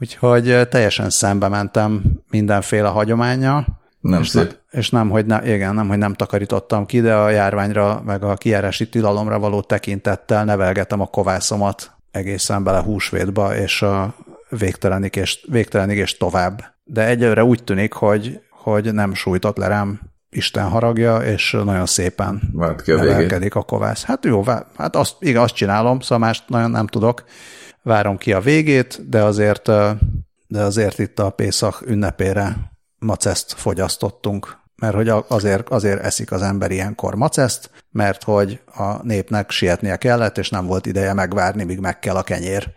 úgyhogy 0.00 0.68
teljesen 0.68 1.10
szembe 1.10 1.48
mentem 1.48 2.02
mindenféle 2.30 2.88
hagyományjal. 2.88 3.66
Nem 4.00 4.20
és 4.20 4.28
szép. 4.28 4.58
Ne, 4.70 4.78
és 4.78 4.90
nem, 4.90 5.10
hogy 5.10 5.26
ne, 5.26 5.54
igen, 5.54 5.74
nem, 5.74 5.88
hogy 5.88 5.98
nem 5.98 6.14
takarítottam 6.14 6.86
ki, 6.86 7.00
de 7.00 7.14
a 7.14 7.30
járványra, 7.30 8.02
meg 8.04 8.22
a 8.22 8.34
kijárási 8.34 8.88
tilalomra 8.88 9.38
való 9.38 9.60
tekintettel 9.60 10.44
nevelgetem 10.44 11.00
a 11.00 11.06
kovászomat 11.06 11.90
egészen 12.10 12.64
bele 12.64 12.80
húsvétba, 12.80 13.56
és 13.56 13.82
a 13.82 14.14
végtelenig 14.48 15.16
és, 15.16 15.44
végtelenig 15.50 15.96
és 15.96 16.16
tovább. 16.16 16.64
De 16.84 17.06
egyelőre 17.06 17.44
úgy 17.44 17.64
tűnik, 17.64 17.92
hogy, 17.92 18.40
hogy 18.50 18.94
nem 18.94 19.14
sújtott 19.14 19.56
le 19.56 19.66
rám 19.66 20.00
Isten 20.30 20.68
haragja, 20.68 21.16
és 21.16 21.56
nagyon 21.64 21.86
szépen 21.86 22.42
Vált 22.52 22.82
ki 22.82 22.90
a 22.90 22.96
nevelkedik 22.96 23.54
a 23.54 23.62
kovász. 23.62 24.04
Hát 24.04 24.24
jó, 24.24 24.44
hát 24.76 24.96
azt, 24.96 25.14
igen, 25.18 25.42
azt 25.42 25.54
csinálom, 25.54 26.00
szóval 26.00 26.18
mást 26.18 26.48
nagyon 26.48 26.70
nem 26.70 26.86
tudok. 26.86 27.24
Várom 27.82 28.16
ki 28.16 28.32
a 28.32 28.40
végét, 28.40 29.08
de 29.08 29.22
azért, 29.22 29.70
de 30.46 30.62
azért 30.62 30.98
itt 30.98 31.18
a 31.18 31.30
Pészak 31.30 31.82
ünnepére 31.86 32.56
maceszt 32.98 33.52
fogyasztottunk, 33.52 34.58
mert 34.76 34.94
hogy 34.94 35.08
azért, 35.28 35.68
azért 35.68 36.02
eszik 36.02 36.32
az 36.32 36.42
ember 36.42 36.70
ilyenkor 36.70 37.14
maceszt, 37.14 37.70
mert 37.90 38.22
hogy 38.22 38.60
a 38.74 39.02
népnek 39.02 39.50
sietnie 39.50 39.96
kellett, 39.96 40.38
és 40.38 40.50
nem 40.50 40.66
volt 40.66 40.86
ideje 40.86 41.12
megvárni, 41.12 41.64
míg 41.64 41.78
meg 41.78 41.98
kell 41.98 42.16
a 42.16 42.22
kenyér. 42.22 42.74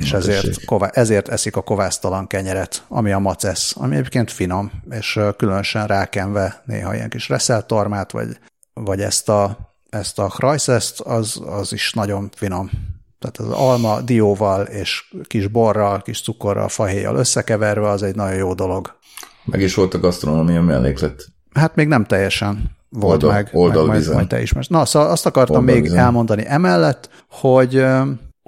És 0.00 0.12
ezért, 0.12 0.64
ková, 0.64 0.88
ezért 0.88 1.28
eszik 1.28 1.56
a 1.56 1.62
kovásztalan 1.62 2.26
kenyeret, 2.26 2.84
ami 2.88 3.12
a 3.12 3.18
macesz, 3.18 3.74
ami 3.76 3.96
egyébként 3.96 4.30
finom, 4.30 4.72
és 4.90 5.20
különösen 5.36 5.86
rákenve 5.86 6.62
néha 6.66 6.94
ilyen 6.94 7.08
kis 7.08 7.28
reszeltormát, 7.28 8.12
vagy, 8.12 8.28
vagy 8.74 9.00
ezt 9.00 9.28
a, 9.28 9.58
ezt 9.90 10.18
a 10.18 10.26
krajszeszt, 10.26 11.00
az, 11.00 11.40
az 11.46 11.72
is 11.72 11.92
nagyon 11.92 12.30
finom. 12.34 12.70
Tehát 13.18 13.38
az 13.38 13.58
alma 13.58 14.00
dióval 14.00 14.62
és 14.62 15.14
kis 15.26 15.46
borral, 15.46 16.02
kis 16.02 16.22
cukorral, 16.22 16.68
fahéjjal 16.68 17.16
összekeverve, 17.16 17.88
az 17.88 18.02
egy 18.02 18.14
nagyon 18.14 18.36
jó 18.36 18.54
dolog. 18.54 18.98
Meg 19.44 19.60
is 19.60 19.74
volt 19.74 19.94
a 19.94 19.98
gasztronómia 19.98 20.62
melléklet. 20.62 21.26
Hát 21.52 21.74
még 21.74 21.88
nem 21.88 22.04
teljesen 22.04 22.76
volt 22.88 23.22
Oldal, 23.22 23.32
meg, 23.32 23.48
oldal 23.52 23.86
meg 23.86 23.96
majd, 23.96 24.12
majd 24.12 24.26
te 24.26 24.42
is. 24.42 24.52
Na, 24.68 24.84
szóval 24.84 25.10
azt 25.10 25.26
akartam 25.26 25.56
Oldal 25.56 25.74
még 25.74 25.82
vizen. 25.82 25.98
elmondani 25.98 26.44
emellett, 26.46 27.08
hogy 27.30 27.84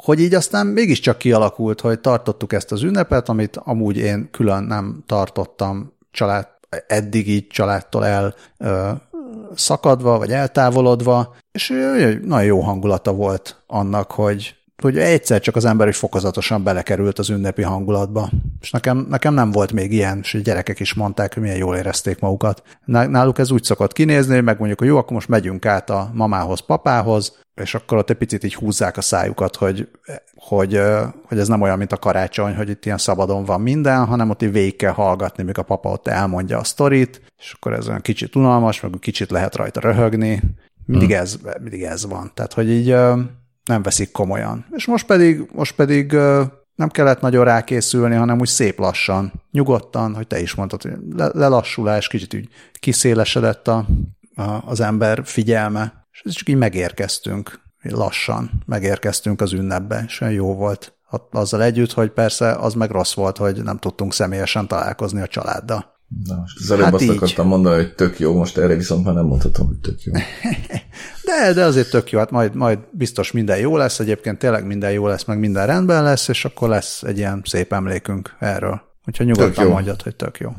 hogy 0.04 0.20
így 0.20 0.34
aztán 0.34 0.66
mégiscsak 0.66 1.18
kialakult, 1.18 1.80
hogy 1.80 2.00
tartottuk 2.00 2.52
ezt 2.52 2.72
az 2.72 2.82
ünnepet, 2.82 3.28
amit 3.28 3.56
amúgy 3.56 3.96
én 3.96 4.28
külön 4.30 4.62
nem 4.62 5.02
tartottam 5.06 5.92
család, 6.10 6.46
eddig 6.86 7.28
így 7.28 7.46
családtól 7.46 8.06
el 8.06 8.34
ö, 8.58 8.90
szakadva, 9.54 10.18
vagy 10.18 10.30
eltávolodva, 10.30 11.34
és 11.52 11.68
nagyon 12.22 12.44
jó 12.44 12.60
hangulata 12.60 13.12
volt 13.12 13.62
annak, 13.66 14.10
hogy 14.10 14.54
hogy 14.82 14.98
egyszer 14.98 15.40
csak 15.40 15.56
az 15.56 15.64
ember 15.64 15.88
is 15.88 15.96
fokozatosan 15.96 16.62
belekerült 16.62 17.18
az 17.18 17.30
ünnepi 17.30 17.62
hangulatba. 17.62 18.30
És 18.60 18.70
nekem, 18.70 19.06
nekem 19.08 19.34
nem 19.34 19.50
volt 19.50 19.72
még 19.72 19.92
ilyen, 19.92 20.18
és 20.22 20.34
a 20.34 20.38
gyerekek 20.38 20.80
is 20.80 20.94
mondták, 20.94 21.34
hogy 21.34 21.42
milyen 21.42 21.56
jól 21.56 21.76
érezték 21.76 22.18
magukat. 22.18 22.62
Náluk 22.84 23.38
ez 23.38 23.50
úgy 23.50 23.64
szokott 23.64 23.92
kinézni, 23.92 24.34
hogy 24.34 24.44
megmondjuk, 24.44 24.78
hogy 24.78 24.88
jó, 24.88 24.96
akkor 24.96 25.12
most 25.12 25.28
megyünk 25.28 25.66
át 25.66 25.90
a 25.90 26.10
mamához, 26.12 26.60
papához, 26.60 27.38
és 27.54 27.74
akkor 27.74 27.98
ott 27.98 28.10
egy 28.10 28.16
picit 28.16 28.44
így 28.44 28.54
húzzák 28.54 28.96
a 28.96 29.00
szájukat, 29.00 29.56
hogy, 29.56 29.88
hogy, 30.34 30.80
hogy 31.24 31.38
ez 31.38 31.48
nem 31.48 31.60
olyan, 31.60 31.78
mint 31.78 31.92
a 31.92 31.96
karácsony, 31.96 32.54
hogy 32.54 32.68
itt 32.68 32.84
ilyen 32.84 32.98
szabadon 32.98 33.44
van 33.44 33.60
minden, 33.60 34.04
hanem 34.04 34.30
ott 34.30 34.42
így 34.42 34.52
végig 34.52 34.76
kell 34.76 34.92
hallgatni, 34.92 35.42
míg 35.42 35.58
a 35.58 35.62
papa 35.62 35.90
ott 35.90 36.08
elmondja 36.08 36.58
a 36.58 36.64
sztorit, 36.64 37.22
és 37.38 37.52
akkor 37.52 37.72
ez 37.72 37.88
olyan 37.88 38.00
kicsit 38.00 38.36
unalmas, 38.36 38.80
meg 38.80 38.90
kicsit 39.00 39.30
lehet 39.30 39.56
rajta 39.56 39.80
röhögni. 39.80 40.42
Mindig, 40.86 41.08
hmm. 41.08 41.20
ez, 41.20 41.38
mindig 41.60 41.82
ez 41.82 42.06
van. 42.06 42.30
Tehát, 42.34 42.52
hogy 42.52 42.70
így 42.70 42.88
nem 43.64 43.82
veszik 43.82 44.12
komolyan. 44.12 44.66
És 44.70 44.86
most 44.86 45.06
pedig, 45.06 45.48
most 45.52 45.74
pedig 45.74 46.12
nem 46.74 46.88
kellett 46.88 47.20
nagyon 47.20 47.44
rákészülni, 47.44 48.14
hanem 48.14 48.40
úgy 48.40 48.48
szép 48.48 48.78
lassan, 48.78 49.32
nyugodtan, 49.50 50.14
hogy 50.14 50.26
te 50.26 50.40
is 50.40 50.54
mondtad, 50.54 50.82
hogy 50.82 50.92
lelassulás, 51.32 52.08
kicsit 52.08 52.34
úgy 52.34 52.48
kiszélesedett 52.72 53.68
a, 53.68 53.86
a, 54.34 54.42
az 54.64 54.80
ember 54.80 55.20
figyelme, 55.24 56.03
és 56.22 56.34
csak 56.34 56.48
így 56.48 56.56
megérkeztünk, 56.56 57.60
lassan 57.82 58.62
megérkeztünk 58.66 59.40
az 59.40 59.52
ünnepbe, 59.52 60.04
és 60.06 60.20
olyan 60.20 60.34
jó 60.34 60.54
volt. 60.54 60.92
Azzal 61.30 61.62
együtt, 61.62 61.92
hogy 61.92 62.10
persze 62.10 62.52
az 62.52 62.74
meg 62.74 62.90
rossz 62.90 63.14
volt, 63.14 63.36
hogy 63.36 63.62
nem 63.62 63.78
tudtunk 63.78 64.12
személyesen 64.12 64.68
találkozni 64.68 65.20
a 65.20 65.26
családdal. 65.26 65.92
Na, 66.24 66.36
most 66.36 66.58
az 66.60 66.70
előbb 66.70 66.84
hát 66.84 66.94
azt 66.94 67.02
így. 67.02 67.10
akartam 67.10 67.46
mondani, 67.46 67.76
hogy 67.76 67.94
tök 67.94 68.18
jó, 68.18 68.34
most 68.34 68.58
erre 68.58 68.74
viszont 68.74 69.04
már 69.04 69.14
nem 69.14 69.24
mondhatom, 69.24 69.66
hogy 69.66 69.78
tök 69.78 70.02
jó. 70.02 70.12
de, 71.28 71.52
de 71.52 71.64
azért 71.64 71.90
tök 71.90 72.10
jó, 72.10 72.18
hát 72.18 72.30
majd, 72.30 72.54
majd 72.54 72.78
biztos 72.90 73.32
minden 73.32 73.58
jó 73.58 73.76
lesz, 73.76 73.98
egyébként 73.98 74.38
tényleg 74.38 74.66
minden 74.66 74.92
jó 74.92 75.06
lesz, 75.06 75.24
meg 75.24 75.38
minden 75.38 75.66
rendben 75.66 76.02
lesz, 76.02 76.28
és 76.28 76.44
akkor 76.44 76.68
lesz 76.68 77.02
egy 77.02 77.18
ilyen 77.18 77.42
szép 77.44 77.72
emlékünk 77.72 78.36
erről. 78.38 78.80
Úgyhogy 79.06 79.26
nyugodtan 79.26 79.66
mondjad, 79.66 80.02
hogy 80.02 80.16
tök 80.16 80.38
jó. 80.38 80.50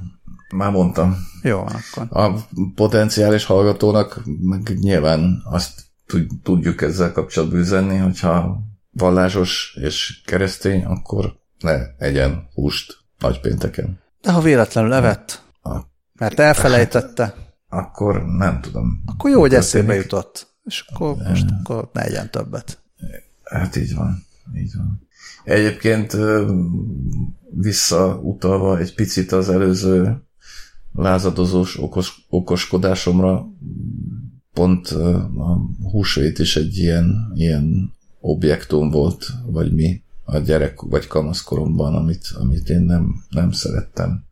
Már 0.55 0.71
mondtam. 0.71 1.15
Jó 1.41 1.59
akkor. 1.59 2.07
A 2.09 2.47
potenciális 2.75 3.45
hallgatónak 3.45 4.21
meg 4.41 4.77
nyilván 4.79 5.41
azt 5.43 5.83
tudjuk 6.43 6.81
ezzel 6.81 7.11
kapcsolatban 7.11 7.59
üzenni, 7.59 7.97
hogyha 7.97 8.59
vallásos 8.91 9.77
és 9.81 10.21
keresztény, 10.25 10.83
akkor 10.85 11.35
ne 11.59 11.95
egyen 11.97 12.49
húst 12.53 12.97
nagypénteken. 13.19 13.99
De 14.21 14.31
ha 14.31 14.41
véletlenül 14.41 14.93
evett, 14.93 15.43
a, 15.61 15.77
mert 16.13 16.39
elfelejtette, 16.39 17.35
akkor 17.69 18.25
nem 18.25 18.61
tudom. 18.61 19.03
Akkor 19.05 19.29
jó, 19.29 19.39
hogy 19.39 19.53
eszébe 19.53 19.95
jutott. 19.95 20.53
És 20.63 20.85
akkor 20.87 21.15
most 21.15 21.45
akkor 21.59 21.89
ne 21.93 22.01
egyen 22.01 22.31
többet. 22.31 22.79
Hát 23.43 23.75
így 23.75 23.95
van. 23.95 24.25
Így 24.55 24.75
van. 24.77 25.07
Egyébként 25.43 26.17
visszautalva 27.49 28.77
egy 28.77 28.95
picit 28.95 29.31
az 29.31 29.49
előző 29.49 30.23
lázadozós 30.95 31.77
okos, 31.79 32.25
okoskodásomra, 32.29 33.47
pont 34.53 34.87
a 35.37 35.59
húsvét 35.91 36.39
is 36.39 36.55
egy 36.55 36.77
ilyen, 36.77 37.31
ilyen 37.33 37.93
objektum 38.19 38.89
volt, 38.89 39.31
vagy 39.45 39.73
mi, 39.73 40.03
a 40.23 40.37
gyerek 40.37 40.81
vagy 40.81 41.07
kamaszkoromban, 41.07 41.95
amit, 41.95 42.27
amit 42.39 42.69
én 42.69 42.81
nem, 42.81 43.15
nem 43.29 43.51
szerettem. 43.51 44.23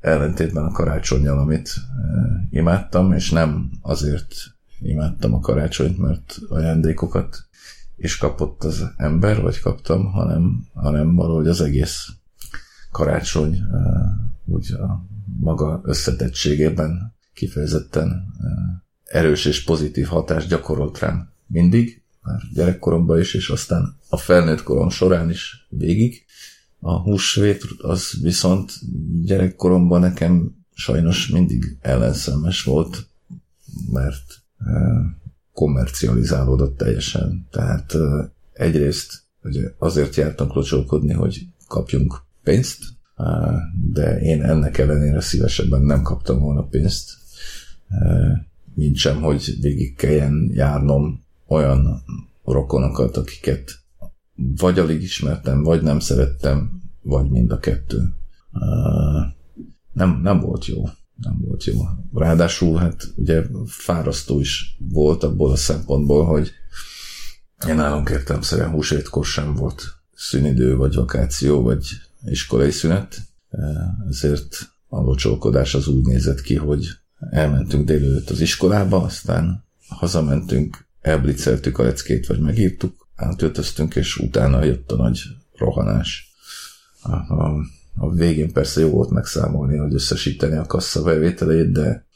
Ellentétben 0.00 0.64
a 0.64 0.70
karácsonyjal, 0.70 1.38
amit 1.38 1.74
imádtam, 2.50 3.12
és 3.12 3.30
nem 3.30 3.70
azért 3.82 4.34
imádtam 4.80 5.34
a 5.34 5.40
karácsonyt, 5.40 5.98
mert 5.98 6.38
ajándékokat 6.48 7.36
is 7.96 8.16
kapott 8.16 8.64
az 8.64 8.84
ember, 8.96 9.40
vagy 9.40 9.60
kaptam, 9.60 10.04
hanem, 10.04 10.66
hanem 10.74 11.14
valahogy 11.14 11.46
az 11.46 11.60
egész 11.60 12.08
karácsony 12.90 13.62
úgy 14.44 14.72
a 14.72 15.09
maga 15.38 15.80
összetettségében 15.84 17.14
kifejezetten 17.34 18.08
e, 18.08 18.46
erős 19.04 19.44
és 19.44 19.64
pozitív 19.64 20.06
hatást 20.06 20.48
gyakorolt 20.48 20.98
rám 20.98 21.32
mindig, 21.46 22.02
már 22.22 22.40
gyerekkoromban 22.52 23.18
is, 23.18 23.34
és 23.34 23.48
aztán 23.48 23.96
a 24.08 24.16
felnőtt 24.16 24.62
korom 24.62 24.90
során 24.90 25.30
is 25.30 25.66
végig. 25.68 26.24
A 26.80 27.00
húsvét 27.00 27.64
az 27.78 28.12
viszont 28.22 28.72
gyerekkoromban 29.24 30.00
nekem 30.00 30.56
sajnos 30.74 31.28
mindig 31.28 31.76
ellenszemes 31.80 32.62
volt, 32.62 33.06
mert 33.90 34.42
kommercializálódott 35.52 36.76
teljesen. 36.76 37.46
Tehát 37.50 37.94
egyrészt 38.52 39.22
ugye 39.42 39.72
azért 39.78 40.16
jártam 40.16 40.48
klocsolkodni, 40.48 41.12
hogy 41.12 41.46
kapjunk 41.68 42.22
pénzt, 42.42 42.84
de 43.92 44.20
én 44.20 44.42
ennek 44.42 44.78
ellenére 44.78 45.20
szívesebben 45.20 45.82
nem 45.82 46.02
kaptam 46.02 46.38
volna 46.38 46.62
pénzt, 46.62 47.10
mint 48.74 48.96
sem, 48.96 49.22
hogy 49.22 49.56
végig 49.60 49.96
kelljen 49.96 50.50
járnom 50.52 51.24
olyan 51.46 52.04
rokonokat, 52.44 53.16
akiket 53.16 53.78
vagy 54.56 54.78
alig 54.78 55.02
ismertem, 55.02 55.62
vagy 55.62 55.82
nem 55.82 56.00
szerettem, 56.00 56.82
vagy 57.02 57.30
mind 57.30 57.52
a 57.52 57.58
kettő. 57.58 58.14
nem, 59.92 60.20
nem 60.22 60.40
volt 60.40 60.66
jó. 60.66 60.84
Nem 61.16 61.40
volt 61.44 61.64
jó. 61.64 61.76
Ráadásul 62.14 62.78
hát 62.78 63.12
ugye 63.16 63.42
fárasztó 63.66 64.40
is 64.40 64.76
volt 64.78 65.22
abból 65.22 65.50
a 65.50 65.56
szempontból, 65.56 66.24
hogy 66.24 66.50
én 67.68 67.74
nálunk 67.74 68.10
értelemszerűen 68.10 68.70
húsvétkor 68.70 69.24
sem 69.24 69.54
volt 69.54 69.82
szünidő, 70.14 70.76
vagy 70.76 70.94
vakáció, 70.94 71.62
vagy 71.62 71.86
iskolai 72.24 72.70
szünet, 72.70 73.22
ezért 74.08 74.72
a 74.88 75.00
locsolkodás 75.00 75.74
az 75.74 75.88
úgy 75.88 76.04
nézett 76.04 76.40
ki, 76.40 76.54
hogy 76.54 76.86
elmentünk 77.30 77.86
délelőtt 77.86 78.30
az 78.30 78.40
iskolába, 78.40 79.02
aztán 79.02 79.64
hazamentünk, 79.88 80.88
elbliceltük 81.00 81.78
a 81.78 81.82
leckét, 81.82 82.26
vagy 82.26 82.40
megírtuk, 82.40 83.08
átöltöztünk, 83.14 83.96
és 83.96 84.16
utána 84.16 84.64
jött 84.64 84.92
a 84.92 84.96
nagy 84.96 85.22
rohanás. 85.56 86.34
A, 87.02 87.12
a, 87.12 87.64
a 87.96 88.12
végén 88.12 88.52
persze 88.52 88.80
jó 88.80 88.88
volt 88.88 89.10
megszámolni, 89.10 89.76
hogy 89.76 89.94
összesíteni 89.94 90.56
a 90.56 90.66
kassa 90.66 91.02
bevételét, 91.02 91.72
de 91.72 92.06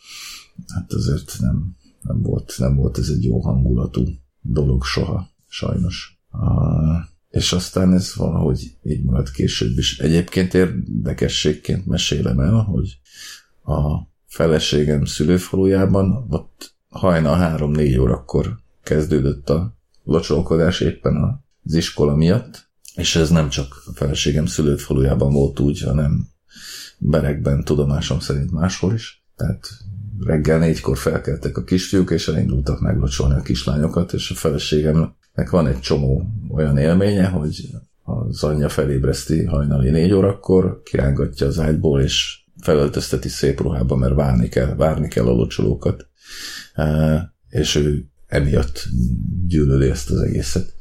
hát 0.75 0.93
azért 0.93 1.37
nem, 1.41 1.77
nem, 2.03 2.23
volt, 2.23 2.55
nem 2.59 2.75
volt 2.75 2.99
ez 2.99 3.09
egy 3.09 3.25
jó 3.25 3.41
hangulatú 3.41 4.05
dolog 4.41 4.85
soha, 4.85 5.29
sajnos. 5.49 6.19
A, 6.31 6.43
és 7.35 7.53
aztán 7.53 7.93
ez 7.93 8.15
valahogy 8.15 8.77
így 8.83 9.03
maradt 9.03 9.31
később 9.31 9.79
is. 9.79 9.99
Egyébként 9.99 10.55
érdekességként 10.55 11.87
mesélem 11.87 12.41
el, 12.41 12.53
hogy 12.53 12.99
a 13.65 14.09
feleségem 14.27 15.05
szülőfalujában 15.05 16.27
ott 16.31 16.75
hajnal 16.89 17.57
3-4 17.59 18.01
órakor 18.01 18.59
kezdődött 18.83 19.51
a 19.51 19.77
locsolkodás 20.05 20.81
éppen 20.81 21.43
az 21.65 21.75
iskola 21.75 22.15
miatt, 22.15 22.69
és 22.95 23.17
ez 23.17 23.31
nem 23.31 23.49
csak 23.49 23.83
a 23.87 23.93
feleségem 23.95 24.47
szülőfalujában 24.47 25.33
volt 25.33 25.61
úgy, 25.61 25.81
hanem 25.81 26.29
berekben 26.99 27.65
tudomásom 27.65 28.21
szerint 28.21 28.51
máshol 28.51 28.95
is. 28.95 29.25
Tehát 29.37 29.71
reggel 30.21 30.59
négykor 30.59 30.99
felkeltek 30.99 31.57
a 31.57 31.65
kisfiúk, 31.65 32.11
és 32.11 32.29
elindultak 32.29 32.81
meglocsolni 32.81 33.35
a 33.35 33.43
kislányokat, 33.43 34.13
és 34.13 34.31
a 34.31 34.35
feleségemnek 34.35 35.51
van 35.51 35.67
egy 35.67 35.81
csomó 35.81 36.23
olyan 36.51 36.79
élménye, 36.79 37.27
hogy 37.27 37.69
az 38.03 38.43
anyja 38.43 38.69
felébreszti 38.69 39.45
hajnali 39.45 39.91
négy 39.91 40.13
órakor, 40.13 40.83
kirángatja 40.83 41.47
az 41.47 41.59
ágyból, 41.59 42.01
és 42.01 42.39
felöltözteti 42.61 43.29
szép 43.29 43.61
ruhába, 43.61 43.97
mert 43.97 44.15
várni 44.15 44.49
kell, 44.49 44.75
várni 44.75 45.09
kell 45.09 45.27
a 45.27 45.35
locsolókat. 45.35 46.07
És 47.49 47.75
ő 47.75 48.05
emiatt 48.27 48.89
gyűlöli 49.47 49.89
ezt 49.89 50.11
az 50.11 50.21
egészet. 50.21 50.75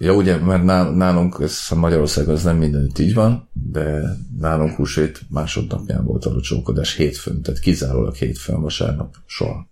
Ja, 0.00 0.14
ugye, 0.14 0.36
mert 0.36 0.64
nálunk, 0.94 1.42
Magyarországon 1.74 2.34
ez 2.34 2.42
nem 2.42 2.56
mindenütt 2.56 2.98
így 2.98 3.14
van, 3.14 3.48
de 3.70 4.16
nálunk 4.38 4.74
húsvét 4.74 5.20
másodnapján 5.28 6.04
volt 6.04 6.24
a 6.24 6.30
locsókodás 6.30 6.94
hétfőn, 6.94 7.42
tehát 7.42 7.60
kizárólag 7.60 8.14
hétfőn, 8.14 8.60
vasárnap 8.60 9.14
soha. 9.26 9.68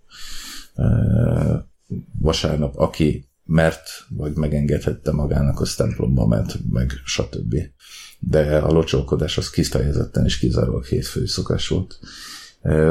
Vasárnap, 2.21 2.77
aki 2.77 3.29
mert, 3.45 3.89
vagy 4.09 4.37
megengedhette 4.37 5.13
magának, 5.13 5.61
az 5.61 5.75
templomba 5.75 6.27
ment, 6.27 6.59
meg 6.71 6.93
stb. 7.05 7.57
De 8.19 8.57
a 8.59 8.73
locsolkodás 8.73 9.39
az 9.39 9.51
kifejezetten 9.51 10.25
is 10.25 10.39
kizárólag 10.39 10.85
hétfői 10.85 11.27
szokás 11.27 11.69
volt. 11.69 11.99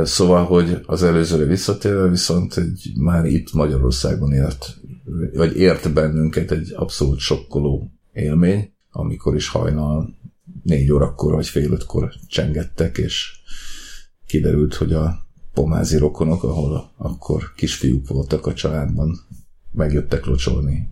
Szóval, 0.04 0.46
hogy 0.46 0.82
az 0.86 1.04
előzőre 1.04 1.46
visszatérve 1.46 2.08
viszont 2.08 2.58
egy 2.58 2.92
már 2.98 3.26
itt 3.26 3.54
Magyarországon 3.54 4.32
ért, 4.32 4.78
vagy 5.34 5.58
ért 5.58 5.94
bennünket 5.94 6.52
egy 6.52 6.74
abszolút 6.76 7.20
sokkoló 7.20 7.92
élmény, 8.14 8.74
amikor 8.92 9.36
is 9.36 9.48
hajnal 9.48 10.16
négy 10.64 10.92
órakor 10.92 11.34
vagy 11.34 11.48
fél 11.48 11.72
ötkor 11.72 12.12
csengettek, 12.28 12.98
és 12.98 13.40
kiderült, 14.26 14.74
hogy 14.74 14.94
a 14.94 15.26
pomázi 15.54 15.98
rokonok, 15.98 16.44
ahol 16.44 16.92
akkor 16.98 17.54
kisfiúk 17.56 18.08
voltak 18.08 18.46
a 18.46 18.54
családban, 18.54 19.20
megjöttek 19.72 20.26
locsolni, 20.26 20.90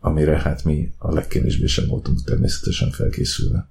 amire 0.00 0.38
hát 0.38 0.64
mi 0.64 0.92
a 0.98 1.12
legkevésbé 1.12 1.66
sem 1.66 1.86
voltunk 1.86 2.24
természetesen 2.24 2.90
felkészülve. 2.90 3.68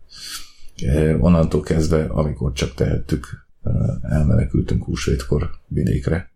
Eh, 0.75 1.23
onnantól 1.23 1.61
kezdve, 1.61 2.03
amikor 2.03 2.53
csak 2.53 2.73
tehettük, 2.73 3.47
eh, 3.63 3.73
elmenekültünk 4.01 4.83
húsvétkor 4.83 5.49
vidékre. 5.67 6.29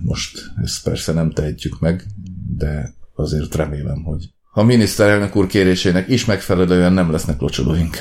Most 0.00 0.52
ezt 0.62 0.82
persze 0.82 1.12
nem 1.12 1.30
tehetjük 1.30 1.80
meg, 1.80 2.04
de 2.56 2.94
azért 3.14 3.54
remélem, 3.54 4.02
hogy 4.02 4.30
a 4.52 4.62
miniszterelnök 4.62 5.36
úr 5.36 5.46
kérésének 5.46 6.08
is 6.08 6.24
megfelelően 6.24 6.92
nem 6.92 7.10
lesznek 7.10 7.40
locsolóink. 7.40 7.96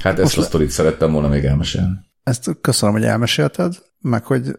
Hát 0.00 0.12
ezt 0.12 0.22
Most 0.22 0.38
a 0.38 0.42
sztorit 0.42 0.70
szerettem 0.70 1.12
volna 1.12 1.28
még 1.28 1.44
elmesélni. 1.44 1.94
Ezt 2.22 2.56
köszönöm, 2.60 2.94
hogy 2.94 3.04
elmesélted, 3.04 3.74
meg 4.00 4.24
hogy 4.24 4.58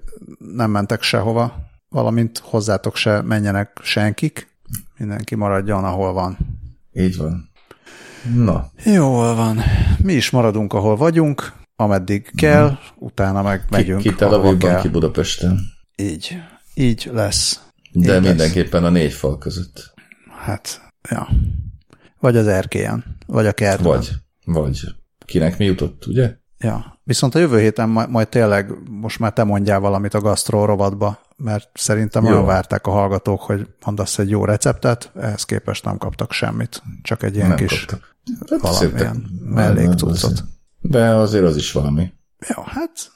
nem 0.56 0.72
mentek 0.72 1.02
sehova, 1.02 1.56
valamint 1.90 2.38
hozzátok 2.38 2.96
se 2.96 3.22
menjenek 3.22 3.80
senkik, 3.84 4.48
mindenki 4.98 5.36
maradjon, 5.36 5.84
ahol 5.84 6.14
van. 6.14 6.38
Így 6.94 7.18
van. 7.18 7.50
Na. 8.36 8.72
Jól 8.84 9.36
van. 9.36 9.60
Mi 9.98 10.14
is 10.14 10.30
maradunk, 10.30 10.74
ahol 10.74 10.96
vagyunk, 10.96 11.54
ameddig 11.76 12.32
kell, 12.36 12.66
Na. 12.66 12.80
utána 12.96 13.42
meg 13.42 13.64
megyünk, 13.70 14.02
ki, 14.02 14.10
ki 14.10 14.16
Tel 14.16 14.58
kell. 14.58 14.82
ki 14.82 14.88
Budapesten. 14.88 15.60
Így. 16.00 16.38
Így 16.74 17.10
lesz. 17.14 17.64
De 17.92 18.16
Így 18.16 18.22
mindenképpen 18.22 18.82
lesz. 18.82 18.92
a 18.92 18.94
négy 18.94 19.14
fal 19.14 19.38
között. 19.38 19.94
Hát, 20.40 20.82
ja. 21.10 21.28
Vagy 22.20 22.38
az 22.38 22.48
erkélyen, 22.48 23.18
vagy 23.28 23.46
a 23.46 23.52
kertben. 23.52 23.92
Vagy, 23.92 24.12
vagy. 24.46 24.82
Kinek 25.26 25.58
mi 25.58 25.66
jutott, 25.66 26.06
ugye? 26.06 26.36
Ja. 26.58 27.00
Viszont 27.04 27.36
a 27.36 27.40
jövő 27.40 27.60
héten 27.60 27.90
majd, 27.90 28.10
majd 28.10 28.30
tényleg 28.30 28.74
most 28.90 29.20
már 29.20 29.34
te 29.34 29.44
mondjál 29.44 29.80
valamit 29.80 30.14
a 30.14 30.20
gasztró 30.20 30.66
rovatba, 30.66 31.20
mert 31.36 31.70
szerintem 31.74 32.24
jó. 32.24 32.30
olyan 32.30 32.46
várták 32.46 32.88
a 32.88 32.92
hallgatók, 32.92 33.42
hogy 33.42 33.68
mondasz 33.86 34.18
egy 34.20 34.30
jó 34.30 34.46
receptet, 34.46 35.12
ehhez 35.16 35.44
képest 35.44 35.86
nem 35.86 35.98
kaptak 35.98 36.32
semmit. 36.32 36.84
Csak 37.02 37.24
egy 37.24 37.36
ilyen 37.36 37.48
nem 37.48 37.58
kis 37.58 37.86
kaptak. 37.86 38.16
Hát 38.50 38.62
valamilyen 38.62 39.30
mellékcuccot. 39.44 40.44
De 40.80 41.10
azért 41.10 41.46
az 41.46 41.56
is 41.56 41.72
valami. 41.72 42.14
Jó, 42.56 42.64
hát 42.66 43.12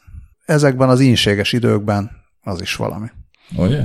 ezekben 0.45 0.89
az 0.89 0.99
ínséges 0.99 1.53
időkben 1.53 2.22
az 2.43 2.61
is 2.61 2.75
valami. 2.75 3.07
Ugye? 3.55 3.81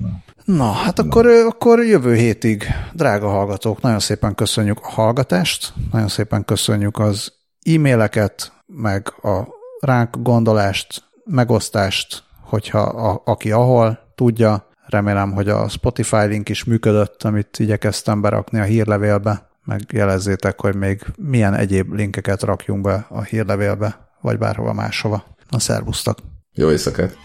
Na. 0.00 0.22
Na, 0.44 0.70
hát 0.70 0.96
Na. 0.96 1.04
Akkor, 1.04 1.26
akkor 1.26 1.84
jövő 1.84 2.14
hétig, 2.14 2.64
drága 2.92 3.28
hallgatók, 3.28 3.80
nagyon 3.80 3.98
szépen 3.98 4.34
köszönjük 4.34 4.78
a 4.82 4.88
hallgatást, 4.88 5.72
nagyon 5.92 6.08
szépen 6.08 6.44
köszönjük 6.44 6.98
az 6.98 7.32
e-maileket, 7.74 8.52
meg 8.66 9.14
a 9.22 9.48
ránk 9.80 10.16
gondolást, 10.22 11.02
megosztást, 11.24 12.24
hogyha 12.40 12.78
a, 12.78 13.22
aki 13.24 13.52
ahol 13.52 13.98
tudja, 14.14 14.68
remélem, 14.86 15.32
hogy 15.32 15.48
a 15.48 15.68
Spotify 15.68 16.26
link 16.26 16.48
is 16.48 16.64
működött, 16.64 17.22
amit 17.22 17.58
igyekeztem 17.58 18.20
berakni 18.20 18.58
a 18.58 18.64
hírlevélbe, 18.64 19.50
meg 19.64 19.80
jelezzétek, 19.92 20.60
hogy 20.60 20.74
még 20.74 21.02
milyen 21.16 21.54
egyéb 21.54 21.92
linkeket 21.92 22.42
rakjunk 22.42 22.82
be 22.82 23.06
a 23.08 23.22
hírlevélbe, 23.22 24.08
vagy 24.20 24.38
bárhova 24.38 24.72
máshova. 24.72 25.24
Na, 25.50 25.58
szervusztok! 25.58 26.18
Jó 26.52 26.70
éjszakát! 26.70 27.16